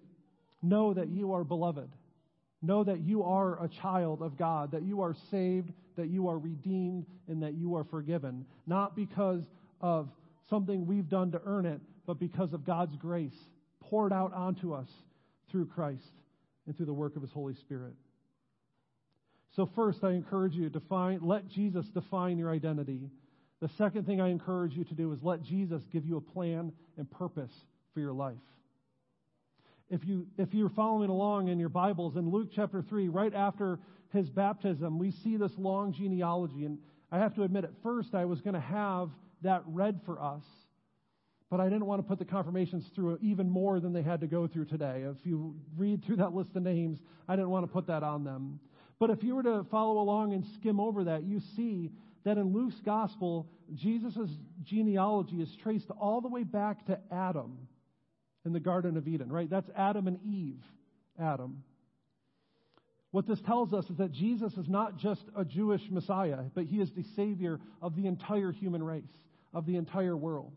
know 0.63 0.95
that 0.95 1.09
you 1.09 1.34
are 1.34 1.43
beloved 1.43 1.89
Know 2.65 2.84
that 2.84 3.01
you 3.01 3.21
are 3.21 3.63
a 3.63 3.67
child 3.67 4.23
of 4.23 4.38
God, 4.38 4.71
that 4.71 4.82
you 4.82 5.01
are 5.01 5.15
saved, 5.30 5.71
that 5.97 6.07
you 6.07 6.30
are 6.30 6.39
redeemed, 6.39 7.05
and 7.28 7.43
that 7.43 7.53
you 7.53 7.76
are 7.76 7.84
forgiven. 7.84 8.43
Not 8.65 8.95
because 8.95 9.43
of 9.82 10.09
something 10.49 10.88
we've 10.88 11.07
done 11.07 11.32
to 11.34 11.41
earn 11.45 11.67
it, 11.67 11.80
but 12.07 12.19
because 12.19 12.53
of 12.53 12.65
God's 12.65 12.95
grace 12.95 13.38
poured 13.82 14.11
out 14.11 14.34
onto 14.34 14.73
us 14.73 14.88
through 15.51 15.67
Christ 15.67 16.09
and 16.65 16.76
through 16.76 16.88
the 16.88 16.93
work 16.93 17.15
of 17.15 17.21
His 17.21 17.32
Holy 17.32 17.53
Spirit. 17.53 17.93
So, 19.56 19.70
first, 19.74 20.03
I 20.03 20.12
encourage 20.12 20.53
you 20.53 20.64
to 20.64 20.70
define, 20.70 21.20
let 21.22 21.47
Jesus 21.47 21.86
define 21.88 22.38
your 22.38 22.51
identity. 22.51 23.10
The 23.62 23.70
second 23.78 24.06
thing 24.06 24.20
I 24.20 24.28
encourage 24.28 24.74
you 24.74 24.84
to 24.84 24.93
do 24.93 25.14
is 25.14 25.20
let 25.24 25.43
Jesus 25.43 25.82
give 25.93 26.06
you 26.06 26.18
a 26.18 26.22
plan 26.22 26.74
and 26.97 27.10
purpose 27.10 27.53
for 27.93 28.01
your 28.01 28.12
life. 28.12 28.36
If 29.89 30.06
you 30.06 30.28
if 30.38 30.53
you're 30.53 30.70
following 30.70 31.10
along 31.10 31.47
in 31.47 31.60
your 31.60 31.70
Bibles 31.70 32.18
in 32.18 32.30
Luke 32.30 32.49
chapter 32.53 32.82
3 32.82 33.08
right 33.08 33.34
after 33.34 33.80
his 34.12 34.30
baptism 34.30 34.99
we 34.99 35.12
see 35.12 35.38
this 35.38 35.51
long 35.58 35.93
genealogy. 35.93 36.66
And 36.66 36.80
I 37.12 37.20
have 37.20 37.36
to 37.36 37.43
admit 37.43 37.64
at 37.64 37.72
first 37.82 38.14
I 38.14 38.26
was 38.26 38.41
going 38.41 38.56
to 38.56 38.60
have 38.60 39.10
that 39.43 39.64
read 39.68 40.01
for 40.06 40.22
us 40.22 40.43
but 41.51 41.60
I 41.60 41.66
didn't 41.66 41.86
want 41.86 41.99
to 42.01 42.08
put 42.08 42.20
the 42.20 42.26
confirmations 42.26 42.89
through 42.95 43.20
even 43.22 43.49
more 43.49 43.80
than 43.80 43.93
they 43.93 44.01
had 44.01 44.20
to 44.22 44.28
go 44.28 44.47
through 44.47 44.66
today. 44.66 45.06
If 45.08 45.24
you 45.26 45.56
read 45.78 46.03
through 46.03 46.18
that 46.18 46.34
list 46.34 46.56
of 46.56 46.64
names 46.64 46.99
I 47.30 47.36
didn't 47.36 47.51
want 47.51 47.64
to 47.64 47.72
put 47.72 47.88
that 47.88 48.03
on 48.03 48.24
them 48.24 48.60
but 49.00 49.10
if 49.10 49.24
you 49.24 49.36
were 49.36 49.43
to 49.43 49.66
follow 49.70 50.00
along 50.00 50.34
and 50.34 50.46
skim 50.56 50.80
over 50.80 51.06
that 51.06 51.24
you 51.24 51.41
see 51.56 51.91
that 52.24 52.38
in 52.38 52.54
Luke's 52.54 52.80
gospel 52.86 53.48
Jesus' 53.74 54.30
genealogy 54.64 55.41
is 55.41 55.56
traced 55.62 55.89
all 55.91 56.22
the 56.22 56.28
way 56.28 56.43
back 56.43 56.86
to 56.86 57.00
Adam 57.12 57.58
in 58.46 58.54
the 58.54 58.60
Garden 58.60 58.96
of 58.96 59.08
Eden, 59.08 59.32
right? 59.32 59.50
That's 59.50 59.70
Adam 59.76 60.08
and 60.08 60.20
Eve. 60.24 60.62
Adam. 61.20 61.64
What 63.12 63.28
this 63.28 63.41
tells 63.41 63.74
us 63.74 63.89
is 63.89 63.98
that 63.98 64.12
Jesus 64.12 64.54
is 64.58 64.68
not 64.68 64.98
just 64.98 65.24
a 65.36 65.46
Jewish 65.46 65.82
Messiah, 65.89 66.43
but 66.54 66.66
he 66.66 66.82
is 66.82 66.91
the 66.91 67.06
Savior 67.16 67.60
of 67.82 67.96
the 67.96 68.08
entire 68.08 68.52
human 68.52 68.84
race, 68.84 69.04
of 69.54 69.66
the 69.66 69.78
entire 69.78 70.18
world. 70.18 70.54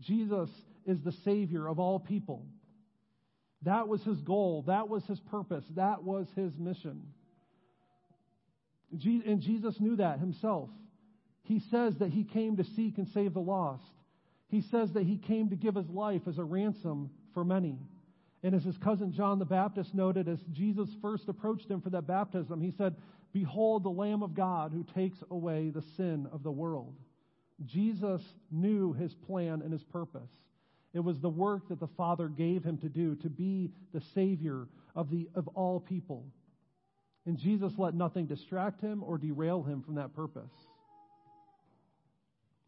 Jesus 0.00 0.50
is 0.84 1.00
the 1.00 1.12
Savior 1.24 1.66
of 1.66 1.78
all 1.78 1.98
people. 1.98 2.44
That 3.62 3.88
was 3.88 4.02
his 4.02 4.20
goal. 4.20 4.64
That 4.66 4.88
was 4.88 5.04
his 5.06 5.20
purpose. 5.20 5.64
That 5.76 6.02
was 6.02 6.26
his 6.36 6.58
mission. 6.58 7.02
And 8.92 9.40
Jesus 9.40 9.80
knew 9.80 9.96
that 9.96 10.18
himself. 10.18 10.68
He 11.44 11.58
says 11.70 11.96
that 11.98 12.10
he 12.10 12.24
came 12.24 12.56
to 12.56 12.64
seek 12.64 12.98
and 12.98 13.08
save 13.08 13.34
the 13.34 13.40
lost. 13.40 13.82
He 14.48 14.60
says 14.60 14.92
that 14.92 15.04
he 15.04 15.16
came 15.16 15.48
to 15.50 15.56
give 15.56 15.74
his 15.74 15.88
life 15.88 16.22
as 16.28 16.38
a 16.38 16.44
ransom 16.44 17.10
for 17.32 17.44
many. 17.44 17.78
And 18.42 18.54
as 18.54 18.64
his 18.64 18.76
cousin 18.76 19.12
John 19.12 19.38
the 19.38 19.44
Baptist 19.44 19.94
noted, 19.94 20.28
as 20.28 20.38
Jesus 20.52 20.88
first 21.00 21.28
approached 21.28 21.70
him 21.70 21.80
for 21.80 21.90
that 21.90 22.06
baptism, 22.06 22.60
he 22.60 22.70
said, 22.70 22.96
Behold 23.32 23.82
the 23.82 23.88
Lamb 23.90 24.22
of 24.22 24.34
God 24.34 24.72
who 24.72 24.84
takes 24.84 25.18
away 25.30 25.70
the 25.70 25.84
sin 25.96 26.28
of 26.32 26.42
the 26.42 26.50
world. 26.50 26.94
Jesus 27.64 28.20
knew 28.50 28.92
his 28.92 29.14
plan 29.14 29.62
and 29.62 29.72
his 29.72 29.84
purpose. 29.84 30.30
It 30.92 31.00
was 31.00 31.20
the 31.20 31.28
work 31.28 31.68
that 31.68 31.80
the 31.80 31.88
Father 31.88 32.28
gave 32.28 32.62
him 32.62 32.76
to 32.78 32.88
do, 32.88 33.14
to 33.16 33.30
be 33.30 33.70
the 33.94 34.02
Savior 34.14 34.66
of, 34.94 35.10
the, 35.10 35.28
of 35.34 35.48
all 35.48 35.80
people. 35.80 36.26
And 37.26 37.38
Jesus 37.38 37.72
let 37.78 37.94
nothing 37.94 38.26
distract 38.26 38.80
him 38.80 39.02
or 39.04 39.18
derail 39.18 39.62
him 39.62 39.82
from 39.82 39.96
that 39.96 40.14
purpose. 40.14 40.50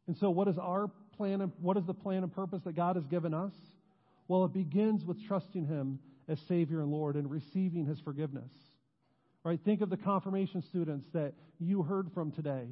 And 0.06 0.16
so, 0.18 0.30
what 0.30 0.48
is 0.48 0.58
our 0.58 0.90
plan 1.16 1.40
and 1.40 1.52
what 1.60 1.76
is 1.76 1.84
the 1.86 1.94
plan 1.94 2.22
and 2.22 2.32
purpose 2.32 2.62
that 2.64 2.76
God 2.76 2.96
has 2.96 3.06
given 3.06 3.32
us? 3.32 3.52
Well, 4.28 4.44
it 4.44 4.52
begins 4.52 5.04
with 5.04 5.22
trusting 5.26 5.66
Him 5.66 5.98
as 6.28 6.38
Savior 6.48 6.80
and 6.80 6.90
Lord 6.90 7.16
and 7.16 7.30
receiving 7.30 7.86
His 7.86 8.00
forgiveness. 8.00 8.50
Right? 9.42 9.60
Think 9.64 9.82
of 9.82 9.90
the 9.90 9.96
confirmation 9.96 10.62
students 10.62 11.06
that 11.12 11.34
you 11.58 11.82
heard 11.82 12.10
from 12.14 12.32
today 12.32 12.66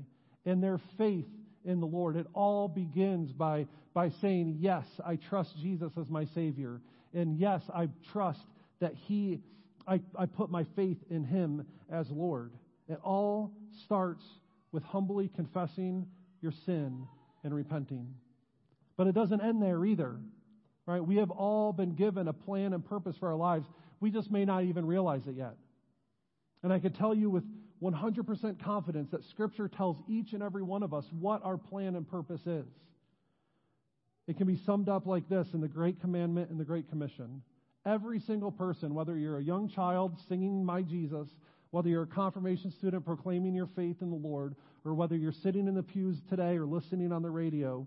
and 0.46 0.62
their 0.62 0.80
faith 0.96 1.28
in 1.64 1.80
the 1.80 1.86
Lord. 1.86 2.16
It 2.16 2.26
all 2.32 2.68
begins 2.68 3.30
by, 3.32 3.66
by 3.92 4.10
saying, 4.20 4.56
Yes, 4.60 4.86
I 5.04 5.16
trust 5.16 5.54
Jesus 5.60 5.92
as 5.98 6.08
my 6.08 6.24
Savior. 6.34 6.80
And 7.14 7.38
yes, 7.38 7.62
I 7.74 7.88
trust 8.12 8.40
that 8.80 8.94
He, 9.06 9.40
I, 9.86 10.00
I 10.16 10.26
put 10.26 10.50
my 10.50 10.64
faith 10.76 10.98
in 11.10 11.24
Him 11.24 11.66
as 11.90 12.10
Lord. 12.10 12.52
It 12.88 12.98
all 13.02 13.52
starts 13.84 14.24
with 14.70 14.82
humbly 14.82 15.30
confessing 15.34 16.06
your 16.40 16.52
sin 16.66 17.06
and 17.44 17.54
repenting. 17.54 18.14
But 18.96 19.06
it 19.06 19.14
doesn't 19.14 19.40
end 19.40 19.62
there 19.62 19.84
either. 19.84 20.16
Right? 20.86 21.04
We 21.04 21.16
have 21.16 21.30
all 21.30 21.72
been 21.72 21.94
given 21.94 22.28
a 22.28 22.32
plan 22.32 22.72
and 22.72 22.84
purpose 22.84 23.16
for 23.18 23.28
our 23.28 23.36
lives. 23.36 23.66
We 24.00 24.10
just 24.10 24.30
may 24.30 24.44
not 24.44 24.64
even 24.64 24.84
realize 24.84 25.26
it 25.26 25.36
yet. 25.36 25.54
And 26.62 26.72
I 26.72 26.78
can 26.78 26.92
tell 26.92 27.14
you 27.14 27.30
with 27.30 27.44
100% 27.82 28.62
confidence 28.62 29.10
that 29.10 29.24
Scripture 29.24 29.68
tells 29.68 29.96
each 30.08 30.32
and 30.32 30.42
every 30.42 30.62
one 30.62 30.82
of 30.82 30.94
us 30.94 31.04
what 31.18 31.44
our 31.44 31.56
plan 31.56 31.96
and 31.96 32.08
purpose 32.08 32.40
is. 32.46 32.66
It 34.28 34.36
can 34.36 34.46
be 34.46 34.56
summed 34.56 34.88
up 34.88 35.06
like 35.06 35.28
this 35.28 35.48
in 35.52 35.60
the 35.60 35.68
Great 35.68 36.00
Commandment 36.00 36.50
and 36.50 36.58
the 36.58 36.64
Great 36.64 36.88
Commission. 36.88 37.42
Every 37.84 38.20
single 38.20 38.52
person, 38.52 38.94
whether 38.94 39.16
you're 39.16 39.38
a 39.38 39.42
young 39.42 39.68
child 39.68 40.16
singing 40.28 40.64
My 40.64 40.82
Jesus, 40.82 41.28
whether 41.70 41.88
you're 41.88 42.02
a 42.02 42.06
confirmation 42.06 42.70
student 42.70 43.04
proclaiming 43.04 43.54
your 43.54 43.68
faith 43.74 43.96
in 44.00 44.10
the 44.10 44.16
Lord, 44.16 44.54
or 44.84 44.94
whether 44.94 45.16
you're 45.16 45.32
sitting 45.32 45.66
in 45.66 45.74
the 45.74 45.82
pews 45.82 46.16
today 46.28 46.56
or 46.56 46.66
listening 46.66 47.12
on 47.12 47.22
the 47.22 47.30
radio, 47.30 47.86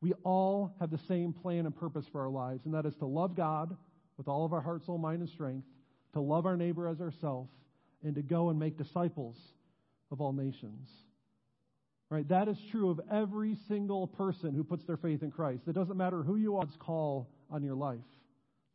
we 0.00 0.12
all 0.24 0.74
have 0.80 0.90
the 0.90 1.00
same 1.08 1.32
plan 1.32 1.66
and 1.66 1.76
purpose 1.76 2.06
for 2.12 2.20
our 2.22 2.28
lives, 2.28 2.64
and 2.64 2.74
that 2.74 2.86
is 2.86 2.94
to 2.96 3.06
love 3.06 3.36
God 3.36 3.76
with 4.16 4.28
all 4.28 4.44
of 4.44 4.52
our 4.52 4.60
heart, 4.60 4.84
soul, 4.84 4.98
mind, 4.98 5.20
and 5.20 5.30
strength, 5.30 5.66
to 6.12 6.20
love 6.20 6.46
our 6.46 6.56
neighbor 6.56 6.88
as 6.88 7.00
ourselves, 7.00 7.50
and 8.02 8.14
to 8.14 8.22
go 8.22 8.50
and 8.50 8.58
make 8.58 8.76
disciples 8.76 9.36
of 10.10 10.20
all 10.20 10.32
nations. 10.32 10.88
Right? 12.10 12.28
That 12.28 12.48
is 12.48 12.56
true 12.70 12.90
of 12.90 13.00
every 13.12 13.56
single 13.68 14.06
person 14.06 14.54
who 14.54 14.64
puts 14.64 14.84
their 14.84 14.96
faith 14.96 15.22
in 15.22 15.30
Christ. 15.30 15.62
It 15.66 15.74
doesn't 15.74 15.96
matter 15.96 16.22
who 16.22 16.36
you 16.36 16.56
are, 16.56 16.64
God's 16.64 16.76
call 16.78 17.28
on 17.50 17.62
your 17.62 17.74
life. 17.74 17.98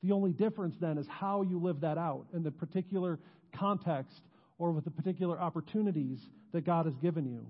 The 0.04 0.12
only 0.12 0.34
difference 0.34 0.76
then 0.80 0.98
is 0.98 1.08
how 1.08 1.42
you 1.42 1.60
live 1.60 1.80
that 1.82 1.98
out 1.98 2.26
in 2.34 2.44
the 2.44 2.52
particular 2.52 3.20
context 3.56 4.22
or 4.58 4.72
with 4.72 4.84
the 4.84 4.92
particular 4.92 5.40
opportunities 5.40 6.20
that 6.52 6.66
God 6.66 6.86
has 6.86 6.96
given 6.98 7.26
you. 7.26 7.46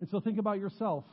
And 0.00 0.10
so 0.10 0.20
think 0.20 0.38
about 0.38 0.58
yourself, 0.58 1.04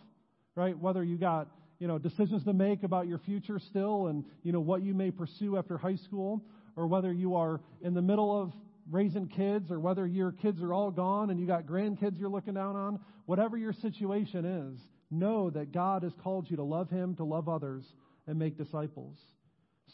right? 0.56 0.78
Whether 0.78 1.04
you 1.04 1.18
got, 1.18 1.48
you 1.80 1.88
know, 1.88 1.98
decisions 1.98 2.44
to 2.44 2.54
make 2.54 2.84
about 2.84 3.08
your 3.08 3.20
future 3.20 3.60
still 3.60 4.08
and, 4.08 4.26
you 4.44 4.52
know, 4.52 4.60
what 4.60 4.82
you 4.82 4.94
may 4.94 5.12
pursue 5.12 5.58
after 5.58 5.78
high 5.78 5.96
school, 5.96 6.44
or 6.76 6.88
whether 6.88 7.12
you 7.12 7.36
are 7.36 7.62
in 7.82 7.94
the 7.94 8.02
middle 8.02 8.42
of 8.42 8.54
raising 8.90 9.28
kids, 9.28 9.72
or 9.72 9.80
whether 9.80 10.06
your 10.08 10.32
kids 10.32 10.62
are 10.62 10.74
all 10.74 10.92
gone 10.92 11.30
and 11.30 11.40
you 11.40 11.46
got 11.46 11.66
grandkids 11.66 12.20
you're 12.20 12.30
looking 12.30 12.56
down 12.56 12.76
on, 12.76 13.00
whatever 13.28 13.58
your 13.58 13.74
situation 13.74 14.44
is, 14.46 14.80
know 15.12 15.50
that 15.52 15.72
God 15.72 16.04
has 16.04 16.14
called 16.24 16.50
you 16.50 16.58
to 16.58 16.64
love 16.64 16.90
Him, 16.90 17.16
to 17.16 17.24
love 17.24 17.48
others, 17.48 17.86
and 18.28 18.38
make 18.38 18.58
disciples. 18.58 19.18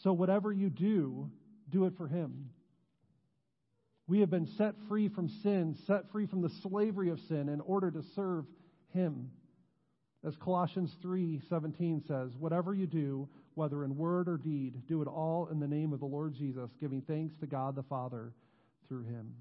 So 0.02 0.12
whatever 0.12 0.52
you 0.52 0.70
do, 0.70 1.30
do 1.70 1.86
it 1.86 1.96
for 1.96 2.06
Him. 2.08 2.50
We 4.08 4.20
have 4.20 4.30
been 4.30 4.46
set 4.46 4.74
free 4.88 5.08
from 5.08 5.28
sin, 5.28 5.76
set 5.86 6.10
free 6.12 6.26
from 6.26 6.40
the 6.40 6.50
slavery 6.62 7.10
of 7.10 7.20
sin 7.20 7.48
in 7.48 7.60
order 7.60 7.90
to 7.90 8.02
serve 8.14 8.46
him. 8.92 9.30
As 10.24 10.36
Colossians 10.36 10.96
3:17 11.02 12.06
says, 12.06 12.36
whatever 12.36 12.74
you 12.74 12.86
do, 12.86 13.28
whether 13.54 13.84
in 13.84 13.96
word 13.96 14.28
or 14.28 14.38
deed, 14.38 14.86
do 14.86 15.02
it 15.02 15.08
all 15.08 15.48
in 15.48 15.58
the 15.58 15.68
name 15.68 15.92
of 15.92 16.00
the 16.00 16.06
Lord 16.06 16.34
Jesus, 16.34 16.70
giving 16.80 17.02
thanks 17.02 17.36
to 17.38 17.46
God 17.46 17.74
the 17.74 17.82
Father 17.82 18.32
through 18.88 19.04
him. 19.04 19.34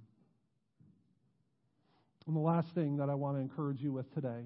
And 2.27 2.35
the 2.35 2.41
last 2.41 2.73
thing 2.73 2.97
that 2.97 3.09
I 3.09 3.15
want 3.15 3.37
to 3.37 3.41
encourage 3.41 3.81
you 3.81 3.91
with 3.93 4.11
today, 4.13 4.45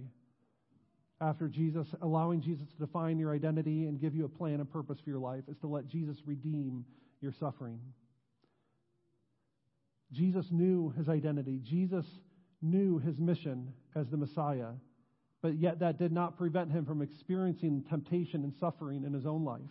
after 1.21 1.47
Jesus, 1.47 1.87
allowing 2.01 2.41
Jesus 2.41 2.67
to 2.69 2.85
define 2.85 3.19
your 3.19 3.33
identity 3.33 3.85
and 3.85 3.99
give 3.99 4.15
you 4.15 4.25
a 4.25 4.29
plan 4.29 4.59
and 4.59 4.71
purpose 4.71 4.99
for 5.03 5.09
your 5.09 5.19
life, 5.19 5.43
is 5.49 5.57
to 5.59 5.67
let 5.67 5.87
Jesus 5.87 6.17
redeem 6.25 6.85
your 7.21 7.33
suffering. 7.39 7.79
Jesus 10.11 10.45
knew 10.49 10.93
his 10.97 11.09
identity. 11.09 11.59
Jesus 11.63 12.05
knew 12.61 12.99
his 12.99 13.19
mission 13.19 13.73
as 13.95 14.07
the 14.07 14.17
Messiah, 14.17 14.71
but 15.41 15.57
yet 15.57 15.79
that 15.79 15.99
did 15.99 16.11
not 16.11 16.37
prevent 16.37 16.71
him 16.71 16.85
from 16.85 17.01
experiencing 17.01 17.83
temptation 17.89 18.43
and 18.43 18.53
suffering 18.59 19.03
in 19.03 19.13
his 19.13 19.25
own 19.25 19.43
life. 19.43 19.61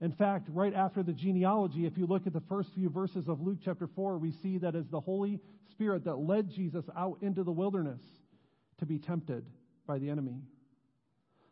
In 0.00 0.12
fact, 0.12 0.48
right 0.52 0.74
after 0.74 1.02
the 1.02 1.12
genealogy, 1.12 1.86
if 1.86 1.96
you 1.96 2.06
look 2.06 2.26
at 2.26 2.32
the 2.32 2.42
first 2.48 2.70
few 2.74 2.90
verses 2.90 3.28
of 3.28 3.40
Luke 3.40 3.58
chapter 3.64 3.88
4, 3.94 4.18
we 4.18 4.32
see 4.42 4.58
that 4.58 4.74
it's 4.74 4.90
the 4.90 5.00
Holy 5.00 5.40
Spirit 5.70 6.04
that 6.04 6.16
led 6.16 6.50
Jesus 6.50 6.84
out 6.96 7.18
into 7.22 7.44
the 7.44 7.52
wilderness 7.52 8.00
to 8.78 8.86
be 8.86 8.98
tempted 8.98 9.44
by 9.86 9.98
the 9.98 10.10
enemy. 10.10 10.40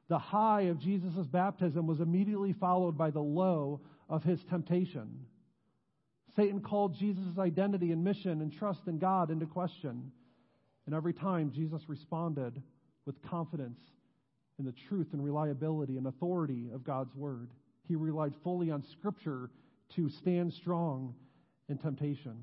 The 0.09 0.19
high 0.19 0.63
of 0.63 0.79
Jesus' 0.79 1.27
baptism 1.27 1.87
was 1.87 2.01
immediately 2.01 2.53
followed 2.53 2.99
by 2.99 3.11
the 3.11 3.21
low 3.21 3.81
of 4.09 4.23
his 4.23 4.43
temptation. 4.45 5.27
Satan 6.37 6.61
called 6.61 6.97
Jesus' 6.99 7.39
identity 7.39 7.93
and 7.93 8.05
mission 8.05 8.43
and 8.43 8.53
trust 8.53 8.81
in 8.87 8.99
God 8.99 9.31
into 9.31 9.47
question. 9.47 10.11
And 10.87 10.95
every 10.95 11.15
time, 11.15 11.53
Jesus 11.55 11.83
responded 11.89 12.61
with 13.07 13.23
confidence 13.23 13.79
in 14.59 14.65
the 14.65 14.75
truth 14.89 15.09
and 15.13 15.25
reliability 15.25 15.97
and 15.97 16.07
authority 16.07 16.69
of 16.73 16.85
God's 16.85 17.15
Word. 17.15 17.51
He 17.89 17.97
relied 17.97 18.35
fully 18.43 18.71
on 18.71 18.83
Scripture 18.93 19.51
to 19.97 20.09
stand 20.11 20.53
strong 20.53 21.15
in 21.69 21.79
temptation. 21.79 22.37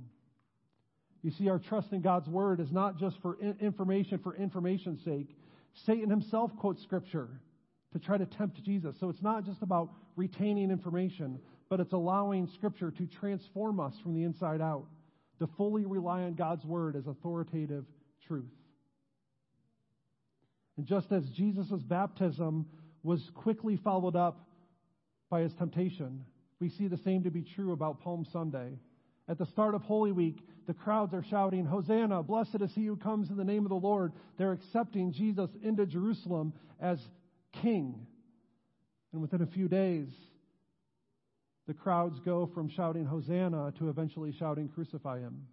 You 1.21 1.31
see, 1.31 1.49
our 1.49 1.59
trust 1.59 1.91
in 1.91 2.01
God's 2.01 2.27
Word 2.27 2.59
is 2.59 2.71
not 2.71 2.97
just 2.97 3.21
for 3.21 3.37
information 3.39 4.17
for 4.19 4.35
information's 4.35 5.03
sake. 5.03 5.35
Satan 5.73 6.09
himself 6.09 6.51
quotes 6.57 6.81
Scripture 6.83 7.29
to 7.93 7.99
try 7.99 8.17
to 8.17 8.25
tempt 8.25 8.63
Jesus. 8.63 8.95
So 8.99 9.09
it's 9.09 9.21
not 9.21 9.45
just 9.45 9.61
about 9.61 9.91
retaining 10.15 10.71
information, 10.71 11.39
but 11.69 11.79
it's 11.79 11.93
allowing 11.93 12.47
Scripture 12.47 12.91
to 12.91 13.05
transform 13.05 13.79
us 13.79 13.93
from 14.01 14.13
the 14.13 14.23
inside 14.23 14.61
out, 14.61 14.85
to 15.39 15.47
fully 15.57 15.85
rely 15.85 16.23
on 16.23 16.33
God's 16.33 16.65
Word 16.65 16.95
as 16.95 17.07
authoritative 17.07 17.85
truth. 18.27 18.51
And 20.77 20.85
just 20.85 21.11
as 21.11 21.29
Jesus' 21.29 21.81
baptism 21.81 22.65
was 23.03 23.29
quickly 23.35 23.77
followed 23.77 24.15
up 24.15 24.47
by 25.29 25.41
his 25.41 25.53
temptation, 25.53 26.25
we 26.59 26.69
see 26.69 26.87
the 26.87 26.97
same 26.97 27.23
to 27.23 27.31
be 27.31 27.43
true 27.43 27.71
about 27.71 28.01
Palm 28.01 28.25
Sunday. 28.31 28.77
At 29.31 29.37
the 29.37 29.45
start 29.45 29.75
of 29.75 29.81
Holy 29.83 30.11
Week, 30.11 30.45
the 30.67 30.73
crowds 30.73 31.13
are 31.13 31.23
shouting, 31.23 31.65
Hosanna, 31.65 32.21
blessed 32.21 32.57
is 32.59 32.73
he 32.75 32.85
who 32.85 32.97
comes 32.97 33.29
in 33.29 33.37
the 33.37 33.45
name 33.45 33.63
of 33.63 33.69
the 33.69 33.75
Lord. 33.75 34.11
They're 34.37 34.51
accepting 34.51 35.13
Jesus 35.13 35.49
into 35.63 35.85
Jerusalem 35.85 36.51
as 36.81 36.99
king. 37.61 38.05
And 39.13 39.21
within 39.21 39.41
a 39.41 39.45
few 39.45 39.69
days, 39.69 40.09
the 41.65 41.73
crowds 41.73 42.19
go 42.25 42.45
from 42.53 42.67
shouting 42.67 43.05
Hosanna 43.05 43.71
to 43.79 43.87
eventually 43.87 44.33
shouting 44.37 44.67
Crucify 44.67 45.21
him. 45.21 45.47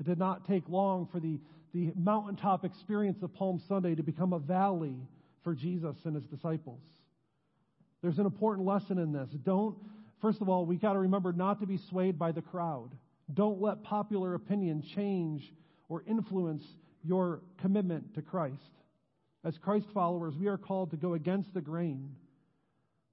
It 0.00 0.06
did 0.06 0.18
not 0.18 0.46
take 0.46 0.66
long 0.66 1.08
for 1.12 1.20
the, 1.20 1.40
the 1.74 1.92
mountaintop 1.94 2.64
experience 2.64 3.22
of 3.22 3.34
Palm 3.34 3.60
Sunday 3.68 3.94
to 3.96 4.02
become 4.02 4.32
a 4.32 4.38
valley 4.38 4.96
for 5.44 5.54
Jesus 5.54 5.96
and 6.04 6.14
his 6.14 6.24
disciples. 6.24 6.80
There's 8.00 8.18
an 8.18 8.24
important 8.24 8.66
lesson 8.66 8.96
in 8.96 9.12
this. 9.12 9.28
Don't, 9.44 9.76
first 10.22 10.40
of 10.40 10.48
all, 10.48 10.64
we 10.64 10.76
got 10.76 10.94
to 10.94 11.00
remember 11.00 11.32
not 11.32 11.60
to 11.60 11.66
be 11.66 11.78
swayed 11.90 12.18
by 12.18 12.32
the 12.32 12.40
crowd. 12.40 12.90
Don't 13.34 13.60
let 13.60 13.82
popular 13.82 14.34
opinion 14.34 14.82
change 14.94 15.42
or 15.88 16.02
influence 16.06 16.62
your 17.02 17.42
commitment 17.60 18.14
to 18.14 18.22
Christ. 18.22 18.56
As 19.44 19.58
Christ 19.58 19.86
followers, 19.92 20.34
we 20.38 20.46
are 20.46 20.56
called 20.56 20.92
to 20.92 20.96
go 20.96 21.14
against 21.14 21.52
the 21.52 21.60
grain. 21.60 22.14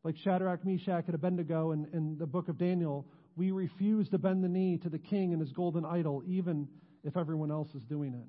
Like 0.03 0.15
Shadrach, 0.23 0.63
Meshach, 0.63 1.05
and 1.07 1.15
Abednego 1.15 1.71
in, 1.71 1.87
in 1.91 2.17
the 2.17 2.27
book 2.27 2.47
of 2.47 2.57
Daniel, 2.57 3.05
we 3.35 3.51
refuse 3.51 4.07
to 4.09 4.17
bend 4.17 4.43
the 4.43 4.47
knee 4.47 4.77
to 4.77 4.89
the 4.89 4.99
king 4.99 5.33
and 5.33 5.41
his 5.41 5.51
golden 5.51 5.85
idol, 5.85 6.23
even 6.25 6.67
if 7.03 7.17
everyone 7.17 7.51
else 7.51 7.73
is 7.75 7.83
doing 7.83 8.13
it. 8.13 8.27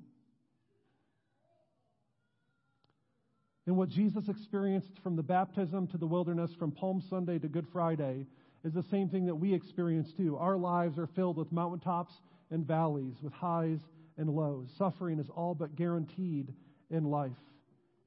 And 3.67 3.77
what 3.77 3.89
Jesus 3.89 4.27
experienced 4.27 4.91
from 5.03 5.15
the 5.15 5.23
baptism 5.23 5.87
to 5.87 5.97
the 5.97 6.07
wilderness, 6.07 6.51
from 6.57 6.71
Palm 6.71 7.03
Sunday 7.09 7.37
to 7.39 7.47
Good 7.47 7.67
Friday, 7.71 8.25
is 8.63 8.73
the 8.73 8.83
same 8.83 9.09
thing 9.09 9.25
that 9.25 9.35
we 9.35 9.53
experience 9.53 10.13
too. 10.13 10.37
Our 10.37 10.57
lives 10.57 10.97
are 10.97 11.07
filled 11.07 11.37
with 11.37 11.51
mountaintops 11.51 12.13
and 12.51 12.65
valleys, 12.65 13.15
with 13.21 13.33
highs 13.33 13.79
and 14.17 14.29
lows. 14.29 14.69
Suffering 14.77 15.19
is 15.19 15.29
all 15.35 15.55
but 15.55 15.75
guaranteed 15.75 16.53
in 16.89 17.05
life. 17.05 17.31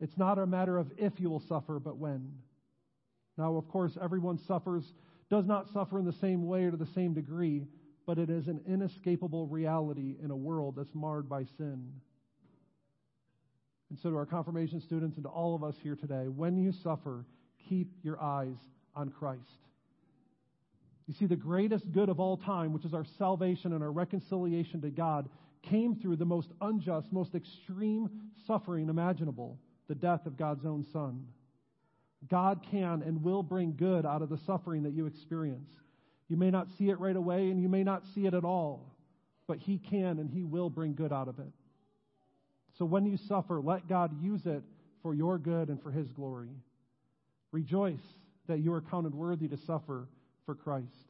It's 0.01 0.17
not 0.17 0.39
a 0.39 0.47
matter 0.47 0.79
of 0.79 0.91
if 0.97 1.19
you 1.19 1.31
will 1.31 1.41
suffer, 1.41 1.79
but 1.79 1.97
when. 1.97 2.33
Now, 3.37 3.57
of 3.57 3.69
course, 3.69 3.97
everyone 4.01 4.39
suffers, 4.39 4.85
does 5.31 5.47
not 5.47 5.69
suffer 5.73 5.99
in 5.99 6.05
the 6.05 6.13
same 6.13 6.47
way 6.47 6.65
or 6.65 6.71
to 6.71 6.77
the 6.77 6.87
same 6.87 7.15
degree, 7.15 7.67
but 8.07 8.19
it 8.19 8.31
is 8.31 8.49
an 8.49 8.61
inescapable 8.69 9.47
reality 9.47 10.17
in 10.23 10.31
a 10.31 10.37
world 10.37 10.77
that's 10.77 10.95
marred 10.95 11.29
by 11.29 11.45
sin. 11.57 11.91
And 13.91 13.99
so, 13.99 14.11
to 14.11 14.17
our 14.17 14.27
confirmation 14.27 14.81
students 14.81 15.17
and 15.17 15.25
to 15.25 15.31
all 15.31 15.55
of 15.55 15.65
us 15.65 15.77
here 15.83 15.97
today, 15.97 16.29
when 16.29 16.57
you 16.57 16.73
suffer, 16.73 17.25
keep 17.69 17.91
your 18.03 18.21
eyes 18.23 18.57
on 18.95 19.09
Christ. 19.09 19.41
You 21.07 21.15
see, 21.15 21.27
the 21.27 21.37
greatest 21.37 21.93
good 21.93 22.09
of 22.09 22.19
all 22.19 22.37
time, 22.37 22.73
which 22.73 22.85
is 22.85 22.95
our 22.95 23.05
salvation 23.19 23.73
and 23.73 23.83
our 23.83 23.93
reconciliation 23.93 24.81
to 24.83 24.91
God, 24.91 25.29
came 25.63 25.97
through 25.97 26.17
the 26.17 26.25
most 26.25 26.49
unjust, 26.61 27.13
most 27.13 27.35
extreme 27.35 28.09
suffering 28.47 28.89
imaginable 28.89 29.59
the 29.89 29.95
death 29.95 30.25
of 30.27 30.37
God's 30.37 30.65
own 30.65 30.85
Son. 30.93 31.27
God 32.29 32.65
can 32.71 33.03
and 33.03 33.23
will 33.23 33.43
bring 33.43 33.75
good 33.77 34.07
out 34.07 34.23
of 34.23 34.31
the 34.31 34.39
suffering 34.47 34.85
that 34.85 34.95
you 34.95 35.07
experience. 35.07 35.71
You 36.29 36.37
may 36.37 36.51
not 36.51 36.69
see 36.79 36.89
it 36.89 36.99
right 36.99 37.17
away 37.17 37.51
and 37.51 37.61
you 37.61 37.69
may 37.69 37.85
not 37.85 38.03
see 38.15 38.27
it 38.27 38.33
at 38.33 38.45
all, 38.45 38.95
but 39.47 39.59
He 39.59 39.79
can 39.79 40.19
and 40.19 40.31
He 40.31 40.43
will 40.43 40.71
bring 40.71 40.95
good 40.95 41.13
out 41.13 41.29
of 41.29 41.39
it. 41.39 41.53
So 42.79 42.85
when 42.85 43.05
you 43.05 43.19
suffer, 43.29 43.61
let 43.61 43.89
God 43.89 44.23
use 44.23 44.47
it 44.47 44.63
for 45.03 45.15
your 45.15 45.37
good 45.39 45.69
and 45.69 45.83
for 45.83 45.91
His 45.91 46.11
glory. 46.13 46.51
Rejoice 47.53 48.01
that 48.49 48.61
you 48.61 48.73
are 48.73 48.81
counted 48.81 49.15
worthy 49.15 49.49
to 49.49 49.59
suffer 49.59 50.09
for 50.45 50.55
Christ. 50.55 51.09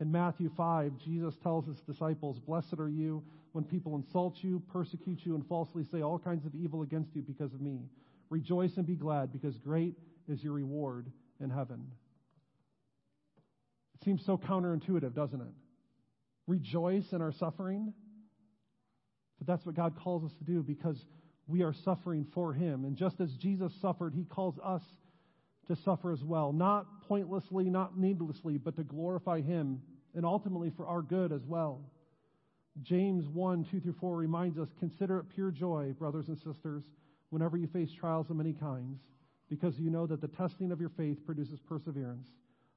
In 0.00 0.12
Matthew 0.12 0.50
5, 0.56 0.92
Jesus 1.04 1.34
tells 1.42 1.66
his 1.66 1.80
disciples, 1.80 2.38
Blessed 2.38 2.78
are 2.78 2.88
you 2.88 3.22
when 3.52 3.64
people 3.64 3.96
insult 3.96 4.36
you, 4.42 4.62
persecute 4.70 5.20
you, 5.24 5.34
and 5.34 5.46
falsely 5.46 5.84
say 5.90 6.02
all 6.02 6.18
kinds 6.18 6.44
of 6.44 6.54
evil 6.54 6.82
against 6.82 7.14
you 7.14 7.22
because 7.22 7.54
of 7.54 7.60
me. 7.60 7.80
Rejoice 8.28 8.76
and 8.76 8.86
be 8.86 8.96
glad, 8.96 9.32
because 9.32 9.56
great 9.56 9.94
is 10.28 10.42
your 10.42 10.52
reward 10.52 11.10
in 11.40 11.48
heaven. 11.48 11.86
It 13.94 14.04
seems 14.04 14.24
so 14.26 14.36
counterintuitive, 14.36 15.14
doesn't 15.14 15.40
it? 15.40 15.54
Rejoice 16.46 17.12
in 17.12 17.22
our 17.22 17.32
suffering. 17.32 17.94
But 19.38 19.46
that's 19.46 19.64
what 19.64 19.74
God 19.74 19.94
calls 20.02 20.24
us 20.24 20.32
to 20.38 20.44
do 20.44 20.62
because 20.62 21.02
we 21.46 21.62
are 21.62 21.74
suffering 21.84 22.26
for 22.34 22.52
Him. 22.52 22.84
And 22.84 22.96
just 22.96 23.20
as 23.20 23.30
Jesus 23.36 23.72
suffered, 23.80 24.14
He 24.14 24.24
calls 24.24 24.58
us 24.64 24.82
to 25.68 25.76
suffer 25.76 26.12
as 26.12 26.22
well. 26.22 26.52
Not 26.52 27.02
pointlessly, 27.08 27.64
not 27.64 27.98
needlessly, 27.98 28.58
but 28.58 28.76
to 28.76 28.84
glorify 28.84 29.40
Him 29.40 29.80
and 30.14 30.24
ultimately 30.24 30.70
for 30.76 30.86
our 30.86 31.02
good 31.02 31.32
as 31.32 31.44
well. 31.46 31.80
James 32.82 33.26
1 33.28 33.66
2 33.70 33.80
through 33.80 33.94
4 34.00 34.16
reminds 34.16 34.58
us 34.58 34.68
consider 34.78 35.18
it 35.18 35.28
pure 35.34 35.50
joy, 35.50 35.94
brothers 35.98 36.28
and 36.28 36.38
sisters, 36.38 36.82
whenever 37.30 37.56
you 37.56 37.66
face 37.66 37.90
trials 37.92 38.28
of 38.30 38.36
many 38.36 38.52
kinds, 38.52 39.00
because 39.48 39.78
you 39.78 39.90
know 39.90 40.06
that 40.06 40.20
the 40.20 40.28
testing 40.28 40.72
of 40.72 40.80
your 40.80 40.90
faith 40.90 41.24
produces 41.24 41.60
perseverance. 41.60 42.28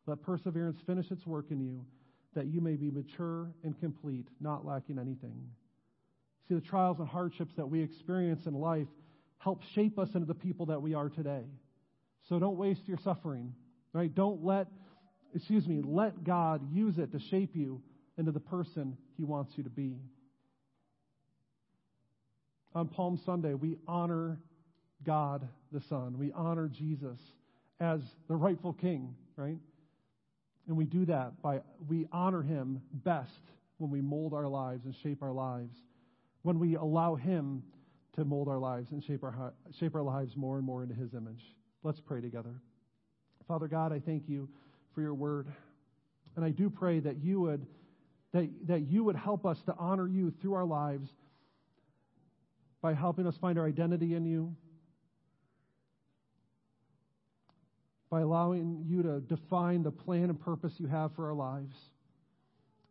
Let 0.06 0.22
perseverance 0.22 0.80
finish 0.86 1.12
its 1.12 1.26
work 1.26 1.48
in 1.52 1.60
you, 1.60 1.86
that 2.34 2.48
you 2.48 2.62
may 2.62 2.76
be 2.76 2.92
mature 2.92 3.52
and 3.64 3.80
complete, 3.80 4.28
not 4.40 4.66
lacking 4.66 4.98
anything. 4.98 5.50
See, 6.48 6.56
the 6.56 6.62
trials 6.62 7.00
and 7.00 7.08
hardships 7.08 7.54
that 7.58 7.70
we 7.70 7.82
experience 7.82 8.46
in 8.46 8.54
life 8.54 8.88
help 9.38 9.62
shape 9.76 10.00
us 10.00 10.10
into 10.16 10.26
the 10.26 10.34
people 10.34 10.66
that 10.68 10.82
we 10.82 10.94
are 10.94 11.10
today. 11.10 11.44
So 12.30 12.38
don't 12.38 12.58
waste 12.58 12.82
your 12.86 13.00
suffering, 13.04 13.54
right? 13.92 14.14
Don't 14.14 14.46
let, 14.46 14.68
excuse 15.36 15.68
me, 15.68 15.82
let 15.84 16.24
God 16.24 16.62
use 16.72 17.00
it 17.00 17.12
to 17.12 17.20
shape 17.20 17.56
you 17.56 17.82
into 18.18 18.32
the 18.32 18.40
person 18.40 18.96
He 19.18 19.24
wants 19.24 19.54
you 19.56 19.64
to 19.64 19.70
be. 19.70 19.98
On 22.76 22.88
Palm 22.88 23.20
Sunday, 23.26 23.56
we 23.56 23.78
honor 23.88 24.38
God 25.04 25.48
the 25.72 25.82
Son. 25.90 26.20
We 26.20 26.32
honor 26.34 26.68
Jesus 26.68 27.18
as 27.80 28.00
the 28.28 28.36
rightful 28.36 28.74
King, 28.74 29.16
right? 29.36 29.58
And 30.68 30.78
we 30.78 30.86
do 30.86 31.06
that 31.06 31.42
by, 31.42 31.62
we 31.88 32.08
honor 32.12 32.44
Him 32.44 32.82
best 32.94 33.32
when 33.80 33.90
we 33.90 34.02
mold 34.02 34.36
our 34.36 34.48
lives 34.48 34.86
and 34.86 34.94
shape 35.02 35.24
our 35.24 35.32
lives, 35.32 35.76
when 36.44 36.60
we 36.60 36.76
allow 36.76 37.16
Him 37.16 37.64
to 38.18 38.26
mold 38.26 38.48
our 38.50 38.60
lives 38.60 38.92
and 38.92 39.04
shape 39.04 39.24
our, 39.24 39.54
shape 39.80 39.96
our 39.96 40.04
lives 40.04 40.36
more 40.36 40.58
and 40.58 40.66
more 40.66 40.84
into 40.84 40.94
His 40.94 41.16
image. 41.16 41.42
Let's 41.84 42.00
pray 42.00 42.22
together. 42.22 42.62
Father 43.48 43.68
God, 43.68 43.94
I 43.94 44.00
thank 44.00 44.28
you 44.28 44.50
for 44.94 45.02
your 45.02 45.14
word. 45.14 45.48
And 46.36 46.46
I 46.46 46.50
do 46.50 46.70
pray 46.70 47.00
that 47.00 47.24
you 47.24 47.42
would 47.42 47.66
that, 48.32 48.48
that 48.68 48.82
you 48.82 49.04
would 49.04 49.16
help 49.16 49.46
us 49.46 49.58
to 49.64 49.76
honor 49.80 50.08
you 50.08 50.32
through 50.40 50.54
our 50.54 50.66
lives 50.66 51.10
by 52.82 52.94
helping 52.94 53.28
us 53.28 53.36
find 53.38 53.58
our 53.58 53.68
identity 53.68 54.16
in 54.16 54.26
you, 54.26 54.56
by 58.10 58.22
allowing 58.22 58.86
you 58.88 59.04
to 59.04 59.20
define 59.22 59.84
the 59.84 59.92
plan 59.92 60.26
and 60.26 60.40
purpose 60.40 60.74
you 60.78 60.88
have 60.88 61.14
for 61.16 61.28
our 61.28 61.34
lives. 61.34 61.76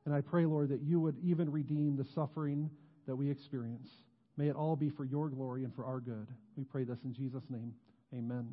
And 0.05 0.15
I 0.15 0.21
pray, 0.21 0.45
Lord, 0.45 0.71
that 0.71 0.83
you 0.83 1.01
would 1.01 1.17
even 1.23 1.51
redeem 1.51 1.97
the 1.97 2.05
suffering 2.15 2.71
that 3.07 3.17
we 3.17 3.31
experience. 3.31 3.89
May 4.37 4.49
it 4.49 4.57
all 4.57 4.77
be 4.77 4.91
for 4.91 5.05
your 5.05 5.29
glory 5.29 5.65
and 5.65 5.75
for 5.75 5.85
our 5.85 6.01
good. 6.01 6.29
We 6.57 6.65
pray 6.65 6.85
this 6.85 6.99
in 7.05 7.15
Jesus' 7.15 7.45
name. 7.49 7.75
Amen. 8.15 8.49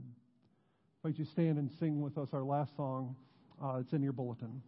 Would 1.05 1.19
you 1.19 1.25
stand 1.25 1.59
and 1.59 1.71
sing 1.71 2.01
with 2.01 2.17
us 2.17 2.29
our 2.33 2.41
last 2.41 2.75
song? 2.75 3.15
Uh, 3.63 3.77
it's 3.79 3.93
in 3.93 4.01
your 4.01 4.11
bulletin. 4.11 4.59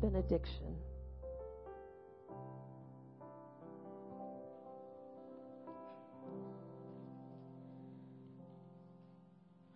Benediction. 0.00 0.76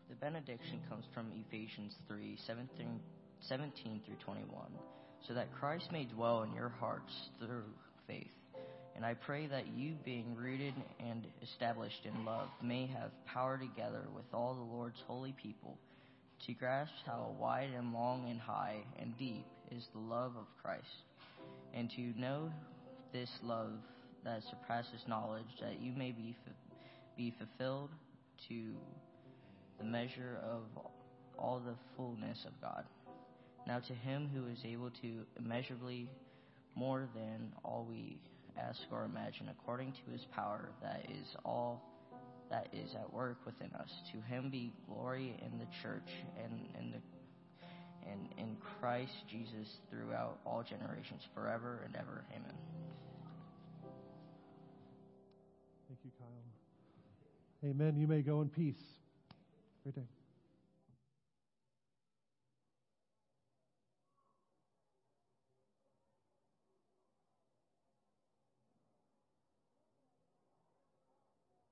The 0.09 0.15
benediction 0.17 0.81
comes 0.89 1.05
from 1.13 1.33
Ephesians 1.47 1.95
3 2.09 2.39
17, 2.47 3.01
17 3.41 4.01
through 4.07 4.17
21. 4.25 4.49
So 5.27 5.35
that 5.35 5.53
Christ 5.53 5.91
may 5.93 6.05
dwell 6.05 6.43
in 6.43 6.53
your 6.53 6.69
hearts 6.69 7.13
through 7.39 7.65
faith. 8.07 8.27
And 8.95 9.07
I 9.07 9.15
pray 9.15 9.47
that 9.47 9.69
you, 9.69 9.95
being 10.05 10.37
rooted 10.37 10.75
and 11.01 11.27
established 11.43 12.05
in 12.05 12.25
love, 12.25 12.49
may 12.63 12.87
have 12.87 13.11
power 13.25 13.57
together 13.59 14.03
with 14.15 14.27
all 14.35 14.55
the 14.55 14.77
Lord's 14.77 15.01
holy 15.07 15.35
people 15.43 15.79
to 16.47 16.53
grasp 16.55 16.93
how 17.07 17.35
wide 17.39 17.71
and 17.77 17.93
long 17.93 18.29
and 18.29 18.41
high 18.41 18.79
and 19.01 19.17
deep 19.17 19.47
is 19.77 19.89
the 19.93 20.01
love 20.01 20.33
of 20.37 20.47
Christ, 20.63 21.05
and 21.75 21.91
to 21.91 22.21
know 22.21 22.51
this 23.13 23.31
love 23.43 23.73
that 24.25 24.43
surpasses 24.51 25.01
knowledge, 25.09 25.47
that 25.61 25.81
you 25.81 25.93
may 25.93 26.13
be, 26.13 26.35
fu- 26.45 26.53
be 27.17 27.35
fulfilled 27.39 27.91
to 28.49 28.73
the 29.79 29.85
measure 29.85 30.39
of 30.43 30.63
all 31.39 31.61
the 31.61 31.75
fullness 31.97 32.45
of 32.47 32.53
God. 32.61 32.85
Now 33.67 33.79
to 33.81 33.93
him 33.95 34.31
who 34.35 34.47
is 34.47 34.59
able 34.65 34.91
to 35.03 35.25
immeasurably 35.39 36.09
more 36.75 37.09
than 37.15 37.53
all 37.65 37.87
we 37.89 38.19
ask 38.59 38.81
or 38.91 39.05
imagine, 39.05 39.49
according 39.51 39.93
to 39.93 40.13
his 40.13 40.27
power 40.35 40.69
that 40.83 41.07
is 41.11 41.27
all 41.45 41.83
that 42.51 42.69
is 42.73 42.95
at 42.95 43.11
work 43.13 43.39
within 43.47 43.71
us. 43.75 43.89
To 44.13 44.21
him 44.33 44.51
be 44.51 44.73
glory 44.87 45.35
in 45.41 45.59
the 45.59 45.65
church 45.83 46.11
and 46.43 46.53
in 46.79 46.91
the 46.91 46.99
and 48.11 48.29
in 48.39 48.57
Christ 48.81 49.13
Jesus 49.29 49.79
throughout 49.91 50.39
all 50.45 50.63
generations, 50.63 51.23
forever 51.35 51.81
and 51.85 51.97
ever. 51.97 52.25
Amen. 52.31 52.55
Thank 55.89 56.01
you, 56.05 56.11
Kyle. 56.19 57.71
Amen. 57.71 57.97
You 57.97 58.07
may 58.07 58.23
go 58.23 58.41
in 58.41 58.49
peace. 58.49 58.83
Great 59.85 59.95
day. 59.95 60.22